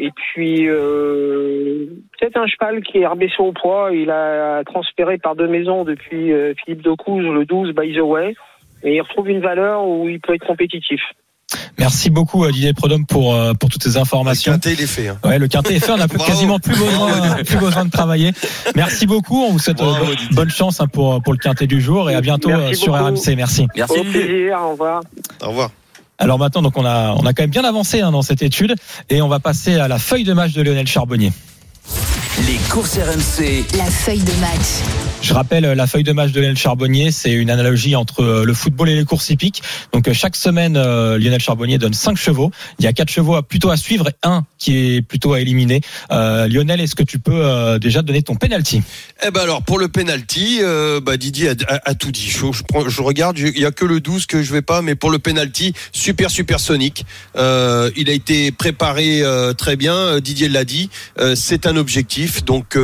et 0.00 0.12
puis 0.12 0.68
euh, 0.68 1.86
peut-être 2.18 2.36
un 2.36 2.46
cheval 2.46 2.82
qui 2.82 2.98
est 2.98 3.06
rebaissé 3.06 3.34
au 3.40 3.52
poids. 3.52 3.90
Il 3.92 4.10
a 4.10 4.62
transféré 4.64 5.18
par 5.18 5.34
deux 5.34 5.48
maisons 5.48 5.82
depuis 5.82 6.32
euh, 6.32 6.54
Philippe 6.54 6.82
Decouze, 6.82 7.24
le 7.24 7.44
12 7.44 7.74
by 7.74 7.92
the 7.92 8.00
way. 8.00 8.34
Et 8.84 8.94
il 8.94 9.00
retrouve 9.00 9.28
une 9.28 9.40
valeur 9.40 9.84
où 9.88 10.08
il 10.08 10.20
peut 10.20 10.34
être 10.34 10.46
compétitif. 10.46 11.00
Merci 11.78 12.10
beaucoup 12.10 12.46
Didier 12.50 12.74
Prodhomme 12.74 13.06
pour, 13.06 13.34
euh, 13.34 13.54
pour 13.54 13.70
toutes 13.70 13.82
ces 13.82 13.90
Le 13.94 13.98
informations. 14.00 14.52
quintet, 14.52 14.74
il 14.74 14.80
est 14.82 14.86
fait. 14.86 15.08
hein. 15.08 15.18
Ouais, 15.24 15.38
le 15.38 15.48
quintet 15.48 15.76
est 15.76 15.80
fait, 15.80 15.92
on 15.92 15.96
n'a 15.96 16.08
plus- 16.08 16.18
quasiment 16.18 16.58
plus 16.58 16.74
besoin, 16.76 17.36
plus 17.44 17.56
besoin 17.56 17.84
de 17.84 17.90
travailler. 17.90 18.32
Merci 18.74 19.06
beaucoup, 19.06 19.42
on 19.44 19.52
vous 19.52 19.58
souhaite 19.58 19.80
euh, 19.80 19.84
Bravo, 19.90 20.06
bonne- 20.32 20.50
chance 20.50 20.80
hein, 20.80 20.86
pour, 20.88 21.22
pour 21.22 21.32
le 21.32 21.38
quintet 21.38 21.66
du 21.66 21.80
jour 21.80 22.10
et 22.10 22.14
à 22.14 22.20
bientôt 22.20 22.48
Merci 22.50 22.72
euh, 22.72 22.74
sur 22.74 22.92
beaucoup. 22.92 23.04
RMC. 23.16 23.36
Merci. 23.36 23.66
Merci, 23.76 23.98
Au 23.98 24.04
plaisir, 24.04 24.58
au 24.62 24.70
revoir. 24.72 25.02
Au 25.42 25.48
revoir. 25.48 25.70
Alors 26.18 26.38
maintenant, 26.38 26.62
donc 26.62 26.76
on 26.76 26.84
a, 26.84 27.12
on 27.16 27.24
a 27.24 27.32
quand 27.32 27.44
même 27.44 27.50
bien 27.50 27.64
avancé 27.64 28.00
hein, 28.00 28.10
dans 28.10 28.22
cette 28.22 28.42
étude 28.42 28.74
et 29.08 29.22
on 29.22 29.28
va 29.28 29.38
passer 29.38 29.76
à 29.76 29.86
la 29.88 29.98
feuille 29.98 30.24
de 30.24 30.32
match 30.32 30.52
de 30.52 30.62
Lionel 30.62 30.86
Charbonnier. 30.86 31.32
Les 32.46 32.56
courses 32.70 32.98
RMC. 32.98 33.64
La 33.78 33.84
feuille 33.84 34.20
de 34.22 34.32
match. 34.40 34.82
Je 35.20 35.34
rappelle 35.34 35.64
euh, 35.64 35.74
la 35.74 35.86
feuille 35.86 36.04
de 36.04 36.12
match 36.12 36.32
de 36.32 36.40
Lionel 36.40 36.56
Charbonnier, 36.56 37.10
c'est 37.10 37.32
une 37.32 37.50
analogie 37.50 37.96
entre 37.96 38.22
euh, 38.22 38.44
le 38.44 38.54
football 38.54 38.88
et 38.88 38.94
les 38.94 39.04
courses 39.04 39.28
hippiques. 39.30 39.62
Donc 39.92 40.08
euh, 40.08 40.14
chaque 40.14 40.36
semaine, 40.36 40.74
Lionel 40.74 41.40
Charbonnier 41.40 41.76
donne 41.78 41.92
cinq 41.92 42.16
chevaux. 42.16 42.50
Il 42.78 42.84
y 42.84 42.88
a 42.88 42.92
quatre 42.92 43.10
chevaux 43.10 43.34
à- 43.34 43.42
plutôt 43.42 43.70
à 43.70 43.76
suivre 43.76 44.08
et 44.08 44.14
un 44.22 44.44
qui 44.58 44.94
est 44.96 45.02
plutôt 45.02 45.32
à 45.32 45.40
éliminer. 45.40 45.80
Lionel, 46.10 46.80
est-ce 46.80 46.94
que 46.94 47.02
tu 47.02 47.18
peux 47.18 47.78
déjà 47.80 48.02
donner 48.02 48.22
ton 48.22 48.34
penalty? 48.34 48.82
Eh 49.24 49.30
ben 49.30 49.42
alors 49.42 49.62
pour 49.62 49.78
le 49.78 49.88
penalty, 49.88 50.60
bah 51.02 51.16
Didier 51.16 51.52
a, 51.68 51.94
tout 51.94 52.10
dit. 52.10 52.28
Je, 52.28 53.02
regarde, 53.02 53.38
il 53.38 53.58
y 53.58 53.64
a 53.64 53.70
que 53.70 53.84
le 53.84 54.00
12 54.00 54.26
que 54.26 54.42
je 54.42 54.52
vais 54.52 54.62
pas, 54.62 54.82
mais 54.82 54.94
pour 54.94 55.10
le 55.10 55.18
penalty, 55.18 55.72
super 55.92 56.30
supersonique. 56.30 57.04
Il 57.36 57.40
a 58.08 58.12
été 58.12 58.50
préparé 58.50 59.22
très 59.56 59.76
bien. 59.76 60.18
Didier 60.20 60.48
l'a 60.48 60.64
dit. 60.64 60.90
C'est 61.34 61.66
un 61.66 61.76
objectif, 61.76 62.44
donc 62.44 62.76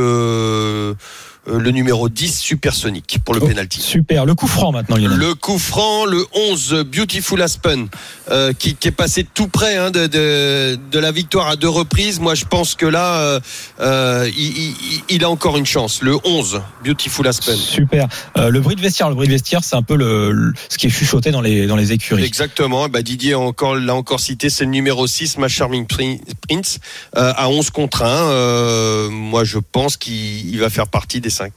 le 1.47 1.71
numéro 1.71 2.09
10 2.09 2.39
supersonique 2.39 3.19
pour 3.23 3.33
le 3.35 3.41
Oh, 3.43 3.47
penalty. 3.47 3.81
Super. 3.81 4.25
Le 4.25 4.33
coup 4.35 4.47
franc 4.47 4.71
maintenant, 4.71 4.95
Lionel. 4.97 5.17
Le 5.17 5.33
coup 5.35 5.57
franc, 5.59 6.05
le 6.05 6.25
11, 6.33 6.83
Beautiful 6.91 7.41
Aspen, 7.41 7.87
euh, 8.31 8.53
qui, 8.53 8.75
qui 8.75 8.87
est 8.87 8.91
passé 8.91 9.25
tout 9.31 9.47
près 9.47 9.77
hein, 9.77 9.91
de, 9.91 10.07
de, 10.07 10.79
de 10.91 10.99
la 10.99 11.11
victoire 11.11 11.47
à 11.47 11.55
deux 11.55 11.69
reprises. 11.69 12.19
Moi, 12.19 12.33
je 12.35 12.45
pense 12.45 12.75
que 12.75 12.85
là, 12.85 13.15
euh, 13.19 13.39
euh, 13.79 14.29
il, 14.35 14.57
il- 14.57 14.75
il 15.09 15.23
a 15.23 15.29
encore 15.29 15.57
une 15.57 15.65
chance. 15.65 16.01
Le 16.01 16.17
11, 16.23 16.61
Beautiful 16.83 17.27
Aspen. 17.27 17.55
Super. 17.55 18.07
Euh, 18.37 18.49
le 18.49 18.59
bruit 18.59 18.75
de 18.75 18.81
vestiaire, 18.81 19.09
le 19.09 19.15
bruit 19.15 19.27
de 19.27 19.33
vestiaire, 19.33 19.63
c'est 19.63 19.75
un 19.75 19.83
peu 19.83 19.95
le, 19.95 20.31
le- 20.31 20.53
ce 20.69 20.77
qui 20.77 20.87
est 20.87 20.89
chuchoté 20.89 21.31
dans 21.31 21.41
les 21.41 21.67
dans 21.67 21.75
les 21.75 21.91
écuries. 21.91 22.23
Exactement. 22.23 22.89
Bah, 22.89 23.01
Didier 23.01 23.35
encore, 23.35 23.75
l'a 23.75 23.93
encore 23.93 24.19
cité. 24.19 24.49
C'est 24.49 24.63
le 24.65 24.71
numéro 24.71 25.05
6, 25.05 25.37
Ma 25.37 25.47
Charming 25.47 25.85
Prin- 25.85 26.17
Prince, 26.49 26.79
euh, 27.17 27.33
à 27.35 27.49
11 27.49 27.69
contre 27.69 28.01
1. 28.03 28.07
Euh, 28.07 29.09
moi, 29.09 29.43
je 29.43 29.59
pense 29.59 29.97
qu'il 29.97 30.49
il 30.49 30.59
va 30.59 30.69
faire 30.69 30.87
partie 30.87 31.21
des 31.21 31.29
5. 31.35 31.51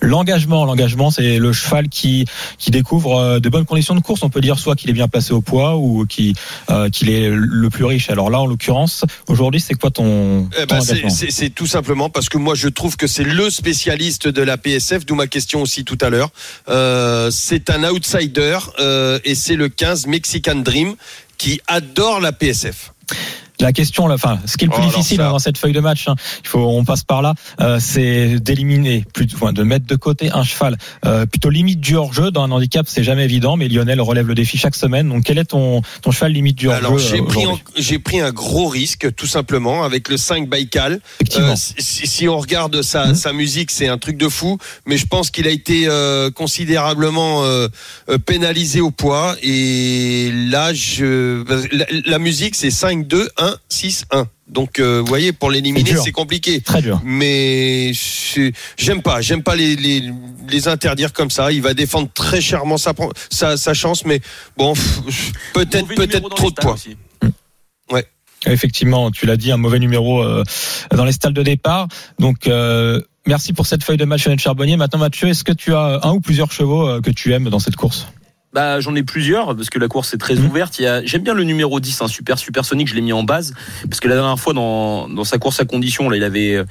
L'engagement, 0.00 0.66
l'engagement, 0.66 1.10
c'est 1.10 1.38
le 1.38 1.52
cheval 1.52 1.88
qui 1.88 2.26
qui 2.58 2.70
découvre 2.70 3.16
euh, 3.18 3.40
de 3.40 3.48
bonnes 3.48 3.64
conditions 3.64 3.94
de 3.94 4.00
course. 4.00 4.22
On 4.22 4.28
peut 4.28 4.42
dire 4.42 4.58
soit 4.58 4.76
qu'il 4.76 4.90
est 4.90 4.94
bien 4.94 5.08
placé 5.08 5.32
au 5.32 5.40
poids 5.40 5.76
ou 5.76 6.02
euh, 6.70 6.88
qu'il 6.90 7.10
est 7.10 7.30
le 7.30 7.70
plus 7.70 7.84
riche. 7.84 8.10
Alors 8.10 8.28
là, 8.28 8.40
en 8.40 8.46
l'occurrence, 8.46 9.04
aujourd'hui, 9.26 9.60
c'est 9.60 9.74
quoi 9.74 9.90
ton, 9.90 10.48
Eh 10.60 10.66
ben, 10.66 10.80
c'est- 10.80 10.92
engagement 10.92 11.08
c'est 11.10 11.30
c'est 11.30 11.50
tout 11.50 11.66
simplement 11.66 12.10
parce 12.10 12.28
que 12.28 12.36
moi 12.38 12.54
je 12.54 12.68
trouve 12.68 12.96
que 12.96 13.06
c'est 13.06 13.24
le 13.24 13.48
spécialiste 13.50 14.28
de 14.28 14.42
la 14.42 14.58
PSF, 14.58 15.06
d'où 15.06 15.14
ma 15.14 15.26
question 15.26 15.62
aussi 15.62 15.84
tout 15.84 15.98
à 16.02 16.10
l'heure. 16.10 16.30
Euh, 16.68 17.30
c'est 17.30 17.70
un 17.70 17.84
outsider 17.84 18.58
euh, 18.80 19.18
et 19.24 19.34
c'est 19.34 19.56
le 19.56 19.68
15 19.70 20.06
Mexican 20.06 20.56
Dream 20.56 20.94
qui 21.38 21.60
adore 21.66 22.20
la 22.20 22.32
PSF. 22.32 22.92
La 23.60 23.72
question, 23.72 24.08
là, 24.08 24.14
enfin, 24.16 24.38
ce 24.46 24.56
qui 24.56 24.64
est 24.64 24.66
le 24.66 24.72
plus 24.72 24.80
Oh, 24.80 24.88
alors 24.88 24.96
difficile 24.98 25.18
ça. 25.18 25.28
dans 25.28 25.38
cette 25.38 25.58
feuille 25.58 25.72
de 25.72 25.80
match, 25.80 26.08
hein, 26.08 26.16
il 26.42 26.48
faut, 26.48 26.58
on 26.58 26.84
passe 26.84 27.04
par 27.04 27.22
là, 27.22 27.34
euh, 27.60 27.78
c'est 27.80 28.40
d'éliminer, 28.40 29.04
plus, 29.14 29.26
enfin, 29.34 29.52
de 29.52 29.62
mettre 29.62 29.86
de 29.86 29.94
côté 29.94 30.30
un 30.32 30.42
cheval 30.42 30.76
euh, 31.06 31.24
plutôt 31.24 31.50
limite 31.50 31.80
du 31.80 31.94
hors-jeu. 31.96 32.32
Dans 32.32 32.42
un 32.42 32.50
handicap, 32.50 32.86
c'est 32.88 33.04
jamais 33.04 33.24
évident, 33.24 33.56
mais 33.56 33.68
Lionel 33.68 34.00
relève 34.00 34.26
le 34.26 34.34
défi 34.34 34.58
chaque 34.58 34.74
semaine. 34.74 35.08
Donc, 35.08 35.22
quel 35.24 35.38
est 35.38 35.44
ton 35.44 35.82
ton 36.02 36.10
cheval 36.10 36.32
limite 36.32 36.56
du 36.56 36.66
hors-jeu 36.68 36.84
Alors 36.84 36.98
j'ai 36.98 37.20
euh, 37.20 37.24
pris, 37.24 37.46
en- 37.46 37.58
pris 38.04 38.20
un 38.20 38.32
gros 38.32 38.66
risque 38.66 39.14
tout 39.14 39.26
simplement 39.28 39.84
avec 39.84 40.08
le 40.08 40.16
5 40.16 40.48
Baikal. 40.48 41.00
Effectivement. 41.20 41.52
Euh, 41.52 41.56
si, 41.56 42.06
si 42.08 42.28
on 42.28 42.38
regarde 42.38 42.82
sa, 42.82 43.06
Mhm. 43.06 43.14
sa 43.14 43.32
musique, 43.32 43.70
c'est 43.70 43.86
un 43.88 43.98
truc 43.98 44.16
de 44.16 44.28
fou, 44.28 44.58
mais 44.86 44.96
je 44.96 45.06
pense 45.06 45.30
qu'il 45.30 45.46
a 45.46 45.50
été 45.50 45.84
euh, 45.86 46.30
considérablement 46.30 47.42
pénalisé 48.26 48.80
au 48.80 48.90
poids. 48.90 49.36
Et 49.42 50.30
là, 50.48 50.72
je, 50.74 51.44
la, 51.72 51.86
la 52.06 52.18
musique, 52.18 52.54
c'est 52.54 52.70
5, 52.70 53.06
2, 53.06 53.28
1, 53.46 53.56
6, 53.68 54.04
1. 54.10 54.26
Donc, 54.48 54.78
euh, 54.78 55.00
vous 55.00 55.06
voyez, 55.06 55.32
pour 55.32 55.50
l'éliminer, 55.50 55.90
c'est 56.04 56.12
compliqué. 56.12 56.60
Très 56.60 56.82
dur. 56.82 57.00
Mais 57.04 57.92
je- 57.92 58.50
j'aime 58.76 59.02
pas, 59.02 59.20
j'aime 59.20 59.42
pas 59.42 59.56
les, 59.56 59.74
les, 59.76 60.02
les 60.48 60.68
interdire 60.68 61.12
comme 61.12 61.30
ça. 61.30 61.50
Il 61.52 61.62
va 61.62 61.74
défendre 61.74 62.08
très 62.14 62.40
chèrement 62.40 62.76
sa, 62.78 62.92
sa, 63.30 63.56
sa 63.56 63.74
chance, 63.74 64.04
mais 64.04 64.20
bon, 64.56 64.74
peut-être 65.54 65.86
dans 66.20 66.28
trop 66.28 66.50
de 66.50 66.54
poids. 66.56 66.74
aussi. 66.74 66.96
Effectivement, 68.46 69.10
tu 69.10 69.24
l'as 69.24 69.38
dit, 69.38 69.50
un 69.52 69.56
mauvais 69.56 69.78
numéro 69.78 70.22
euh, 70.22 70.44
dans 70.94 71.06
les 71.06 71.12
stalles 71.12 71.32
de 71.32 71.42
départ. 71.42 71.88
Donc, 72.18 72.46
euh, 72.46 73.00
merci 73.26 73.54
pour 73.54 73.66
cette 73.66 73.82
feuille 73.82 73.96
de 73.96 74.04
match, 74.04 74.28
Charbonnier. 74.36 74.76
Maintenant, 74.76 74.98
Mathieu, 74.98 75.28
est-ce 75.28 75.44
que 75.44 75.52
tu 75.52 75.72
as 75.74 76.00
un 76.02 76.12
ou 76.12 76.20
plusieurs 76.20 76.52
chevaux 76.52 76.86
euh, 76.86 77.00
que 77.00 77.10
tu 77.10 77.32
aimes 77.32 77.48
dans 77.48 77.58
cette 77.58 77.76
course? 77.76 78.06
Bah, 78.54 78.78
j'en 78.78 78.94
ai 78.94 79.02
plusieurs 79.02 79.56
parce 79.56 79.68
que 79.68 79.80
la 79.80 79.88
course 79.88 80.14
est 80.14 80.18
très 80.18 80.36
Mhm. 80.36 80.46
ouverte. 80.46 80.78
Il 80.78 80.82
y 80.82 80.86
a, 80.86 81.04
j'aime 81.04 81.22
bien 81.22 81.34
le 81.34 81.42
numéro 81.42 81.80
10, 81.80 82.00
un 82.02 82.06
super 82.08 82.38
supersonique. 82.38 82.86
Je 82.88 82.94
l'ai 82.94 83.00
mis 83.00 83.12
en 83.12 83.24
base 83.24 83.52
parce 83.90 83.98
que 83.98 84.06
la 84.06 84.14
dernière 84.14 84.38
fois 84.38 84.52
dans, 84.52 85.08
dans 85.08 85.24
sa 85.24 85.38
course 85.38 85.58
à 85.58 85.64
condition, 85.64 86.08
là, 86.08 86.16
il 86.16 86.22
avait, 86.22 86.54
euh, 86.54 86.64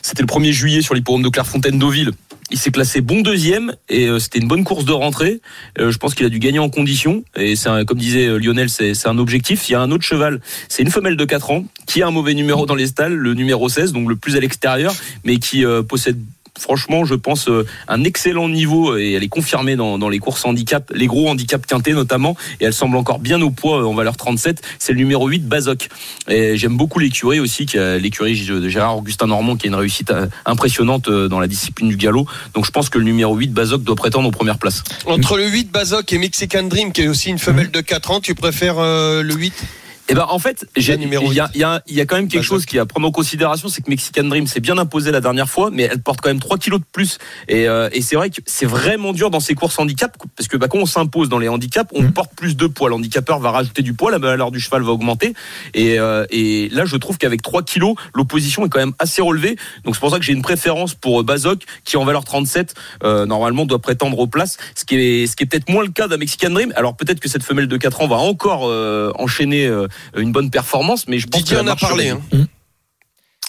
c'était 0.00 0.22
le 0.22 0.28
1er 0.28 0.52
juillet 0.52 0.80
sur 0.80 0.94
l'hippodrome 0.94 1.24
de 1.24 1.28
Clairefontaine 1.28 1.76
Deauville. 1.78 2.12
Il 2.52 2.58
s'est 2.58 2.70
classé 2.70 3.00
bon 3.00 3.20
deuxième 3.22 3.74
et 3.88 4.06
euh, 4.06 4.20
c'était 4.20 4.38
une 4.38 4.46
bonne 4.46 4.62
course 4.62 4.84
de 4.84 4.92
rentrée. 4.92 5.40
Euh, 5.80 5.90
je 5.90 5.98
pense 5.98 6.14
qu'il 6.14 6.24
a 6.24 6.28
dû 6.28 6.38
gagner 6.38 6.60
en 6.60 6.68
condition 6.68 7.24
et 7.34 7.56
c'est 7.56 7.68
un- 7.68 7.84
comme 7.84 7.98
disait 7.98 8.38
Lionel, 8.38 8.70
c'est, 8.70 8.94
c'est 8.94 9.08
un 9.08 9.18
objectif. 9.18 9.68
Il 9.68 9.72
y 9.72 9.74
a 9.74 9.80
un 9.80 9.90
autre 9.90 10.04
cheval, 10.04 10.40
c'est 10.68 10.84
une 10.84 10.90
femelle 10.92 11.16
de 11.16 11.24
4 11.24 11.50
ans 11.50 11.64
qui 11.86 12.00
a 12.02 12.06
un 12.06 12.12
mauvais 12.12 12.34
numéro 12.34 12.64
dans 12.64 12.76
les 12.76 12.86
stalles, 12.86 13.14
le 13.14 13.34
numéro 13.34 13.68
16, 13.68 13.92
donc 13.92 14.08
le 14.08 14.14
plus 14.14 14.36
à 14.36 14.40
l'extérieur, 14.40 14.94
mais 15.24 15.38
qui 15.38 15.64
possède 15.88 16.20
franchement, 16.58 17.04
je 17.04 17.14
pense, 17.14 17.48
euh, 17.48 17.66
un 17.88 18.04
excellent 18.04 18.48
niveau 18.48 18.96
et 18.96 19.12
elle 19.12 19.22
est 19.22 19.28
confirmée 19.28 19.76
dans, 19.76 19.98
dans 19.98 20.08
les 20.08 20.18
courses 20.18 20.44
handicap, 20.44 20.90
les 20.94 21.06
gros 21.06 21.28
handicaps 21.28 21.66
quintés 21.66 21.92
notamment, 21.92 22.36
et 22.60 22.64
elle 22.64 22.74
semble 22.74 22.96
encore 22.96 23.18
bien 23.18 23.40
au 23.42 23.50
poids 23.50 23.80
euh, 23.80 23.86
en 23.86 23.94
valeur 23.94 24.16
37. 24.16 24.62
C'est 24.78 24.92
le 24.92 24.98
numéro 24.98 25.28
8, 25.28 25.46
Bazoc. 25.46 25.88
J'aime 26.28 26.76
beaucoup 26.76 26.98
l'écurie 26.98 27.40
aussi, 27.40 27.66
l'écurie 28.00 28.46
de 28.46 28.68
Gérard 28.68 28.98
Augustin 28.98 29.26
Normand, 29.26 29.56
qui 29.56 29.66
a 29.66 29.68
une 29.68 29.74
réussite 29.74 30.10
euh, 30.10 30.26
impressionnante 30.46 31.08
euh, 31.08 31.28
dans 31.28 31.40
la 31.40 31.46
discipline 31.46 31.88
du 31.88 31.96
galop. 31.96 32.26
Donc 32.54 32.64
je 32.66 32.70
pense 32.70 32.88
que 32.88 32.98
le 32.98 33.04
numéro 33.04 33.34
8, 33.36 33.52
Bazoc, 33.52 33.82
doit 33.82 33.96
prétendre 33.96 34.28
aux 34.28 34.32
premières 34.32 34.58
places. 34.58 34.82
Entre 35.06 35.36
le 35.36 35.48
8 35.48 35.70
Bazoc 35.70 36.12
et 36.12 36.18
Mexican 36.18 36.64
Dream, 36.64 36.92
qui 36.92 37.02
est 37.02 37.08
aussi 37.08 37.30
une 37.30 37.38
femelle 37.38 37.70
de 37.70 37.80
4 37.80 38.10
ans, 38.10 38.20
tu 38.20 38.34
préfères 38.34 38.78
euh, 38.78 39.22
le 39.22 39.34
8 39.34 39.52
Eh 40.08 40.14
ben 40.14 40.26
en 40.28 40.38
fait, 40.38 40.66
il 40.76 40.82
y 40.82 41.40
a, 41.40 41.50
y, 41.54 41.62
a, 41.62 41.82
il 41.86 41.94
y 41.94 42.00
a 42.00 42.04
quand 42.06 42.16
même 42.16 42.28
quelque 42.28 42.42
chose 42.44 42.66
qui 42.66 42.78
à 42.78 42.84
prendre 42.84 43.08
en 43.08 43.10
considération, 43.10 43.68
c'est 43.68 43.80
que 43.80 43.88
Mexican 43.88 44.24
Dream 44.24 44.46
s'est 44.46 44.60
bien 44.60 44.76
imposé 44.76 45.10
la 45.10 45.20
dernière 45.22 45.48
fois, 45.48 45.70
mais 45.72 45.84
elle 45.84 46.02
porte 46.02 46.20
quand 46.20 46.28
même 46.28 46.40
3 46.40 46.58
kilos 46.58 46.80
de 46.80 46.84
plus. 46.92 47.18
Et, 47.48 47.68
euh, 47.68 47.88
et 47.92 48.02
c'est 48.02 48.16
vrai 48.16 48.28
que 48.28 48.40
c'est 48.44 48.66
vraiment 48.66 49.12
dur 49.14 49.30
dans 49.30 49.40
ces 49.40 49.54
courses 49.54 49.78
handicap, 49.78 50.14
parce 50.36 50.46
que 50.46 50.58
bah, 50.58 50.68
quand 50.68 50.78
on 50.78 50.86
s'impose 50.86 51.30
dans 51.30 51.38
les 51.38 51.48
handicaps, 51.48 51.90
on 51.94 52.02
Mhm. 52.02 52.12
porte 52.12 52.32
plus 52.36 52.54
de 52.56 52.66
poids. 52.66 52.90
L'handicapeur 52.90 53.38
va 53.38 53.50
rajouter 53.50 53.80
du 53.80 53.94
poids, 53.94 54.10
la 54.10 54.18
valeur 54.18 54.50
du 54.50 54.60
cheval 54.60 54.82
va 54.82 54.92
augmenter. 54.92 55.32
Et, 55.72 55.98
euh, 55.98 56.26
et 56.30 56.68
là, 56.70 56.84
je 56.84 56.96
trouve 56.96 57.16
qu'avec 57.16 57.40
3 57.40 57.62
kilos, 57.62 57.94
l'opposition 58.14 58.66
est 58.66 58.68
quand 58.68 58.80
même 58.80 58.94
assez 58.98 59.22
relevée. 59.22 59.56
Donc 59.84 59.94
c'est 59.94 60.00
pour 60.00 60.10
ça 60.10 60.18
que 60.18 60.24
j'ai 60.24 60.34
une 60.34 60.42
préférence 60.42 60.92
pour 60.94 61.20
euh, 61.20 61.22
Bazoc, 61.22 61.62
qui 61.84 61.96
en 61.96 62.04
valeur 62.04 62.24
37, 62.24 62.74
euh, 63.04 63.24
normalement 63.24 63.64
doit 63.64 63.78
prétendre 63.80 64.18
aux 64.18 64.26
places, 64.26 64.58
ce 64.74 64.84
qui 64.84 64.96
est, 64.96 65.26
ce 65.26 65.34
qui 65.34 65.44
est 65.44 65.46
peut-être 65.46 65.70
moins 65.70 65.82
le 65.82 65.90
cas 65.90 66.08
d'un 66.08 66.18
Mexican 66.18 66.50
Dream. 66.50 66.72
Alors 66.76 66.94
peut-être 66.94 67.20
que 67.20 67.28
cette 67.30 67.42
femelle 67.42 67.68
de 67.68 67.76
4 67.78 68.02
ans 68.02 68.06
va 68.06 68.16
encore 68.16 68.68
euh, 68.68 69.10
enchaîner 69.18 69.66
euh, 69.66 69.86
une 70.16 70.32
bonne 70.32 70.50
performance, 70.50 71.06
mais 71.08 71.18
je 71.18 71.26
pense 71.26 71.40
Didier 71.42 71.58
que 71.58 71.62
la 71.62 71.70
en 71.70 71.74
a 71.74 71.76
parlé. 71.76 72.10
hein. 72.10 72.20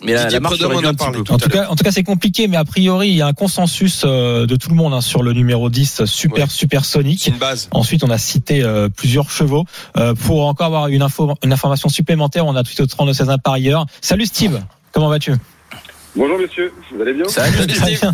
Mais 0.03 0.13
la, 0.13 0.39
marche 0.41 0.61
en 0.61 0.83
a 0.83 0.93
parlé 0.93 1.19
peu. 1.19 1.23
tout 1.23 1.33
En 1.33 1.37
tout 1.37 1.47
cas, 1.47 1.67
en 1.69 1.75
tout 1.77 1.83
cas, 1.85 1.91
c'est 1.91 2.03
compliqué, 2.03 2.49
mais 2.49 2.57
a 2.57 2.65
priori, 2.65 3.07
il 3.09 3.15
y 3.15 3.21
a 3.21 3.27
un 3.27 3.33
consensus 3.33 4.01
euh, 4.03 4.45
de 4.45 4.57
tout 4.57 4.67
le 4.69 4.75
monde 4.75 4.93
hein, 4.93 4.99
sur 4.99 5.23
le 5.23 5.31
numéro 5.31 5.69
10, 5.69 6.03
super 6.03 6.43
Ouais. 6.43 6.49
super 6.49 6.83
C'est 6.83 6.91
sonic. 6.91 7.27
une 7.27 7.37
base. 7.37 7.69
Ensuite, 7.71 8.03
on 8.03 8.09
a 8.09 8.17
cité 8.17 8.61
euh, 8.61 8.89
plusieurs 8.89 9.31
chevaux. 9.31 9.63
Euh, 9.95 10.13
pour 10.13 10.47
encore 10.47 10.67
avoir 10.67 10.87
une 10.89 11.01
info, 11.01 11.33
une 11.43 11.53
information 11.53 11.87
supplémentaire, 11.87 12.45
on 12.45 12.55
a 12.57 12.63
tweeté 12.63 12.83
au 12.83 12.87
32 12.87 13.13
16 13.13 13.29
un 13.29 13.37
parieur. 13.37 13.85
Salut 14.01 14.25
Steve, 14.25 14.61
comment 14.91 15.07
vas-tu? 15.07 15.31
Bonjour 16.15 16.39
messieurs, 16.39 16.71
vous 16.91 17.01
allez 17.01 17.13
bien 17.13 17.25
Salut, 17.25 17.69
Steve. 17.69 17.99
bien. 17.99 18.13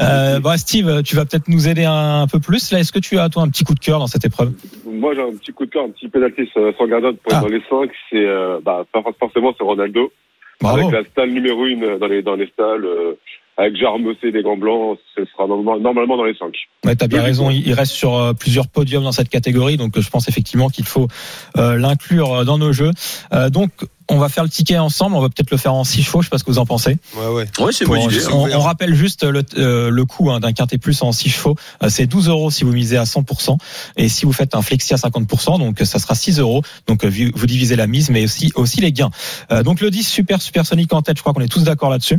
Euh, 0.00 0.38
bah, 0.40 0.58
Steve, 0.58 1.02
tu 1.02 1.16
vas 1.16 1.24
peut-être 1.24 1.48
nous 1.48 1.66
aider 1.66 1.84
un, 1.84 2.22
un 2.22 2.26
peu 2.26 2.40
plus. 2.40 2.70
Là, 2.72 2.80
est-ce 2.80 2.92
que 2.92 2.98
tu 2.98 3.18
as 3.18 3.28
toi 3.30 3.42
un 3.42 3.48
petit 3.48 3.64
coup 3.64 3.74
de 3.74 3.80
cœur 3.80 3.98
dans 4.00 4.06
cette 4.06 4.24
épreuve 4.26 4.52
Moi 4.84 5.14
j'ai 5.14 5.22
un 5.22 5.32
petit 5.34 5.52
coup 5.52 5.64
de 5.64 5.70
cœur, 5.70 5.84
un 5.84 5.90
petit 5.90 6.08
pénalty 6.08 6.48
sans 6.52 6.72
sans 6.76 6.86
Gardot 6.86 7.14
pour 7.14 7.32
Ah. 7.32 7.36
être 7.36 7.42
dans 7.42 7.48
les 7.48 7.62
5, 7.70 7.90
c'est 8.10 8.16
euh, 8.26 8.58
bah, 8.62 8.84
pas 8.92 9.02
forcément 9.18 9.54
c'est 9.56 9.64
Ronaldo. 9.64 10.12
Bravo. 10.60 10.88
Avec 10.88 10.92
la 10.92 11.04
stalle 11.10 11.30
numéro 11.30 11.64
1 11.64 11.98
dans 11.98 12.06
les, 12.06 12.20
dans 12.22 12.34
les 12.34 12.48
stalles, 12.48 12.84
euh, 12.84 13.14
avec 13.58 13.76
Jarmosé 13.76 14.30
des 14.32 14.42
gants 14.42 14.56
blancs, 14.56 14.98
ce 15.16 15.24
sera 15.24 15.46
normalement, 15.48 16.16
dans 16.16 16.24
les 16.24 16.34
5. 16.34 16.54
Ouais, 16.84 16.94
t'as 16.94 17.08
bien 17.08 17.18
Oui, 17.18 17.24
raison. 17.26 17.50
Il 17.50 17.72
reste 17.72 17.92
sur 17.92 18.14
euh, 18.14 18.32
plusieurs 18.32 18.68
podiums 18.68 19.02
dans 19.02 19.12
cette 19.12 19.28
catégorie, 19.28 19.76
donc 19.76 19.96
euh, 19.96 20.00
je 20.00 20.08
pense 20.10 20.28
effectivement 20.28 20.68
qu'il 20.68 20.84
faut 20.86 21.08
euh, 21.56 21.76
l'inclure 21.76 22.44
dans 22.44 22.56
nos 22.56 22.72
jeux. 22.72 22.92
Euh, 23.32 23.50
donc, 23.50 23.70
on 24.08 24.18
va 24.18 24.28
faire 24.28 24.42
le 24.42 24.48
ticket 24.48 24.78
ensemble. 24.78 25.16
On 25.16 25.20
va 25.20 25.28
peut-être 25.28 25.50
le 25.50 25.56
faire 25.56 25.74
en 25.74 25.84
six 25.84 26.02
chevaux. 26.02 26.22
Je 26.22 26.26
sais 26.26 26.30
pas 26.30 26.38
ce 26.38 26.44
que 26.44 26.50
vous 26.50 26.58
en 26.58 26.66
pensez. 26.66 26.96
Ouais, 27.16 27.26
ouais. 27.26 27.46
Ouais, 27.58 27.72
c'est 27.72 27.84
bonne 27.84 28.00
idée. 28.00 28.26
on, 28.32 28.44
on 28.44 28.60
rappelle 28.60 28.94
juste 28.94 29.22
le, 29.24 29.42
euh, 29.58 29.90
le 29.90 30.04
coût 30.04 30.30
hein, 30.30 30.40
d'un 30.40 30.52
quintet 30.52 30.78
plus 30.78 31.02
en 31.02 31.12
6 31.12 31.28
chevaux. 31.28 31.56
Euh, 31.82 31.88
c'est 31.90 32.06
12 32.06 32.28
euros 32.28 32.50
si 32.50 32.64
vous 32.64 32.72
misez 32.72 32.96
à 32.96 33.04
100%. 33.04 33.58
Et 33.96 34.08
si 34.08 34.24
vous 34.24 34.32
faites 34.32 34.54
un 34.54 34.62
flexi 34.62 34.94
à 34.94 34.96
50%, 34.96 35.58
donc 35.58 35.78
ça 35.80 35.98
sera 35.98 36.14
6 36.14 36.38
euros. 36.40 36.62
Donc 36.86 37.04
euh, 37.04 37.10
vous 37.10 37.30
vous 37.34 37.46
divisez 37.46 37.76
la 37.76 37.86
mise, 37.86 38.10
mais 38.10 38.24
aussi, 38.24 38.50
aussi 38.54 38.80
les 38.80 38.92
gains. 38.92 39.10
Euh, 39.52 39.62
donc 39.62 39.80
le 39.80 39.90
10 39.90 40.04
super 40.04 40.40
supersonique 40.40 40.92
en 40.92 41.02
tête, 41.02 41.16
je 41.16 41.22
crois 41.22 41.34
qu'on 41.34 41.42
est 41.42 41.52
tous 41.52 41.64
d'accord 41.64 41.90
là-dessus. 41.90 42.18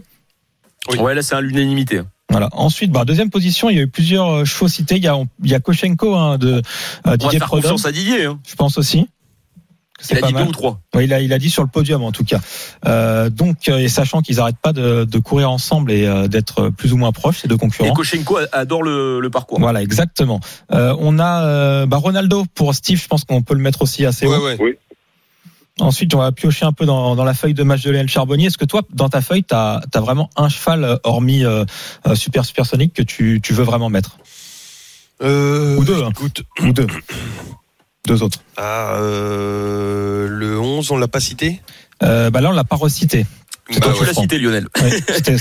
Oui. 0.91 0.97
Ouais, 0.99 1.13
là 1.15 1.21
c'est 1.21 1.35
à 1.35 1.41
l'unanimité. 1.41 2.01
Voilà. 2.31 2.49
Ensuite, 2.51 2.91
bah, 2.91 3.05
deuxième 3.05 3.31
position, 3.31 3.69
il 3.69 3.77
y 3.77 3.79
a 3.79 3.83
eu 3.83 3.87
plusieurs 3.87 4.29
euh, 4.29 4.45
chevaux 4.45 4.67
cités. 4.67 4.97
Il 4.97 5.03
y 5.03 5.07
a, 5.07 5.17
il 5.43 5.49
y 5.49 5.55
a 5.55 5.59
Koshenko 5.59 6.15
hein, 6.15 6.37
de 6.37 6.53
euh, 6.57 6.61
On 7.05 7.09
va 7.11 7.17
Didier 7.17 7.39
faire 7.39 7.47
Prudhomme, 7.47 7.63
confiance 7.71 7.85
à 7.85 7.91
Didier. 7.91 8.25
hein. 8.25 8.39
je 8.47 8.55
pense 8.55 8.77
aussi. 8.77 9.07
Il 10.11 10.17
a 10.17 10.21
dit 10.21 10.33
mal. 10.33 10.43
deux 10.43 10.49
ou 10.49 10.53
trois. 10.53 10.79
Oui, 10.95 11.03
il 11.05 11.13
a, 11.13 11.19
il 11.19 11.33
a 11.33 11.39
dit 11.39 11.49
sur 11.49 11.61
le 11.61 11.67
podium 11.67 12.03
en 12.03 12.13
tout 12.13 12.23
cas. 12.23 12.39
Euh, 12.85 13.29
donc, 13.29 13.67
euh, 13.67 13.79
et 13.79 13.89
sachant 13.89 14.21
qu'ils 14.21 14.37
n'arrêtent 14.37 14.59
pas 14.61 14.71
de, 14.71 15.03
de 15.03 15.19
courir 15.19 15.51
ensemble 15.51 15.91
et 15.91 16.05
euh, 16.07 16.27
d'être 16.29 16.69
plus 16.69 16.93
ou 16.93 16.97
moins 16.97 17.11
proches, 17.11 17.39
ces 17.39 17.47
deux 17.49 17.55
Et 17.55 17.57
concurrents. 17.57 17.93
Koshenko 17.93 18.37
adore 18.53 18.83
le, 18.83 19.19
le 19.19 19.29
parcours. 19.29 19.59
Voilà, 19.59 19.81
exactement. 19.81 20.39
Euh, 20.71 20.95
on 20.99 21.19
a 21.19 21.43
euh, 21.43 21.85
bah, 21.85 21.97
Ronaldo 21.97 22.45
pour 22.55 22.73
Steve, 22.75 23.01
je 23.01 23.07
pense 23.07 23.25
qu'on 23.25 23.41
peut 23.41 23.55
le 23.55 23.59
mettre 23.59 23.81
aussi 23.81 24.05
assez 24.05 24.25
Ouais, 24.25 24.37
haut. 24.37 24.63
ouais. 24.63 24.79
Ensuite, 25.79 26.13
on 26.13 26.19
va 26.19 26.31
piocher 26.31 26.65
un 26.65 26.71
peu 26.73 26.85
dans, 26.85 27.15
dans 27.15 27.23
la 27.23 27.33
feuille 27.33 27.53
de 27.53 27.63
match 27.63 27.83
de 27.83 27.91
Léon 27.91 28.07
Charbonnier. 28.07 28.47
Est-ce 28.47 28.57
que 28.57 28.65
toi, 28.65 28.81
dans 28.93 29.09
ta 29.09 29.21
feuille, 29.21 29.43
tu 29.43 29.55
as, 29.55 29.81
vraiment 29.95 30.29
un 30.35 30.49
cheval, 30.49 30.83
euh, 30.83 30.97
hormis 31.03 31.45
euh, 31.45 31.63
euh, 32.07 32.15
Super 32.15 32.45
Supersonic, 32.45 32.93
que 32.93 33.01
tu, 33.03 33.39
tu 33.41 33.53
veux 33.53 33.63
vraiment 33.63 33.89
mettre? 33.89 34.17
Euh, 35.21 35.77
Ou 35.77 35.83
deux, 35.83 36.03
hein. 36.03 36.09
Écoute, 36.11 36.43
Ou 36.61 36.71
deux 36.71 36.87
Deux 38.07 38.23
autres. 38.23 38.39
ah, 38.57 38.95
euh, 38.95 40.27
le 40.27 40.59
11, 40.59 40.91
on 40.91 40.97
l'a 40.97 41.07
pas 41.07 41.19
cité? 41.19 41.61
Euh, 42.03 42.29
bah 42.29 42.41
là, 42.41 42.49
on 42.49 42.53
l'a 42.53 42.63
pas 42.63 42.77
recité. 42.77 43.25
Bah 43.81 43.93
Tu 43.97 44.05
l'as 44.05 44.13
cité, 44.13 44.39
Lionel. 44.39 44.67
Ouais, 44.81 44.89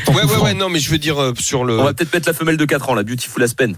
Ouais, 0.08 0.24
ouais, 0.24 0.36
ouais, 0.42 0.54
non, 0.54 0.68
mais 0.68 0.80
je 0.80 0.90
veux 0.90 0.98
dire 0.98 1.20
euh, 1.20 1.32
sur 1.38 1.64
le. 1.64 1.78
On 1.78 1.84
va 1.84 1.94
peut-être 1.94 2.12
mettre 2.12 2.28
la 2.28 2.34
femelle 2.34 2.56
de 2.56 2.64
4 2.64 2.90
ans, 2.90 2.94
la 2.94 3.02
Beautiful 3.04 3.42
Aspen. 3.42 3.76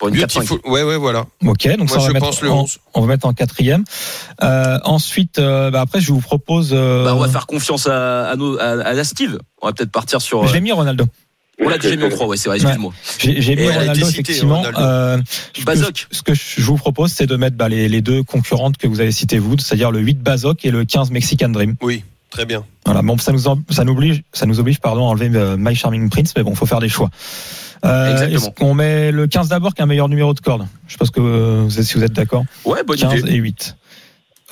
Pour 0.00 0.08
une 0.08 0.16
4 0.16 0.34
Beautiful- 0.34 0.60
Ouais, 0.64 0.82
ouais, 0.82 0.96
voilà. 0.96 1.26
Ok, 1.46 1.68
donc 1.76 1.78
Moi, 1.78 1.88
ça 1.88 1.96
on 1.96 2.00
va 2.00 2.08
je 2.08 2.12
mettre 2.14 2.26
pense 2.26 2.40
le 2.42 2.50
en- 2.50 2.62
11. 2.62 2.78
On 2.94 3.02
va 3.02 3.06
mettre 3.06 3.26
en 3.26 3.32
quatrième. 3.34 3.84
Euh, 4.42 4.78
ensuite, 4.84 5.38
euh, 5.38 5.70
bah 5.70 5.82
après, 5.82 6.00
je 6.00 6.10
vous 6.12 6.20
propose. 6.20 6.70
euh, 6.72 7.04
Bah, 7.04 7.14
on 7.14 7.20
va 7.20 7.28
faire 7.28 7.46
confiance 7.46 7.86
à, 7.86 8.30
à, 8.30 8.34
nos, 8.36 8.58
à, 8.58 8.64
à 8.82 8.92
la 8.94 9.04
Steve. 9.04 9.38
On 9.62 9.66
va 9.68 9.72
peut-être 9.74 9.92
partir 9.92 10.20
sur. 10.20 10.46
Je 10.48 10.54
l'ai 10.54 10.60
mis 10.60 10.72
Ronaldo. 10.72 11.04
On 11.62 11.68
l'a 11.68 11.76
déjà 11.76 11.94
mis 11.94 12.04
en 12.04 12.08
3, 12.08 12.26
ouais, 12.26 12.38
c'est 12.38 12.48
vrai, 12.48 12.56
excuse-moi. 12.56 12.90
J'ai 13.18 13.42
j'ai 13.42 13.54
mis 13.54 13.68
Ronaldo 13.68 13.92
été 13.92 14.04
citée, 14.06 14.08
effectivement. 14.22 14.56
Ronaldo. 14.62 14.80
Euh, 14.80 15.18
ce 15.54 15.60
que- 15.60 15.64
Bazoc. 15.66 16.06
Ce 16.10 16.22
que 16.22 16.32
je 16.32 16.62
vous 16.62 16.76
propose, 16.78 17.12
c'est 17.12 17.26
de 17.26 17.36
mettre 17.36 17.58
bah, 17.58 17.68
les, 17.68 17.86
les 17.90 18.00
deux 18.00 18.22
concurrentes 18.22 18.78
que 18.78 18.86
vous 18.86 19.00
avez 19.02 19.12
citées 19.12 19.38
vous, 19.38 19.58
c'est-à-dire 19.58 19.90
le 19.90 19.98
8 20.00 20.22
Bazoc 20.22 20.64
et 20.64 20.70
le 20.70 20.86
15 20.86 21.10
Mexican 21.10 21.50
Dream. 21.50 21.74
Oui, 21.82 22.02
très 22.30 22.46
bien. 22.46 22.64
Voilà, 22.86 23.02
bon, 23.02 23.18
ça 23.18 23.32
nous 23.32 23.46
en- 23.46 23.58
ça 23.68 23.84
nous 23.84 23.92
oblige, 23.92 24.22
ça 24.32 24.46
nous 24.46 24.58
oblige 24.58 24.80
pardon, 24.80 25.06
à 25.06 25.10
enlever 25.10 25.30
euh, 25.34 25.56
My 25.58 25.74
Charming 25.76 26.08
Prince, 26.08 26.32
mais 26.34 26.42
bon, 26.42 26.54
faut 26.54 26.64
faire 26.64 26.80
des 26.80 26.88
choix. 26.88 27.10
Euh, 27.84 28.12
Exactement. 28.12 28.50
Qu'on 28.52 28.74
met 28.74 29.10
le 29.10 29.26
15 29.26 29.48
d'abord 29.48 29.74
qui 29.74 29.80
est 29.80 29.84
un 29.84 29.86
meilleur 29.86 30.08
numéro 30.08 30.34
de 30.34 30.40
corde 30.40 30.66
Je 30.86 30.92
sais 30.92 30.98
pas 30.98 31.06
ce 31.06 31.10
que 31.10 31.20
vous 31.20 31.78
êtes, 31.78 31.84
si 31.84 31.94
vous 31.94 32.04
êtes 32.04 32.12
d'accord. 32.12 32.44
Ouais, 32.64 32.82
bonne 32.84 32.98
15 32.98 33.20
idée. 33.20 33.32
et 33.32 33.36
8. 33.36 33.76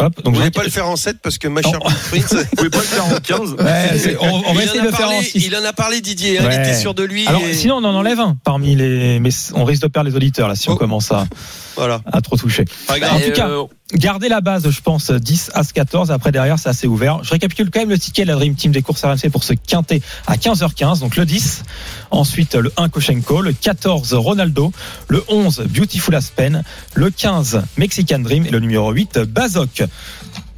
Hop, 0.01 0.13
Vous 0.17 0.23
donc 0.23 0.35
voulez 0.37 0.47
je- 0.47 0.53
pas 0.53 0.63
le 0.63 0.71
faire 0.71 0.89
en 0.89 0.95
7 0.95 1.17
parce 1.21 1.39
que 1.39 1.49
ma 1.49 1.61
chère 1.61 1.81
Prince. 1.81 2.33
Vous 2.33 2.57
pouvez 2.57 2.71
pas 2.71 2.79
le 2.79 2.85
faire 2.85 3.05
en 3.05 3.17
15 3.19 3.55
Ouais, 3.59 4.17
on, 4.21 4.43
on 4.47 4.53
va 4.55 4.63
essayer 4.63 4.79
a 4.79 4.83
de 4.85 4.87
le 4.89 4.93
faire 4.95 5.07
en 5.09 5.11
parlé, 5.11 5.25
6. 5.25 5.45
il 5.47 5.57
en 5.57 5.65
a 5.65 5.73
parlé 5.73 6.01
Didier, 6.01 6.39
hein, 6.39 6.45
Ouais. 6.47 6.55
il 6.55 6.61
était 6.61 6.75
sûr 6.79 6.95
de 6.95 7.03
lui. 7.03 7.27
Alors, 7.27 7.43
et- 7.43 7.53
sinon, 7.53 7.79
on 7.79 7.85
en 7.85 7.95
enlève 7.97 8.21
un 8.21 8.37
parmi 8.45 8.77
les. 8.77 9.19
Mais 9.19 9.31
on 9.55 9.65
risque 9.65 9.83
de 9.83 9.89
perdre 9.89 10.09
les 10.09 10.15
auditeurs 10.15 10.47
là 10.47 10.55
si 10.55 10.69
on 10.71 10.75
Oh. 10.75 10.77
commence 10.77 11.11
à, 11.11 11.27
Voilà, 11.75 12.01
à 12.13 12.21
trop 12.21 12.37
toucher. 12.37 12.65
pas 12.87 13.01
grave. 13.01 13.15
En 13.17 13.21
tout 13.21 13.33
cas, 13.33 13.49
euh, 13.49 13.65
Gardez 13.95 14.29
la 14.29 14.43
base, 14.43 14.69
je 14.69 14.81
pense, 14.83 15.11
10 15.11 15.53
As 15.55 15.73
14. 15.73 16.11
Après, 16.11 16.31
derrière, 16.31 16.59
c'est 16.59 16.69
assez 16.69 16.87
ouvert. 16.87 17.21
Je 17.23 17.31
récapitule 17.31 17.71
quand 17.71 17.81
même 17.81 17.89
le 17.89 17.99
ticket 17.99 18.23
de 18.23 18.29
la 18.29 18.35
Dream 18.35 18.55
Team 18.55 18.71
des 18.71 18.83
courses 18.83 19.03
RMC 19.03 19.31
pour 19.33 19.45
se 19.45 19.55
quinter 19.55 20.03
à 20.27 20.37
15h15. 20.37 21.01
Donc 21.01 21.17
le 21.17 21.25
10. 21.25 21.63
Ensuite, 22.11 22.55
le 22.55 22.71
1 22.77 22.91
Koshenko. 22.91 23.41
Le 23.41 23.53
14 23.53 24.13
Ronaldo. 24.13 24.73
Le 25.09 25.25
11 25.29 25.65
Beautiful 25.69 26.15
Aspen. 26.15 26.65
Le 26.95 27.11
15 27.11 27.63
Mexican 27.79 28.19
Dream. 28.19 28.45
Et 28.45 28.51
le 28.51 28.61
numéro 28.61 28.93
8 28.93 29.21
Bazoc. 29.21 29.85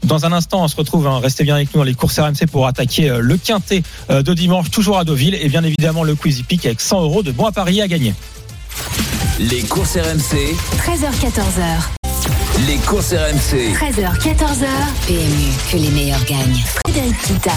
Dans 0.03 0.25
un 0.25 0.33
instant, 0.33 0.65
on 0.65 0.69
se 0.69 0.77
retrouve, 0.77 1.07
hein, 1.07 1.21
restez 1.23 1.45
bien 1.45 1.55
avec 1.55 1.75
nous 1.75 1.81
dans 1.81 1.85
les 1.85 1.95
courses 1.95 2.19
RMC 2.19 2.47
pour 2.51 2.67
attaquer 2.67 3.11
euh, 3.11 3.21
le 3.21 3.37
quintet 3.37 3.83
euh, 4.09 4.23
de 4.23 4.33
dimanche, 4.33 4.71
toujours 4.71 4.99
à 4.99 5.05
Deauville, 5.05 5.35
et 5.35 5.49
bien 5.51 5.63
évidemment 5.63 6.05
le 6.05 6.15
Quizy 6.15 6.43
Peak 6.43 6.65
avec 6.65 6.81
100 6.81 7.03
euros 7.03 7.23
de 7.23 7.33
bons 7.33 7.45
à 7.45 7.53
parier 7.53 7.83
à 7.83 7.89
gagner. 7.89 8.15
Les 9.39 9.61
courses 9.61 9.99
RMC, 9.99 10.55
13h14h. 10.79 12.10
Les 12.67 12.77
courses 12.79 13.13
RMC. 13.13 13.75
13h14h. 13.75 14.67
PMU, 15.07 15.51
que 15.71 15.77
les 15.77 15.91
meilleurs 15.91 16.25
gagnent. 16.25 16.63
Frédéric 16.85 17.17
Kita. 17.23 17.53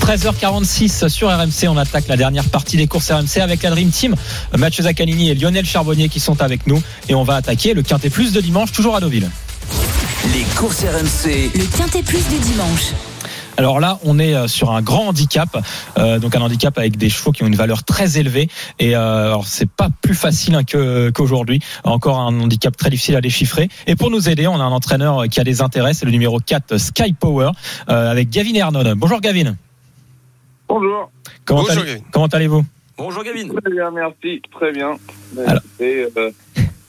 13h46 0.00 1.08
sur 1.08 1.28
RMC, 1.28 1.68
on 1.68 1.76
attaque 1.76 2.08
la 2.08 2.16
dernière 2.16 2.44
partie 2.44 2.76
des 2.76 2.86
courses 2.86 3.10
RMC 3.10 3.40
avec 3.40 3.62
la 3.62 3.70
Dream 3.70 3.90
Team, 3.90 4.14
Mathieu 4.56 4.84
Zaccanini 4.84 5.30
et 5.30 5.34
Lionel 5.34 5.66
Charbonnier 5.66 6.08
qui 6.08 6.20
sont 6.20 6.40
avec 6.42 6.66
nous 6.66 6.82
et 7.08 7.14
on 7.14 7.22
va 7.22 7.36
attaquer 7.36 7.74
le 7.74 7.82
Quintet 7.82 8.10
Plus 8.10 8.32
de 8.32 8.40
dimanche 8.40 8.72
toujours 8.72 8.96
à 8.96 9.00
Deauville. 9.00 9.30
Les 10.34 10.44
courses 10.56 10.84
RMC. 10.84 11.50
Le 11.54 11.76
quintet 11.76 12.02
plus 12.02 12.26
du 12.28 12.38
dimanche. 12.38 12.92
Alors 13.60 13.78
là, 13.78 13.98
on 14.04 14.18
est 14.18 14.34
euh, 14.34 14.48
sur 14.48 14.70
un 14.70 14.80
grand 14.80 15.08
handicap, 15.08 15.54
euh, 15.98 16.18
donc 16.18 16.34
un 16.34 16.40
handicap 16.40 16.78
avec 16.78 16.96
des 16.96 17.10
chevaux 17.10 17.30
qui 17.30 17.42
ont 17.42 17.46
une 17.46 17.56
valeur 17.56 17.84
très 17.84 18.16
élevée. 18.18 18.48
Et 18.78 18.96
euh, 18.96 19.26
alors 19.26 19.46
c'est 19.46 19.68
pas 19.68 19.90
plus 20.00 20.14
facile 20.14 20.54
hein, 20.54 20.64
que 20.64 21.10
qu'aujourd'hui. 21.10 21.60
Encore 21.84 22.20
un 22.20 22.40
handicap 22.40 22.74
très 22.74 22.88
difficile 22.88 23.16
à 23.16 23.20
déchiffrer. 23.20 23.68
Et 23.86 23.96
pour 23.96 24.08
nous 24.10 24.30
aider, 24.30 24.46
on 24.46 24.54
a 24.54 24.62
un 24.64 24.72
entraîneur 24.72 25.24
qui 25.30 25.40
a 25.40 25.44
des 25.44 25.60
intérêts, 25.60 25.92
c'est 25.92 26.06
le 26.06 26.10
numéro 26.10 26.38
4 26.40 26.78
Sky 26.78 27.12
Power 27.12 27.50
euh, 27.90 28.10
avec 28.10 28.30
Gavin 28.30 28.54
Hernon. 28.54 28.94
Bonjour 28.96 29.20
Gavin. 29.20 29.54
Bonjour. 30.66 31.10
Comment, 31.44 31.60
Bonjour, 31.60 31.82
allez- 31.82 31.92
Gavin. 31.96 32.04
comment 32.12 32.26
allez-vous? 32.28 32.64
Bonjour 32.96 33.22
Gavin. 33.24 33.46
Très 33.60 33.70
bien, 33.72 33.90
merci. 33.90 34.40
Très 34.58 34.72
bien. 34.72 34.92
Alors. 35.46 35.60
C'est 35.78 36.08
euh, 36.16 36.30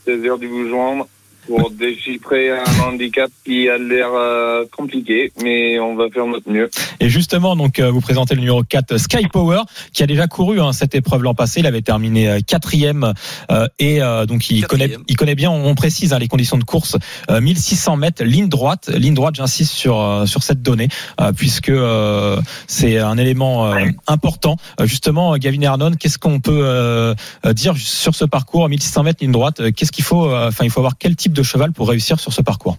plaisir 0.05 0.37
de 0.37 0.47
vous 0.47 0.69
joindre 0.69 1.05
pour 1.47 1.71
déchiffrer 1.71 2.51
un 2.51 2.79
handicap 2.85 3.29
qui 3.45 3.69
a 3.69 3.77
l'air 3.77 4.09
euh, 4.13 4.65
compliqué, 4.75 5.31
mais 5.41 5.79
on 5.79 5.95
va 5.95 6.09
faire 6.09 6.25
notre 6.25 6.49
mieux. 6.49 6.69
Et 6.99 7.09
justement, 7.09 7.55
donc, 7.55 7.79
euh, 7.79 7.89
vous 7.91 8.01
présentez 8.01 8.35
le 8.35 8.41
numéro 8.41 8.63
4, 8.63 8.97
Sky 8.97 9.27
Power, 9.27 9.61
qui 9.93 10.03
a 10.03 10.07
déjà 10.07 10.27
couru 10.27 10.59
hein, 10.61 10.73
cette 10.73 10.95
épreuve 10.95 11.23
l'an 11.23 11.33
passé. 11.33 11.59
Il 11.59 11.67
avait 11.67 11.81
terminé 11.81 12.29
euh, 12.29 12.39
quatrième 12.45 13.13
euh, 13.51 13.67
et 13.79 14.01
euh, 14.01 14.25
donc 14.25 14.49
il 14.49 14.61
Quatrième. 14.61 14.91
connaît, 14.91 15.03
il 15.07 15.15
connaît 15.17 15.35
bien. 15.35 15.51
On 15.51 15.75
précise 15.75 16.13
hein, 16.13 16.19
les 16.19 16.27
conditions 16.27 16.57
de 16.57 16.63
course. 16.63 16.97
Euh, 17.29 17.41
1600 17.41 17.97
mètres, 17.97 18.23
ligne 18.23 18.49
droite, 18.49 18.89
ligne 18.89 19.13
droite. 19.13 19.35
J'insiste 19.35 19.73
sur 19.73 20.23
sur 20.25 20.43
cette 20.43 20.61
donnée 20.61 20.87
euh, 21.19 21.31
puisque 21.33 21.69
euh, 21.69 22.39
c'est 22.67 22.97
un 22.97 23.17
élément 23.17 23.67
euh, 23.73 23.85
important. 24.07 24.57
Justement, 24.83 25.37
Gavin 25.37 25.61
Hernon, 25.61 25.91
qu'est-ce 25.99 26.17
qu'on 26.17 26.39
peut 26.39 27.15
dire 27.53 27.75
sur 27.77 28.15
ce 28.15 28.25
parcours? 28.25 28.67
1600 28.69 29.03
mètres, 29.03 29.19
ligne 29.21 29.31
droite 29.31 29.61
Qu'est-ce 29.75 29.91
qu'il 29.91 30.03
faut 30.03 30.27
euh, 30.29 30.47
Enfin, 30.47 30.63
il 30.65 30.69
faut 30.69 30.79
avoir 30.79 30.97
quel 30.97 31.15
type 31.15 31.33
de 31.33 31.40
cheval 31.43 31.71
pour 31.73 31.89
réussir 31.89 32.19
sur 32.19 32.31
ce 32.33 32.41
parcours 32.41 32.77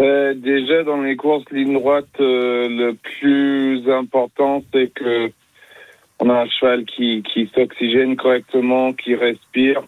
Euh, 0.00 0.32
déjà, 0.34 0.82
dans 0.82 1.02
les 1.02 1.16
courses 1.16 1.44
ligne 1.50 1.74
droite, 1.74 2.08
euh, 2.20 2.68
le 2.68 2.94
plus 2.94 3.90
important, 3.90 4.62
c'est 4.72 4.88
que 4.94 5.30
on 6.20 6.30
a 6.30 6.42
un 6.42 6.48
cheval 6.48 6.84
qui, 6.84 7.22
qui 7.22 7.50
s'oxygène 7.54 8.16
correctement, 8.16 8.92
qui 8.94 9.14
respire. 9.14 9.82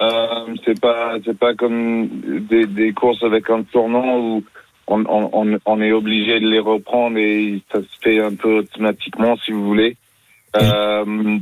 Euh, 0.00 0.54
c'est 0.64 0.80
pas 0.80 1.16
c'est 1.24 1.36
pas 1.36 1.54
comme 1.54 2.08
des, 2.48 2.66
des 2.66 2.92
courses 2.92 3.22
avec 3.24 3.50
un 3.50 3.64
tournant 3.64 4.18
où 4.20 4.44
on, 4.86 5.04
on, 5.06 5.30
on- 5.32 5.58
on 5.66 5.80
est 5.80 5.90
obligé 5.92 6.38
de 6.38 6.48
les 6.48 6.60
reprendre 6.60 7.18
et 7.18 7.60
ça 7.72 7.80
se 7.82 7.98
fait 8.00 8.20
un 8.20 8.34
peu 8.36 8.58
automatiquement 8.58 9.36
si 9.38 9.50
vous 9.50 9.64
voulez. 9.66 9.96
Euh, 10.56 11.38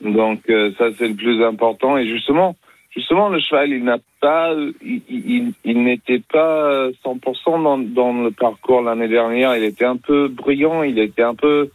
donc 0.00 0.42
ça 0.78 0.86
c'est 0.96 1.08
le 1.08 1.14
plus 1.14 1.42
important 1.44 1.96
et 1.98 2.06
justement 2.06 2.54
justement 2.96 3.28
le 3.28 3.38
cheval 3.40 3.70
il 3.70 3.84
n'a 3.84 3.98
pas 4.20 4.54
il, 4.82 5.02
il, 5.08 5.52
il 5.64 5.84
n'était 5.84 6.20
pas 6.32 6.88
100% 7.04 7.62
dans, 7.62 7.78
dans 7.78 8.12
le 8.24 8.30
parcours 8.30 8.80
l'année 8.82 9.08
dernière. 9.08 9.56
Il 9.56 9.64
était 9.64 9.84
un 9.84 9.96
peu 9.96 10.28
brillant 10.28 10.82
il 10.82 10.98
était 10.98 11.22
un 11.22 11.34
peu 11.34 11.70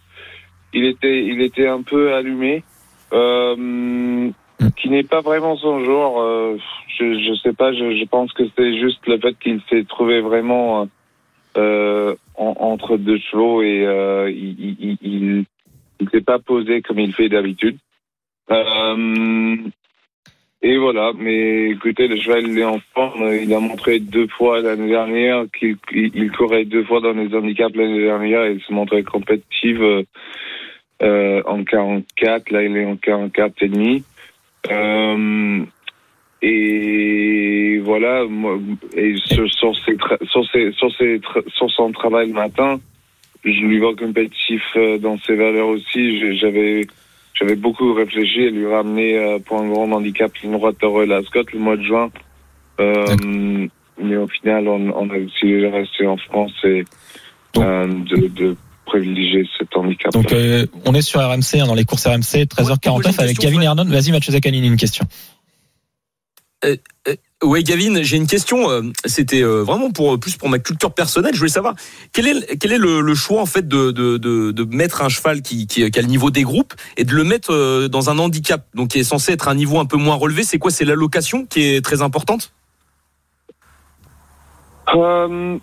il 0.74 0.86
était 0.86 1.24
il 1.26 1.42
était 1.42 1.68
un 1.68 1.82
peu 1.84 2.14
allumé. 2.14 2.64
Euh, 3.14 4.30
qui 4.78 4.90
n'est 4.90 5.04
pas 5.04 5.20
vraiment 5.22 5.58
son 5.58 5.84
genre 5.84 6.22
euh, 6.22 6.56
je 6.98 7.20
je 7.20 7.34
sais 7.44 7.52
pas 7.54 7.74
je, 7.74 7.98
je 7.98 8.06
pense 8.06 8.32
que 8.34 8.44
c'est 8.58 8.80
juste 8.80 9.06
le 9.08 9.18
fait 9.20 9.38
qu'il 9.40 9.60
s'est 9.70 9.84
trouvé 9.84 10.22
vraiment 10.22 10.88
euh, 11.58 12.16
en- 12.38 12.56
entre 12.60 12.96
deux 12.98 13.18
chevaux 13.18 13.62
et 13.62 13.86
euh, 13.86 14.32
il, 14.32 14.78
il, 14.80 14.98
il, 15.02 15.46
il 16.00 16.10
s'est 16.10 16.22
pas 16.22 16.40
posé 16.40 16.82
comme 16.82 17.00
il 17.00 17.12
fait 17.14 17.28
d'habitude. 17.28 17.78
Euh, 18.50 19.58
et 20.64 20.78
voilà, 20.78 21.12
mais 21.18 21.72
écoutez, 21.72 22.08
le 22.08 22.18
cheval 22.18 22.48
il 22.48 22.60
est 22.60 22.64
en 22.64 22.80
forme. 22.94 23.34
Il 23.34 23.52
a 23.54 23.60
montré 23.60 24.00
deux 24.00 24.28
fois 24.28 24.62
l'année 24.62 24.90
dernière 24.90 25.46
qu'il 25.58 25.78
il, 25.92 26.32
courait 26.32 26.66
deux 26.66 26.84
fois 26.84 27.02
dans 27.02 27.14
les 27.14 27.34
handicaps 27.34 27.76
l'année 27.76 28.04
dernière 28.04 28.48
il 28.48 28.62
se 28.62 28.72
montrait 28.72 29.02
compétitif 29.02 29.78
euh, 29.80 30.04
euh, 31.02 31.42
en 31.46 31.64
44. 31.64 32.52
Là, 32.52 32.64
il 32.64 32.78
est 32.78 32.86
en 32.86 32.96
44 32.96 33.64
et 33.64 33.68
demi. 33.70 34.04
Euh, 34.70 35.66
et 36.44 37.80
voilà, 37.84 38.24
et 38.96 39.16
sur, 39.26 39.52
sur, 39.52 39.76
sur, 39.76 40.46
ses, 40.52 40.72
sur, 40.74 40.92
ses 40.96 41.22
sur 41.48 41.72
son 41.72 41.92
travail 41.92 42.28
le 42.28 42.34
matin, 42.34 42.80
je 43.44 43.62
lui 43.62 43.80
vois 43.80 43.96
compétitif 43.96 44.62
euh, 44.76 44.98
dans 44.98 45.18
ses 45.20 45.36
valeurs 45.36 45.68
aussi. 45.68 46.38
J'avais 46.38 46.82
j'avais 47.42 47.56
beaucoup 47.56 47.94
réfléchi 47.94 48.44
à 48.48 48.50
lui 48.52 48.68
ramener 48.68 49.18
euh, 49.18 49.40
pour 49.40 49.60
un 49.60 49.68
grand 49.68 49.92
handicap 49.92 50.32
ligne 50.38 50.52
droite 50.54 50.76
Royal 50.84 51.12
Ascot 51.14 51.44
le 51.52 51.60
mois 51.60 51.76
de 51.76 51.82
juin. 51.84 52.10
Euh, 52.80 53.68
mais 54.02 54.16
au 54.18 54.28
final, 54.28 54.68
on, 54.68 54.92
on 54.96 55.10
a 55.10 55.18
décidé 55.20 55.62
de 55.62 55.68
rester 55.68 56.06
en 56.08 56.18
France 56.18 56.54
et 56.64 56.84
Donc- 57.54 57.66
euh, 57.66 57.88
de, 57.88 58.28
de 58.28 58.56
privilégier 58.86 59.48
cet 59.58 59.76
handicap. 59.76 60.12
Donc, 60.12 60.32
euh, 60.34 60.66
on 60.86 60.94
est 60.94 61.02
sur 61.02 61.20
RMC, 61.22 61.60
hein, 61.62 61.66
dans 61.66 61.76
les 61.76 61.86
courses 61.86 62.06
RMC, 62.08 62.46
13h49 62.46 62.98
Ouais, 63.18 63.24
avec 63.24 63.38
Gavin. 63.40 63.62
Hernon. 63.62 63.86
Vas-y, 63.86 64.12
Mathieu 64.12 64.34
Zaccanini, 64.34 64.68
une 64.68 64.76
question. 64.78 65.06
Ouais, 67.44 67.64
Gavin, 67.64 68.04
j'ai 68.04 68.18
une 68.18 68.28
question. 68.28 68.70
euh, 68.70 68.82
C'était 69.06 69.42
euh, 69.42 69.64
vraiment 69.64 69.90
pour 69.92 70.20
plus 70.20 70.38
pour 70.38 70.48
ma 70.50 70.60
culture 70.60 70.94
personnelle. 70.94 71.34
Je 71.34 71.40
voulais 71.40 71.50
savoir 71.50 71.74
quel 72.14 72.28
est 72.28 72.58
quel 72.60 72.72
est 72.72 72.78
le, 72.78 73.02
le 73.02 73.16
choix 73.16 73.42
en 73.42 73.48
fait 73.48 73.68
de, 73.68 73.90
de, 73.90 74.18
de, 74.18 74.52
de 74.52 74.64
mettre 74.76 75.02
un 75.02 75.10
cheval 75.10 75.42
qui, 75.42 75.66
qui, 75.66 75.90
qui 75.90 76.00
a 76.00 76.02
le 76.04 76.08
niveau 76.08 76.30
des 76.30 76.44
groupes 76.44 76.74
et 76.98 77.04
de 77.04 77.14
le 77.16 77.24
mettre 77.24 77.52
euh, 77.52 77.88
dans 77.88 78.12
un 78.12 78.20
handicap, 78.20 78.68
donc 78.76 78.90
qui 78.90 79.00
est 79.00 79.04
censé 79.04 79.32
être 79.32 79.48
un 79.48 79.56
niveau 79.56 79.80
un 79.80 79.86
peu 79.86 79.98
moins 79.98 80.16
relevé. 80.16 80.44
C'est 80.44 80.60
quoi? 80.60 80.70
C'est 80.70 80.86
l'allocation 80.86 81.48
qui 81.48 81.62
est 81.64 81.84
très 81.84 82.04
importante? 82.04 82.54
Euh, 84.94 85.58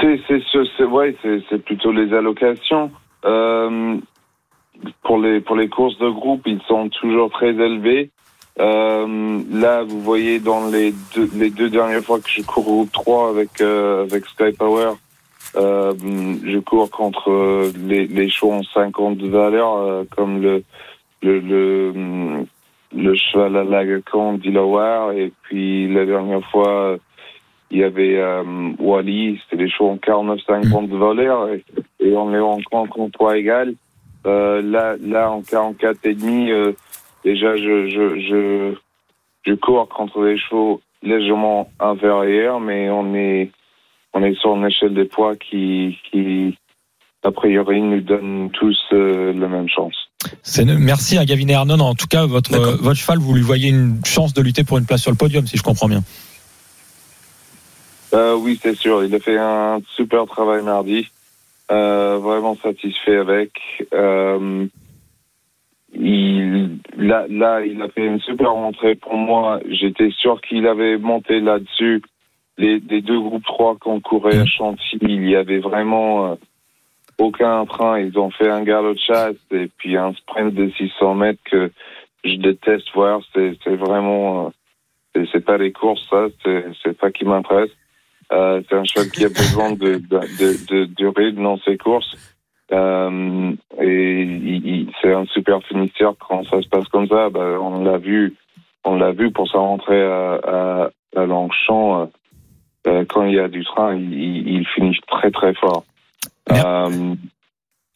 c'est 0.00 0.20
c'est 0.28 0.84
ouais 0.84 1.16
c'est 1.22 1.62
plutôt 1.64 1.92
les 1.92 2.12
allocations 2.14 2.90
euh, 3.24 3.96
pour 5.04 5.18
les 5.18 5.40
pour 5.40 5.54
les 5.54 5.68
courses 5.68 5.98
de 5.98 6.08
groupe 6.08 6.42
ils 6.46 6.60
sont 6.66 6.88
toujours 6.88 7.30
très 7.30 7.50
élevés 7.50 8.10
euh, 8.60 9.40
là 9.50 9.82
vous 9.82 10.00
voyez 10.02 10.38
dans 10.38 10.66
les 10.66 10.92
deux 11.14 11.30
les 11.34 11.48
deux 11.48 11.70
dernières 11.70 12.02
fois 12.02 12.20
que 12.20 12.28
je 12.28 12.42
cours 12.42 12.68
au 12.68 12.74
groupe 12.74 12.92
3 12.92 13.30
avec 13.30 13.60
euh, 13.62 14.04
avec 14.04 14.26
Sky 14.26 14.52
Power 14.52 14.90
euh, 15.56 15.94
je 16.44 16.58
cours 16.58 16.90
contre 16.90 17.30
euh, 17.30 17.72
les 17.86 18.06
les 18.06 18.28
chevaux 18.28 18.52
en 18.52 18.62
50 18.62 19.16
de 19.16 19.28
valeur 19.28 19.76
euh, 19.76 20.04
comme 20.14 20.42
le 20.42 20.64
le 21.22 21.40
le 21.40 22.44
le 22.94 23.14
cheval 23.14 23.56
à 23.56 23.64
l'Agacan 23.64 24.34
d'Ilawar 24.34 25.12
et 25.12 25.32
puis 25.44 25.90
la 25.90 26.04
dernière 26.04 26.44
fois 26.50 26.98
il 27.70 27.78
y 27.78 27.84
avait 27.84 28.18
euh, 28.18 28.42
Wally, 28.78 29.40
c'était 29.44 29.64
des 29.64 29.70
chevaux 29.70 29.88
en 29.88 29.96
49-50 29.96 30.90
de 30.90 30.96
valeur 30.98 31.48
et, 31.48 31.64
et 32.00 32.14
on 32.14 32.34
est 32.34 32.38
encore 32.38 32.86
en 32.98 33.08
poids 33.08 33.38
égal. 33.38 33.74
Là, 34.26 34.94
là, 35.00 35.30
en 35.30 35.40
44 35.40 36.04
et 36.04 36.14
demi, 36.14 36.52
déjà, 37.24 37.56
je, 37.56 37.88
je, 37.88 38.20
je, 38.20 38.74
je 39.46 39.54
cours 39.54 39.88
contre 39.88 40.24
des 40.24 40.38
chevaux 40.38 40.80
légèrement 41.02 41.70
inférieurs, 41.80 42.60
mais 42.60 42.90
on 42.90 43.14
est, 43.14 43.50
on 44.14 44.22
est 44.22 44.34
sur 44.38 44.54
une 44.54 44.66
échelle 44.66 44.94
des 44.94 45.04
poids 45.04 45.34
qui, 45.36 45.98
qui, 46.10 46.56
a 47.24 47.30
priori, 47.32 47.80
nous 47.80 48.00
donne 48.00 48.50
tous 48.52 48.78
euh, 48.92 49.32
la 49.32 49.48
même 49.48 49.68
chance. 49.68 49.94
C'est- 50.42 50.64
Merci 50.64 51.18
à 51.18 51.24
Gavin 51.24 51.48
et 51.48 51.54
Arnon. 51.54 51.80
En 51.80 51.94
tout 51.94 52.06
cas, 52.06 52.26
votre, 52.26 52.54
euh, 52.54 52.76
votre 52.80 52.96
cheval, 52.98 53.18
vous 53.18 53.34
lui 53.34 53.42
voyez 53.42 53.70
une 53.70 54.04
chance 54.04 54.32
de 54.34 54.42
lutter 54.42 54.62
pour 54.64 54.78
une 54.78 54.86
place 54.86 55.02
sur 55.02 55.10
le 55.10 55.16
podium, 55.16 55.46
si 55.46 55.56
je 55.56 55.62
comprends 55.62 55.88
bien. 55.88 56.02
Euh, 58.14 58.34
oui, 58.36 58.58
c'est 58.62 58.76
sûr. 58.76 59.02
Il 59.04 59.14
a 59.14 59.18
fait 59.20 59.38
un 59.38 59.80
super 59.96 60.26
travail 60.26 60.62
mardi. 60.62 61.08
Euh, 61.70 62.18
vraiment 62.18 62.56
satisfait 62.62 63.16
avec. 63.16 63.52
Il, 65.94 66.78
là, 66.96 67.26
là, 67.28 67.64
il 67.64 67.80
a 67.82 67.88
fait 67.88 68.06
une 68.06 68.20
super 68.20 68.52
rentrée 68.52 68.94
pour 68.94 69.14
moi. 69.16 69.60
J'étais 69.68 70.10
sûr 70.10 70.40
qu'il 70.40 70.66
avait 70.66 70.96
monté 70.96 71.40
là-dessus. 71.40 72.02
Les, 72.58 72.80
les 72.88 73.02
deux 73.02 73.20
groupes 73.20 73.44
3 73.44 73.76
qu'on 73.78 74.00
courait 74.00 74.36
à 74.38 74.46
Chantilly, 74.46 75.14
il 75.14 75.28
y 75.30 75.36
avait 75.36 75.58
vraiment 75.58 76.32
euh, 76.32 76.34
aucun 77.18 77.64
train. 77.66 78.00
Ils 78.00 78.18
ont 78.18 78.30
fait 78.30 78.48
un 78.48 78.62
galop 78.62 78.94
de 78.94 78.98
chasse 78.98 79.36
et 79.50 79.68
puis 79.78 79.96
un 79.96 80.12
sprint 80.14 80.54
de 80.54 80.70
600 80.70 81.14
mètres 81.14 81.42
que 81.44 81.70
je 82.24 82.36
déteste 82.36 82.88
voir. 82.94 83.20
C'est 83.34 83.56
vraiment... 83.66 84.52
euh, 85.16 85.24
c'est- 85.32 85.44
pas 85.44 85.58
les 85.58 85.72
courses, 85.72 86.06
ça. 86.08 86.26
C'est 86.42 86.64
c'est 86.82 86.96
pas 86.98 87.10
qui 87.10 87.24
m'intéresse. 87.24 87.70
Euh, 88.32 88.62
c'est 88.68 88.76
un 88.76 88.84
cheval 88.84 89.10
qui 89.10 89.24
a 89.24 89.28
besoin 89.28 89.72
de, 89.72 89.96
de, 89.96 89.98
de, 89.98 90.66
de, 90.70 90.84
de 90.86 91.06
rythme 91.06 91.42
dans 91.42 91.58
ses 91.58 91.76
courses. 91.76 92.31
Euh, 92.72 93.52
et 93.80 94.86
c'est 95.00 95.12
un 95.12 95.26
super 95.26 95.60
finisseur 95.64 96.14
quand 96.26 96.42
ça 96.48 96.62
se 96.62 96.68
passe 96.68 96.88
comme 96.88 97.06
ça. 97.08 97.28
Bah, 97.30 97.58
on 97.60 97.84
l'a 97.84 97.98
vu, 97.98 98.34
on 98.84 98.96
l'a 98.96 99.12
vu 99.12 99.30
pour 99.30 99.48
sa 99.48 99.58
rentrée 99.58 100.02
à, 100.02 100.34
à, 100.44 100.88
à 101.16 101.26
Longchamp. 101.26 102.02
euh, 102.02 102.06
euh, 102.88 103.04
quand 103.08 103.24
il 103.24 103.34
y 103.34 103.38
a 103.38 103.48
du 103.48 103.62
train, 103.64 103.94
il, 103.94 104.66
finit 104.74 104.96
très 105.06 105.30
très 105.30 105.54
fort. 105.54 105.84
Euh, 106.50 107.14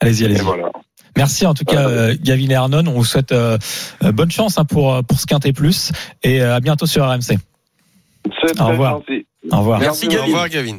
Allez-y, 0.01 0.25
allez-y. 0.27 0.43
voilà. 0.43 0.71
Merci 1.17 1.47
en 1.47 1.55
tout 1.55 1.65
cas, 1.65 1.89
euh, 1.89 2.15
Gavin 2.23 2.51
et 2.51 2.55
Arnon. 2.55 2.85
On 2.87 2.93
vous 2.93 3.05
souhaite 3.05 3.35
bonne 4.03 4.31
chance 4.31 4.59
hein, 4.59 4.65
pour, 4.65 5.03
pour 5.05 5.19
ce 5.19 5.27
Quintet 5.27 5.53
Plus 5.55 5.91
et 6.23 6.41
euh, 6.43 6.55
à 6.55 6.61
bientôt 6.61 6.87
sur 6.87 7.05
RMC. 7.05 7.21
C'est 8.41 8.51
Au 8.51 8.55
très 8.55 8.65
revoir. 8.65 8.93
gentil. 8.99 9.27
Au 9.51 9.57
revoir. 9.59 9.81
Merci, 9.81 10.07
Au 10.07 10.11
Gavin. 10.11 10.25
revoir, 10.27 10.49
Gavin. 10.51 10.79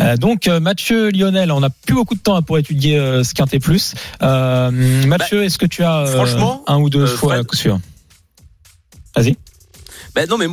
Euh, 0.00 0.16
donc 0.16 0.46
euh, 0.46 0.60
Mathieu 0.60 1.10
Lionel, 1.10 1.50
on 1.50 1.60
n'a 1.60 1.70
plus 1.70 1.94
beaucoup 1.94 2.14
de 2.14 2.20
temps 2.20 2.36
hein, 2.36 2.42
pour 2.42 2.58
étudier 2.58 2.98
euh, 2.98 3.24
ce 3.24 3.34
Quintet 3.34 3.58
Plus. 3.58 3.94
Euh, 4.22 4.70
Mathieu, 5.06 5.42
est-ce 5.44 5.58
que 5.58 5.66
tu 5.66 5.82
as 5.82 6.00
euh, 6.00 6.06
franchement, 6.06 6.62
un 6.66 6.78
ou 6.78 6.88
deux 6.88 7.06
choix 7.06 7.34
à 7.34 7.44
coup 7.44 7.56
sûr 7.56 7.80
Vas-y. 9.16 9.36
Ben 10.14 10.28
non, 10.28 10.38
mais 10.38 10.46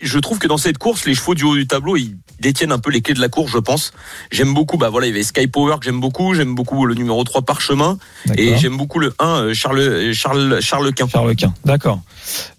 je 0.00 0.18
trouve 0.18 0.38
que 0.38 0.46
dans 0.48 0.58
cette 0.58 0.78
course, 0.78 1.04
les 1.06 1.14
chevaux 1.14 1.34
du 1.34 1.44
haut 1.44 1.54
du 1.56 1.66
tableau, 1.66 1.96
ils 1.96 2.16
détiennent 2.40 2.70
un 2.72 2.78
peu 2.78 2.90
les 2.90 3.00
clés 3.02 3.14
de 3.14 3.20
la 3.20 3.28
course, 3.28 3.50
je 3.52 3.58
pense. 3.58 3.92
J'aime 4.30 4.54
beaucoup, 4.54 4.76
bah 4.78 4.90
voilà, 4.90 5.06
il 5.08 5.10
y 5.10 5.12
avait 5.12 5.22
Sky 5.24 5.48
Power 5.48 5.76
que 5.80 5.84
j'aime 5.84 5.98
beaucoup, 6.00 6.34
j'aime 6.34 6.54
beaucoup 6.54 6.86
le 6.86 6.94
numéro 6.94 7.22
3 7.24 7.42
Parchemin, 7.42 7.98
et 8.36 8.56
j'aime 8.58 8.76
beaucoup 8.76 9.00
le 9.00 9.12
1 9.18 9.26
euh, 9.26 9.54
Charles 9.54 10.12
Charles 10.12 10.60
Charles 10.62 10.92
Quint. 10.94 11.08
Charles 11.08 11.34
Quint. 11.36 11.52
D'accord. 11.64 12.00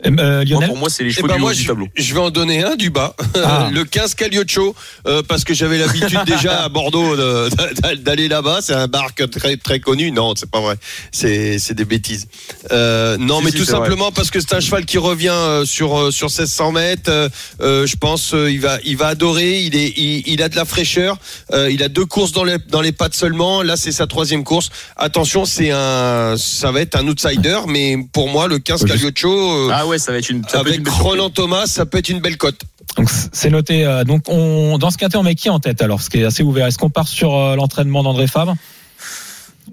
Euh, 0.05 0.43
Moi, 0.49 0.61
pour 0.67 0.77
moi, 0.77 0.89
c'est 0.89 1.03
les 1.03 1.11
Eh 1.11 1.13
chevaux 1.13 1.27
ben 1.27 1.35
du 1.35 1.39
haut 1.41 1.45
moi, 1.45 1.53
du 1.53 1.61
je, 1.61 1.67
tableau. 1.67 1.87
je 1.95 2.13
vais 2.13 2.19
en 2.19 2.29
donner 2.29 2.63
un 2.63 2.75
du 2.75 2.89
bas, 2.89 3.15
Ah. 3.35 3.69
le 3.71 3.85
15 3.85 4.15
Caglioccio, 4.15 4.75
euh, 5.07 5.21
parce 5.27 5.43
que 5.45 5.53
j'avais 5.53 5.77
l'habitude 5.77 6.19
déjà 6.25 6.63
à 6.63 6.69
Bordeaux 6.69 7.15
de- 7.15 7.95
d'aller 7.95 8.27
là-bas. 8.27 8.59
C'est 8.61 8.73
un 8.73 8.87
bar 8.87 9.07
très 9.31 9.55
très 9.57 9.79
connu. 9.79 10.11
Non, 10.11 10.33
c'est 10.35 10.49
pas 10.49 10.59
vrai. 10.59 10.75
C'est 11.11 11.57
c'est 11.59 11.73
des 11.73 11.85
bêtises. 11.85 12.27
Euh, 12.71 13.15
non, 13.17 13.39
Si, 13.39 13.45
mais 13.45 13.51
si, 13.51 13.57
tout 13.59 13.63
vrai. 13.63 13.71
simplement 13.73 14.11
parce 14.11 14.29
que 14.31 14.39
c'est 14.39 14.53
un 14.53 14.59
cheval 14.59 14.85
qui 14.85 14.97
revient 14.97 15.29
euh, 15.29 15.65
sur 15.65 15.97
euh, 15.97 16.11
sur 16.11 16.27
1600 16.27 16.71
mètres. 16.73 17.28
Euh, 17.61 17.85
je 17.87 17.95
pense 17.95 18.33
euh, 18.33 18.51
il 18.51 18.59
va 18.59 18.77
il 18.83 18.97
va 18.97 19.07
adorer. 19.07 19.61
Il 19.61 19.75
est 19.75 19.93
il, 19.97 20.23
il 20.27 20.41
a 20.41 20.49
de 20.49 20.55
la 20.55 20.65
fraîcheur. 20.65 21.17
Euh, 21.53 21.69
il 21.71 21.83
a 21.83 21.89
deux 21.89 22.05
courses 22.05 22.31
dans 22.31 22.43
les 22.43 22.57
dans 22.69 22.81
les 22.81 22.91
pattes 22.91 23.13
seulement. 23.15 23.61
Là, 23.63 23.75
c'est 23.77 23.91
sa 23.91 24.07
troisième 24.07 24.43
course. 24.43 24.69
Attention, 24.97 25.45
c'est 25.45 25.71
un 25.71 26.35
ça 26.37 26.71
va 26.71 26.81
être 26.81 26.95
un 26.95 27.07
outsider, 27.07 27.59
mais 27.67 27.97
pour 28.13 28.29
moi, 28.29 28.47
le 28.47 28.59
15 28.59 28.81
Faut 28.81 28.87
juste- 28.87 28.97
Caglioccio. 28.99 29.31
euh, 29.69 29.71
Ah 29.73 29.85
ouais, 29.87 29.97
ça 29.99 30.11
va 30.11 30.17
être 30.17 30.29
une. 30.29 30.43
Ça 30.43 30.59
peut 30.63 30.69
être 30.69 30.75
avec 30.75 30.79
une 30.79 30.89
Roland 30.89 31.29
Thomas, 31.29 31.67
ça 31.67 31.85
peut 31.85 31.97
être 31.97 32.09
une 32.09 32.19
belle 32.21 32.37
cote. 32.37 32.61
Donc 32.97 33.09
c'est 33.31 33.49
noté. 33.51 33.85
euh, 33.85 34.03
Donc 34.03 34.23
on 34.27 34.77
dans 34.77 34.89
ce 34.89 34.97
quintet 34.97 35.17
on 35.17 35.23
met 35.23 35.35
qui 35.35 35.49
en 35.49 35.59
tête 35.59 35.81
alors, 35.81 36.01
ce 36.01 36.09
qui 36.09 36.17
est 36.19 36.23
assez 36.25 36.43
ouvert? 36.43 36.65
Est-ce 36.67 36.77
qu'on 36.77 36.89
part 36.89 37.07
sur 37.07 37.35
euh, 37.35 37.55
l'entraînement 37.55 38.01
d'André 38.03 38.27
Fabre 38.27 38.55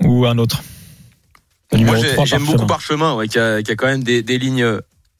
ou 0.04 0.26
un 0.26 0.38
autre? 0.38 0.62
Moi, 1.72 1.78
numéro 1.80 2.02
j'ai- 2.02 2.12
3, 2.12 2.24
j'aime 2.26 2.44
beaucoup 2.44 2.66
Parchemin, 2.66 3.14
ouais, 3.14 3.26
qui, 3.28 3.38
a, 3.38 3.62
qui 3.62 3.72
a 3.72 3.74
quand 3.74 3.86
même 3.86 4.04
des, 4.04 4.22
des 4.22 4.38
lignes. 4.38 4.78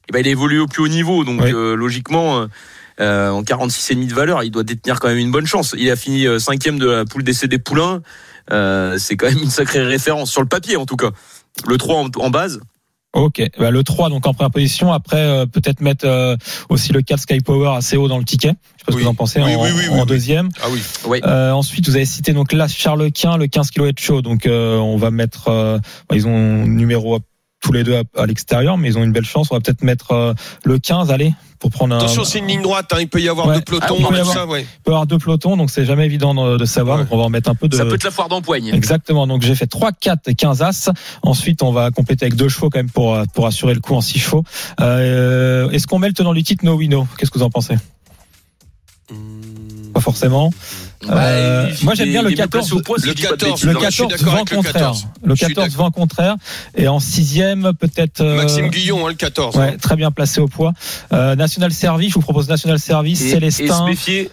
Eh 0.09 0.11
ben, 0.13 0.19
il 0.19 0.27
a 0.27 0.31
évolué 0.31 0.59
au 0.59 0.67
plus 0.67 0.83
haut 0.83 0.87
niveau, 0.87 1.23
donc 1.23 1.41
Oui. 1.41 1.51
euh, 1.53 1.75
logiquement, 1.75 2.39
euh, 2.41 2.47
euh, 2.99 3.29
en 3.29 3.43
46,5 3.43 4.07
de 4.07 4.13
valeur, 4.13 4.43
il 4.43 4.51
doit 4.51 4.63
détenir 4.63 4.99
quand 4.99 5.07
même 5.09 5.17
une 5.17 5.31
bonne 5.31 5.45
chance. 5.45 5.75
Il 5.77 5.89
a 5.91 5.95
fini 5.95 6.25
euh, 6.25 6.39
cinquième 6.39 6.79
de 6.79 6.87
la 6.89 7.05
poule 7.05 7.23
d'essai 7.23 7.47
des 7.47 7.59
poulains. 7.59 8.01
Euh, 8.51 8.97
c'est 8.97 9.17
quand 9.17 9.27
même 9.27 9.39
une 9.43 9.49
sacrée 9.49 9.83
référence 9.83 10.31
sur 10.31 10.41
le 10.41 10.47
papier, 10.47 10.77
en 10.77 10.85
tout 10.85 10.95
cas. 10.95 11.09
Le 11.67 11.77
3 11.77 11.95
en, 12.03 12.09
en 12.23 12.29
base. 12.29 12.59
Ok, 13.13 13.41
bah, 13.57 13.71
le 13.71 13.83
3 13.83 14.09
donc 14.09 14.27
en 14.27 14.33
première 14.33 14.51
position. 14.51 14.91
Après 14.93 15.17
euh, 15.19 15.45
peut-être 15.47 15.81
mettre 15.81 16.05
euh, 16.05 16.35
aussi 16.69 16.91
le 16.93 17.01
4 17.01 17.19
Sky 17.21 17.39
Power 17.39 17.69
assez 17.75 17.97
haut 17.97 18.07
dans 18.07 18.19
le 18.19 18.23
ticket. 18.25 18.49
Je 18.49 18.53
sais 18.53 18.85
pas 18.85 18.91
ce 18.91 18.95
Oui. 18.97 19.01
que 19.01 19.03
vous 19.05 19.09
en 19.09 19.15
pensez 19.15 19.41
Oui, 19.41 19.55
en, 19.55 19.63
oui, 19.63 19.69
oui, 19.75 19.99
en 19.99 20.05
deuxième. 20.05 20.49
Ah 20.61 20.67
oui. 20.71 20.81
Oui. 21.05 21.19
Euh, 21.25 21.51
ensuite, 21.51 21.87
vous 21.87 21.95
avez 21.95 22.05
cité 22.05 22.33
donc 22.33 22.51
là 22.53 22.67
Charles 22.67 23.11
Quint, 23.11 23.37
le 23.37 23.47
15 23.47 23.71
km 23.71 23.99
chaud. 24.01 24.21
Donc 24.21 24.45
euh, 24.45 24.77
on 24.77 24.97
va 24.97 25.09
mettre, 25.09 25.47
euh, 25.47 25.79
bah, 26.09 26.15
ils 26.15 26.27
ont 26.27 26.65
numéro 26.67 27.15
tous 27.67 27.73
les 27.73 27.83
deux 27.83 27.97
à, 27.97 28.03
à 28.21 28.25
l'extérieur, 28.25 28.77
mais 28.77 28.87
ils 28.87 28.97
ont 28.97 29.03
une 29.03 29.11
belle 29.11 29.25
chance. 29.25 29.47
On 29.51 29.55
va 29.55 29.59
peut-être 29.61 29.83
mettre 29.83 30.11
euh, 30.13 30.33
le 30.63 30.79
15, 30.79 31.11
allez, 31.11 31.33
pour 31.59 31.69
prendre 31.69 31.93
un. 31.95 31.97
Attention, 31.97 32.23
c'est 32.23 32.39
une 32.39 32.47
ligne 32.47 32.61
droite. 32.61 32.85
hein, 32.93 32.97
il 33.01 33.09
peut 33.09 33.19
y 33.19 33.27
avoir 33.27 33.47
Ouais. 33.47 33.55
deux 33.55 33.61
pelotons, 33.61 33.85
Ah, 33.89 33.95
il 33.99 34.05
peut 34.05 34.13
y 34.13 34.15
tout 34.15 34.21
avoir- 34.21 34.33
ça, 34.35 34.45
ouais. 34.45 34.61
Il 34.61 34.83
peut 34.83 34.91
y 34.91 34.93
avoir 34.93 35.05
deux 35.05 35.17
pelotons, 35.17 35.57
donc 35.57 35.69
c'est 35.69 35.83
jamais 35.85 36.05
évident 36.05 36.33
de, 36.33 36.57
de 36.57 36.65
savoir. 36.65 36.97
Ouais. 36.99 37.03
Donc 37.03 37.11
on 37.13 37.17
va 37.17 37.23
en 37.25 37.29
mettre 37.29 37.49
un 37.49 37.55
peu 37.55 37.67
de. 37.67 37.75
Ça 37.75 37.83
peut 37.85 37.95
être 37.95 38.03
la 38.05 38.11
foire 38.11 38.29
d'empoigne. 38.29 38.69
Exactement. 38.73 39.27
Donc 39.27 39.41
j'ai 39.41 39.53
fait 39.55 39.67
3, 39.67 39.91
4, 39.91 40.31
15 40.31 40.61
as. 40.61 40.89
Ensuite, 41.23 41.61
on 41.61 41.73
va 41.73 41.91
compléter 41.91 42.25
avec 42.25 42.35
deux 42.37 42.47
chevaux 42.47 42.69
quand 42.69 42.79
même 42.79 42.89
pour, 42.89 43.17
pour 43.33 43.47
assurer 43.47 43.73
le 43.73 43.81
coup 43.81 43.95
en 43.95 44.01
6 44.01 44.19
chevaux. 44.19 44.43
Euh, 44.79 45.69
Est-ce 45.71 45.87
qu'on 45.87 45.99
met 45.99 46.07
le 46.07 46.13
tenant 46.13 46.33
du 46.33 46.43
titre 46.43 46.63
No 46.63 46.75
Wino 46.75 47.05
Qu'est-ce 47.17 47.31
que 47.31 47.37
vous 47.37 47.43
en 47.45 47.49
pensez? 47.49 47.75
Pas 49.97 50.01
forcément. 50.01 50.53
Euh, 51.09 51.71
moi, 51.81 51.95
j'aime 51.95 52.09
bien 52.09 52.21
le 52.21 52.29
14. 52.31 52.71
Au 52.73 52.81
poids, 52.81 52.99
si 52.99 53.05
le 53.07 53.11
je 53.13 53.15
dis 53.17 53.23
pas 53.23 53.29
de 53.29 53.35
14, 53.37 53.51
bêtises, 53.51 53.65
Le 53.65 53.73
Non, 53.73 53.79
mais 53.79 53.85
je 53.87 53.91
suis 53.91 54.03
14 54.03 54.19
d'accord 54.19 54.33
vent 54.33 54.37
avec 54.41 54.49
le 54.51 54.55
contraire. 54.57 54.73
14. 54.73 55.07
Le 55.23 55.35
Je 55.35 55.45
suis 55.45 55.53
14 55.55 55.75
vent 55.75 55.89
contraire. 55.91 56.35
Et 56.75 56.87
en 56.87 56.99
sixième, 56.99 57.71
peut-être. 57.79 58.21
euh, 58.21 58.35
Maxime 58.35 58.67
Guillon, 58.69 59.07
hein, 59.07 59.09
le 59.09 59.15
14. 59.15 59.57
hein. 59.57 59.71
Très 59.81 59.95
bien 59.95 60.11
placé 60.11 60.39
au 60.39 60.47
poids. 60.47 60.73
Euh, 61.13 61.35
National 61.35 61.71
Service, 61.73 62.09
je 62.09 62.13
vous 62.13 62.21
propose 62.21 62.47
National 62.47 62.77
Service, 62.77 63.21
Et, 63.21 63.25
et 63.25 63.29
se 63.29 63.33
Célestin. 63.33 63.85
méfier. 63.87 64.29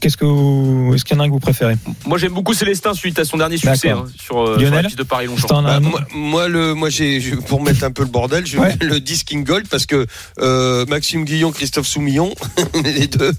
Qu'est-ce 0.00 0.16
que 0.16 0.24
vous, 0.26 0.92
est-ce 0.94 1.04
qu'il 1.04 1.16
y 1.16 1.20
en 1.20 1.22
a 1.22 1.24
un 1.24 1.28
que 1.28 1.32
vous 1.32 1.40
préférez 1.40 1.74
Moi, 2.06 2.18
j'aime 2.18 2.32
beaucoup 2.34 2.52
Célestin 2.52 2.92
suite 2.94 3.18
à 3.18 3.24
son 3.24 3.38
dernier 3.38 3.56
succès 3.56 3.90
hein, 3.90 4.04
sur, 4.22 4.40
euh, 4.40 4.58
sur 4.58 4.70
la 4.74 4.82
piste 4.82 4.98
de 4.98 5.02
Paris-Longchamp. 5.02 5.48
C'est 5.48 5.54
un- 5.54 5.62
Bah, 5.62 5.80
moi, 5.80 6.00
moi, 6.14 6.48
le, 6.48 6.74
moi, 6.74 6.90
j'ai, 6.90 7.18
pour 7.48 7.62
mettre 7.62 7.82
un 7.84 7.90
peu 7.90 8.02
le 8.02 8.08
bordel, 8.08 8.46
je 8.46 8.58
Ouais. 8.58 8.76
mets 8.80 8.86
le 8.86 9.00
Disking 9.00 9.42
Gold 9.42 9.68
parce 9.68 9.86
que 9.86 10.06
euh, 10.40 10.84
Maxime 10.86 11.24
Guillon, 11.24 11.50
Christophe 11.50 11.86
Soumillon, 11.86 12.34
les 12.84 13.06
deux. 13.06 13.32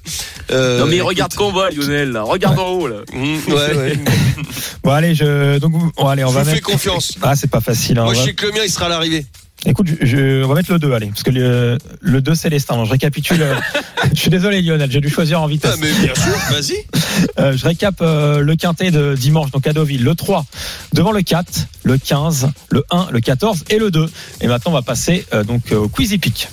euh, 0.51 0.79
Non, 0.79 0.87
mais 0.87 0.99
regarde 1.01 1.33
qu'en 1.35 1.51
bas, 1.51 1.69
Lionel. 1.69 2.11
là. 2.11 2.23
Regarde 2.23 2.57
en 2.59 2.69
haut. 2.69 2.87
Là. 2.87 2.97
Mm, 3.13 3.51
ouais, 3.53 3.75
ouais. 3.77 3.99
Bon, 4.83 4.91
allez, 4.91 5.13
je, 5.13 5.59
donc, 5.59 5.73
vous- 5.73 5.91
bon, 5.95 6.07
allez, 6.07 6.23
on 6.23 6.29
Je 6.29 6.33
va 6.33 6.39
vous 6.41 6.49
fais 6.49 6.55
mettre. 6.55 6.67
confiance. 6.67 7.13
Ah, 7.21 7.35
c'est 7.35 7.49
pas 7.51 7.61
facile. 7.61 7.99
hein, 7.99 8.05
Moi, 8.05 8.13
je 8.15 8.19
va- 8.19 8.25
sais 8.25 8.33
que 8.33 8.47
le 8.47 8.51
mien, 8.51 8.61
il 8.65 8.71
sera 8.71 8.87
à 8.87 8.89
l'arrivée. 8.89 9.25
Écoute, 9.65 9.87
je, 10.01 10.05
je- 10.05 10.43
on 10.43 10.47
va 10.47 10.55
mettre 10.55 10.71
le 10.71 10.79
2, 10.79 10.91
allez, 10.93 11.07
parce 11.07 11.21
que 11.23 11.29
le, 11.29 11.77
le 12.01 12.21
2 12.21 12.33
Célestin. 12.33 12.77
Non, 12.77 12.85
je 12.85 12.91
récapitule. 12.91 13.41
euh, 13.43 13.53
je 14.13 14.19
suis 14.19 14.29
désolé 14.31 14.61
Lionel, 14.61 14.89
j'ai 14.91 15.01
dû 15.01 15.09
choisir 15.09 15.39
en 15.41 15.45
vitesse. 15.47 15.71
Ah, 15.75 15.77
mais 15.79 15.91
bien 15.91 16.15
sûr, 16.15 16.37
vas-y. 16.49 16.75
Euh, 17.39 17.55
je 17.55 17.65
récap 17.65 17.95
euh, 18.01 18.39
le 18.39 18.55
quintet 18.55 18.89
de 18.89 19.15
dimanche 19.15 19.51
donc 19.51 19.67
à 19.67 19.73
Deauville. 19.73 20.03
Le 20.03 20.15
3 20.15 20.45
devant 20.93 21.11
le 21.11 21.21
4, 21.21 21.67
le 21.83 21.97
15, 21.97 22.49
le 22.69 22.83
1, 22.89 23.07
le 23.11 23.19
14 23.19 23.65
et 23.69 23.77
le 23.77 23.91
2. 23.91 24.09
Et 24.39 24.47
maintenant 24.47 24.71
on 24.71 24.73
va 24.73 24.81
passer 24.81 25.25
euh, 25.33 25.43
donc 25.43 25.71
euh, 25.71 25.75
au 25.77 25.87
quiz 25.89 26.11
hippique. 26.13 26.47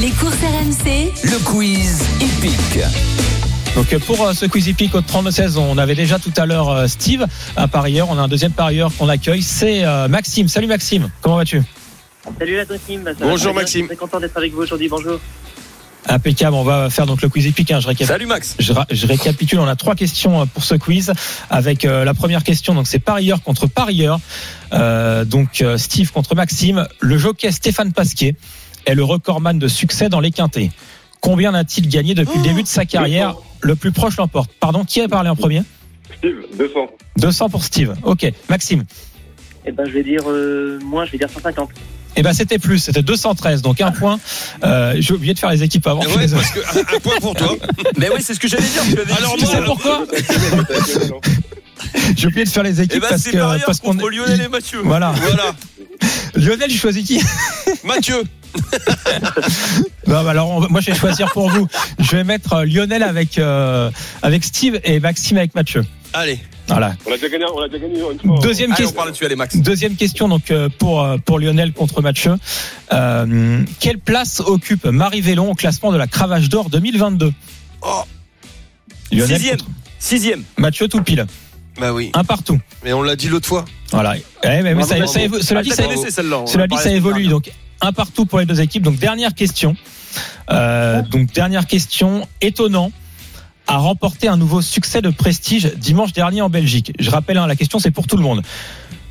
Les 0.00 0.10
courses 0.10 0.36
RMC, 0.36 1.10
Le 1.24 1.38
quiz 1.44 2.02
hippique. 2.20 2.82
Donc 3.74 3.92
euh, 3.92 3.98
pour 3.98 4.32
ce 4.32 4.46
quiz 4.46 4.68
hippique 4.68 4.94
au 4.94 5.00
32-16, 5.00 5.58
on 5.58 5.76
avait 5.76 5.96
déjà 5.96 6.18
tout 6.20 6.32
à 6.36 6.46
l'heure 6.46 6.70
euh, 6.70 6.86
Steve, 6.86 7.26
un 7.56 7.68
parieur. 7.68 8.08
On 8.10 8.16
a 8.18 8.22
un 8.22 8.28
deuxième 8.28 8.52
parieur 8.52 8.90
qu'on 8.96 9.08
accueille, 9.08 9.42
c'est 9.42 9.84
euh, 9.84 10.06
Maxime. 10.08 10.48
Salut 10.48 10.68
Maxime, 10.68 11.10
comment 11.20 11.36
vas-tu? 11.36 11.62
Salut 12.38 12.56
la 12.56 12.66
team. 12.66 13.04
Ça 13.04 13.12
Bonjour. 13.20 13.54
Maxime. 13.54 13.86
Très 13.86 13.96
content 13.96 14.20
d'être 14.20 14.36
avec 14.36 14.52
vous 14.52 14.62
aujourd'hui. 14.62 14.88
Bonjour. 14.88 15.18
Impeccable, 16.10 16.54
on 16.56 16.62
va 16.64 16.88
faire 16.88 17.04
donc 17.06 17.20
le 17.20 17.28
quiz 17.28 17.46
hippique. 17.46 17.70
hein, 17.70 17.80
je 17.80 17.88
récap- 17.88 18.06
Salut 18.06 18.26
Max. 18.26 18.56
Je, 18.58 18.72
récapitule, 19.06 19.58
on 19.58 19.66
a 19.66 19.76
trois 19.76 19.94
questions 19.94 20.40
euh, 20.40 20.44
pour 20.46 20.64
ce 20.64 20.74
quiz. 20.74 21.12
Avec 21.50 21.84
euh, 21.84 22.04
la 22.04 22.14
première 22.14 22.44
question, 22.44 22.74
donc 22.74 22.86
c'est 22.86 22.98
parieur 22.98 23.42
contre 23.42 23.66
parieur. 23.66 24.18
Euh, 24.72 25.24
donc 25.24 25.60
euh, 25.60 25.76
Steve 25.76 26.10
contre 26.12 26.34
Maxime. 26.34 26.86
Le 27.00 27.18
jockey 27.18 27.50
Stéphane 27.52 27.92
Pasquier 27.92 28.36
est 28.86 28.94
le 28.94 29.04
recordman 29.04 29.58
de 29.58 29.68
succès 29.68 30.08
dans 30.08 30.20
les 30.20 30.30
quintés. 30.30 30.70
Combien 31.20 31.50
n'a-t-il 31.52 31.88
gagné 31.88 32.14
depuis 32.14 32.38
le 32.38 32.44
début 32.44 32.62
de 32.62 32.68
sa 32.68 32.84
carrière 32.86 33.34
Le 33.60 33.74
plus 33.76 33.92
proche 33.92 34.16
l'emporte? 34.16 34.50
Pardon, 34.60 34.84
qui 34.84 35.00
a 35.00 35.08
parlé 35.08 35.28
en 35.28 35.36
premier? 35.36 35.62
Steve, 36.18 36.36
200. 36.56 36.86
200 37.18 37.48
pour 37.50 37.64
Steve. 37.64 37.94
Ok, 38.04 38.32
Maxime. 38.48 38.84
Eh 39.66 39.72
ben, 39.72 39.84
je 39.84 39.90
vais 39.90 40.04
dire 40.04 40.22
euh, 40.26 40.78
moins, 40.84 41.04
je 41.04 41.10
vais 41.12 41.18
dire 41.18 41.28
150. 41.28 41.68
Eh 42.16 42.22
ben 42.22 42.32
c'était 42.32 42.58
plus, 42.58 42.78
c'était 42.80 43.02
213, 43.02 43.62
donc 43.62 43.80
un 43.80 43.92
point. 43.92 44.18
Euh, 44.64 44.94
J'ai 44.98 45.14
oublié 45.14 45.34
de 45.34 45.38
faire 45.38 45.50
les 45.50 45.62
équipes 45.62 45.86
avant. 45.86 46.02
je 46.02 46.08
suis 46.08 46.16
Ouais, 46.16 46.22
désolé. 46.24 46.42
parce 46.42 46.52
que 46.52 46.78
un, 46.94 46.96
un 46.96 47.00
point 47.00 47.16
pour 47.20 47.34
toi. 47.34 47.54
Mais 47.96 48.08
oui, 48.12 48.20
c'est 48.22 48.34
ce 48.34 48.40
que 48.40 48.48
j'allais 48.48 48.64
dire. 48.66 48.82
je 48.84 49.14
Alors 49.16 49.36
dit. 49.36 49.44
Tu 49.44 49.50
sais 49.50 49.62
pourquoi 49.62 50.04
J'ai 52.16 52.26
oublié 52.26 52.44
de 52.44 52.50
faire 52.50 52.62
les 52.64 52.80
Eh 52.80 52.84
équipes 52.84 53.02
ben 53.02 53.08
parce 53.10 53.22
c'est 53.22 53.30
que 53.32 53.64
parce 53.64 53.78
qu'on 53.80 53.92
contre 53.92 54.10
Lionel 54.10 54.40
et 54.40 54.48
Mathieu. 54.48 54.80
voilà. 54.84 55.12
Voilà. 55.12 55.54
Lionel, 56.34 56.68
tu 56.70 56.76
choisis 56.78 57.06
qui? 57.06 57.22
Mathieu. 57.84 58.22
Non, 60.06 60.24
bah 60.24 60.30
alors 60.30 60.48
on- 60.50 60.68
moi 60.70 60.80
je 60.80 60.90
vais 60.90 60.96
choisir 60.98 61.30
pour 61.32 61.50
vous. 61.50 61.68
Je 61.98 62.16
vais 62.16 62.24
mettre 62.24 62.54
euh, 62.54 62.64
Lionel 62.64 63.02
avec 63.02 63.36
euh, 63.38 63.90
avec 64.22 64.42
Steve 64.42 64.80
et 64.84 65.00
Maxime 65.00 65.36
avec 65.36 65.54
Mathieu. 65.54 65.84
Allez. 66.14 66.40
Voilà. 66.68 66.94
On 67.06 67.10
a 67.12 67.14
déjà 67.16 67.28
gagné, 67.28 67.44
on 67.54 67.60
a 67.60 67.68
déjà 67.68 67.78
gagné 67.86 68.00
une 68.12 68.20
fois. 68.20 68.38
Deuxième 68.40 68.70
Allez, 68.72 68.82
question. 68.82 68.96
parle 68.96 69.10
dessus, 69.12 69.24
allez 69.24 69.36
Max. 69.36 69.56
Deuxième 69.56 69.96
question 69.96 70.28
donc 70.28 70.50
euh, 70.50 70.68
pour 70.78 71.02
euh, 71.02 71.16
pour 71.18 71.38
Lionel 71.38 71.72
contre 71.72 72.02
Mathieu. 72.02 72.34
Euh, 72.92 73.62
quelle 73.80 73.98
place 73.98 74.40
occupe 74.40 74.84
Marie 74.84 75.20
Vélon 75.20 75.50
au 75.50 75.54
classement 75.54 75.92
de 75.92 75.96
la 75.96 76.06
Cravache 76.06 76.48
d'Or 76.48 76.70
2022 76.70 77.32
Oh. 77.82 78.02
Lionel 79.12 79.36
Sixième. 79.38 79.56
contre 79.58 79.70
Sixième. 79.98 80.44
Mathieu 80.56 80.88
tout 80.88 81.02
pile. 81.02 81.26
Bah 81.80 81.92
oui. 81.92 82.10
Un 82.14 82.24
partout. 82.24 82.58
Mais 82.84 82.92
on 82.92 83.02
l'a 83.02 83.16
dit 83.16 83.28
l'autre 83.28 83.46
fois. 83.46 83.64
Voilà. 83.92 84.16
Eh, 84.16 84.22
mais, 84.44 84.62
mais 84.62 84.74
Bravo, 84.74 84.88
ça, 84.88 84.96
bravo. 84.96 85.12
ça 85.12 85.20
évo- 85.20 85.40
cela 85.42 85.62
dit, 85.62 85.70
ça, 85.70 85.76
celle-là. 86.10 86.42
cela 86.46 86.66
dit, 86.66 86.76
ça 86.76 86.90
évolue. 86.90 87.28
Donc 87.28 87.50
un 87.80 87.92
partout 87.92 88.26
pour 88.26 88.38
les 88.40 88.46
deux 88.46 88.60
équipes. 88.60 88.82
Donc 88.82 88.96
dernière 88.98 89.34
question. 89.34 89.76
Euh, 90.50 91.02
donc 91.02 91.32
dernière 91.32 91.66
question. 91.66 92.26
Étonnant 92.40 92.90
a 93.68 93.76
remporté 93.76 94.26
un 94.28 94.36
nouveau 94.36 94.62
succès 94.62 95.02
de 95.02 95.10
prestige 95.10 95.72
dimanche 95.76 96.12
dernier 96.12 96.40
en 96.40 96.48
Belgique. 96.48 96.92
Je 96.98 97.10
rappelle, 97.10 97.36
hein, 97.36 97.46
la 97.46 97.54
question 97.54 97.78
c'est 97.78 97.90
pour 97.90 98.06
tout 98.06 98.16
le 98.16 98.22
monde. 98.22 98.42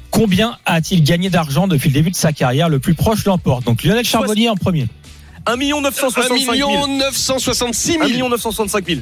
Combien 0.09 0.57
a-t-il 0.65 1.03
gagné 1.03 1.29
d'argent 1.29 1.67
depuis 1.67 1.89
le 1.89 1.93
début 1.93 2.09
de 2.09 2.15
sa 2.15 2.33
carrière? 2.33 2.67
Le 2.67 2.79
plus 2.79 2.95
proche 2.95 3.23
l'emporte. 3.25 3.63
Donc 3.65 3.83
Lionel 3.83 4.03
Charbonnier 4.03 4.49
en 4.49 4.55
premier. 4.55 4.87
1 5.45 5.53
1 5.53 5.81
965 5.81 6.55
000. 6.55 6.87
966 6.87 7.99
1 8.01 8.07
000. 8.07 8.29
965 8.29 8.85
000. 8.85 9.01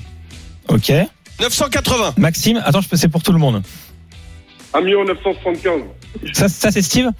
Ok. 0.67 0.91
980. 1.39 2.13
Maxime, 2.17 2.61
attends, 2.63 2.81
c'est 2.93 3.09
pour 3.09 3.23
tout 3.23 3.31
le 3.31 3.39
monde. 3.39 3.63
1 4.73 4.81
975. 4.81 5.81
Ça, 6.33 6.49
ça 6.49 6.71
c'est 6.71 6.81
Steve? 6.81 7.11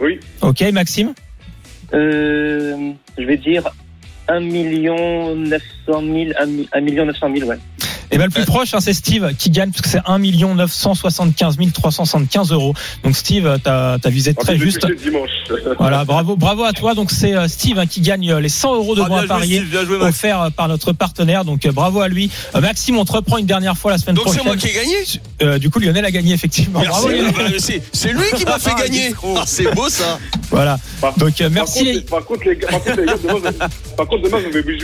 Oui. 0.00 0.20
Ok, 0.40 0.62
Maxime? 0.72 1.14
Euh, 1.92 2.92
je 3.18 3.24
vais 3.24 3.36
dire 3.36 3.64
1 4.28 4.40
million 4.40 5.34
900 5.34 5.60
000, 5.86 6.32
1 6.72 6.80
million 6.80 7.04
900 7.06 7.28
000, 7.36 7.48
ouais. 7.48 7.58
Et 8.10 8.18
ben 8.18 8.24
le 8.24 8.30
plus 8.30 8.44
proche, 8.44 8.74
hein, 8.74 8.80
c'est 8.80 8.92
Steve 8.92 9.34
qui 9.38 9.50
gagne 9.50 9.70
parce 9.70 9.82
que 9.82 9.88
c'est 9.88 10.00
1 10.06 10.18
975 10.18 11.56
375 11.72 12.52
euros. 12.52 12.74
Donc 13.02 13.16
Steve, 13.16 13.58
t'as 13.62 13.98
as 14.02 14.08
visé 14.10 14.34
très 14.34 14.56
juste. 14.58 14.86
Voilà, 15.78 16.04
bravo, 16.04 16.36
bravo 16.36 16.64
à 16.64 16.72
toi. 16.72 16.94
Donc 16.94 17.10
c'est 17.10 17.34
euh, 17.34 17.48
Steve 17.48 17.78
hein, 17.78 17.86
qui 17.86 18.00
gagne 18.00 18.30
euh, 18.30 18.40
les 18.40 18.48
100 18.48 18.74
euros 18.76 18.94
de 18.94 19.02
Ah, 19.02 19.08
bien 19.08 19.18
à 19.18 19.26
parier 19.26 19.60
bien 19.60 19.80
offerts 20.00 20.40
euh, 20.42 20.50
par 20.50 20.68
notre 20.68 20.92
partenaire. 20.92 21.44
Donc 21.44 21.66
bravo 21.68 22.00
à 22.00 22.08
lui. 22.08 22.30
Maxime, 22.60 22.96
on 22.98 23.04
te 23.04 23.12
reprend 23.12 23.38
une 23.38 23.46
dernière 23.46 23.76
fois 23.76 23.90
la 23.90 23.98
semaine 23.98 24.16
Donc 24.16 24.24
c'est 24.28 24.38
prochaine. 24.38 24.46
moi 24.46 24.56
qui 24.56 24.68
ai 24.68 24.72
gagné? 24.72 24.96
Euh, 25.42 25.58
du 25.58 25.70
coup, 25.70 25.78
Lionel 25.80 26.04
a 26.04 26.10
gagné 26.10 26.32
effectivement. 26.34 26.80
Merci. 26.80 26.90
Bravo, 27.00 27.08
Lionel. 27.08 27.32
Ah 27.36 27.42
bah, 27.42 27.48
c'est- 27.58 27.82
C'est 27.92 28.12
lui 28.12 28.24
qui 28.36 28.44
m'a 28.44 28.58
fait 28.58 28.70
Ah, 28.76 28.80
gagner. 28.82 29.06
escroc. 29.08 29.34
Ah, 29.38 29.44
C'est 29.46 29.74
beau 29.74 29.88
ça. 29.88 30.18
Voilà. 30.50 30.78
Par- 31.00 31.16
Donc 31.18 31.40
euh, 31.40 31.44
Par 31.44 31.50
merci. 31.52 31.78
contre, 31.80 31.92
les- 31.92 32.00
par 32.02 32.24
contre, 32.24 32.48
les 32.48 32.56
gars, 32.56 32.68
par 32.68 32.80
contre, 32.82 33.00
les 33.00 33.06
gars, 33.06 33.16
demain, 33.22 33.34
vous- 33.34 33.94
par 33.96 34.06
contre, 34.06 34.22
demain, 34.22 34.38
vous 34.38 34.46
avez 34.46 34.60
oublié, 34.60 34.78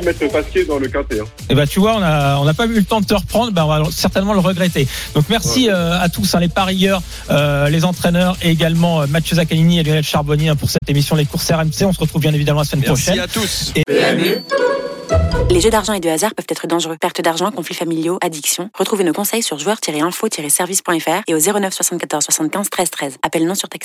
de 0.00 0.04
mettre 0.04 0.22
le 0.22 0.28
pasquier 0.28 0.64
dans 0.64 0.78
le 0.78 0.88
quintet. 0.88 1.20
Hein. 1.20 1.24
Et 1.48 1.54
ben 1.54 1.66
tu 1.66 1.80
vois, 1.80 1.96
on 1.96 2.02
a 2.02 2.38
on 2.38 2.44
n'a 2.44 2.54
pas 2.54 2.61
eu 2.66 2.74
le 2.74 2.84
temps 2.84 3.00
de 3.00 3.06
te 3.06 3.14
reprendre. 3.14 3.52
Ben 3.52 3.64
on 3.64 3.68
va 3.68 3.82
certainement 3.90 4.32
le 4.32 4.40
regretter. 4.40 4.86
Donc 5.14 5.24
merci 5.28 5.68
euh, 5.68 5.98
à 6.00 6.08
tous, 6.08 6.34
hein, 6.34 6.40
les 6.40 6.48
parieurs, 6.48 7.02
euh, 7.30 7.68
les 7.68 7.84
entraîneurs 7.84 8.36
et 8.42 8.50
également 8.50 9.02
euh, 9.02 9.06
Mathieu 9.06 9.36
Zaccanini 9.36 9.78
et 9.78 9.82
Lionel 9.82 10.04
Charbonnier 10.04 10.50
hein, 10.50 10.56
pour 10.56 10.70
cette 10.70 10.88
émission 10.88 11.16
Les 11.16 11.26
courses 11.26 11.50
RMC. 11.50 11.84
On 11.84 11.92
se 11.92 12.00
retrouve 12.00 12.20
bien 12.20 12.32
évidemment 12.32 12.60
la 12.60 12.66
semaine 12.66 12.84
Merci 12.86 13.04
prochaine. 13.04 13.20
à 13.20 13.28
tous. 13.28 13.72
Les 15.50 15.60
jeux 15.60 15.70
d'argent 15.70 15.92
et 15.92 16.00
de 16.00 16.08
hasard 16.08 16.34
peuvent 16.34 16.46
être 16.48 16.66
dangereux. 16.66 16.96
Perte 16.98 17.20
d'argent, 17.20 17.50
conflits 17.50 17.74
familiaux, 17.74 18.18
addiction. 18.22 18.70
Retrouvez 18.78 19.04
nos 19.04 19.12
conseils 19.12 19.42
sur 19.42 19.58
joueurs-info-service.fr 19.58 21.22
et 21.26 21.34
au 21.34 21.38
09 21.38 21.74
74 21.74 22.24
75 22.24 22.70
13 22.70 22.90
13. 22.90 23.16
Appel 23.22 23.46
non 23.46 23.54
surtaxé. 23.54 23.80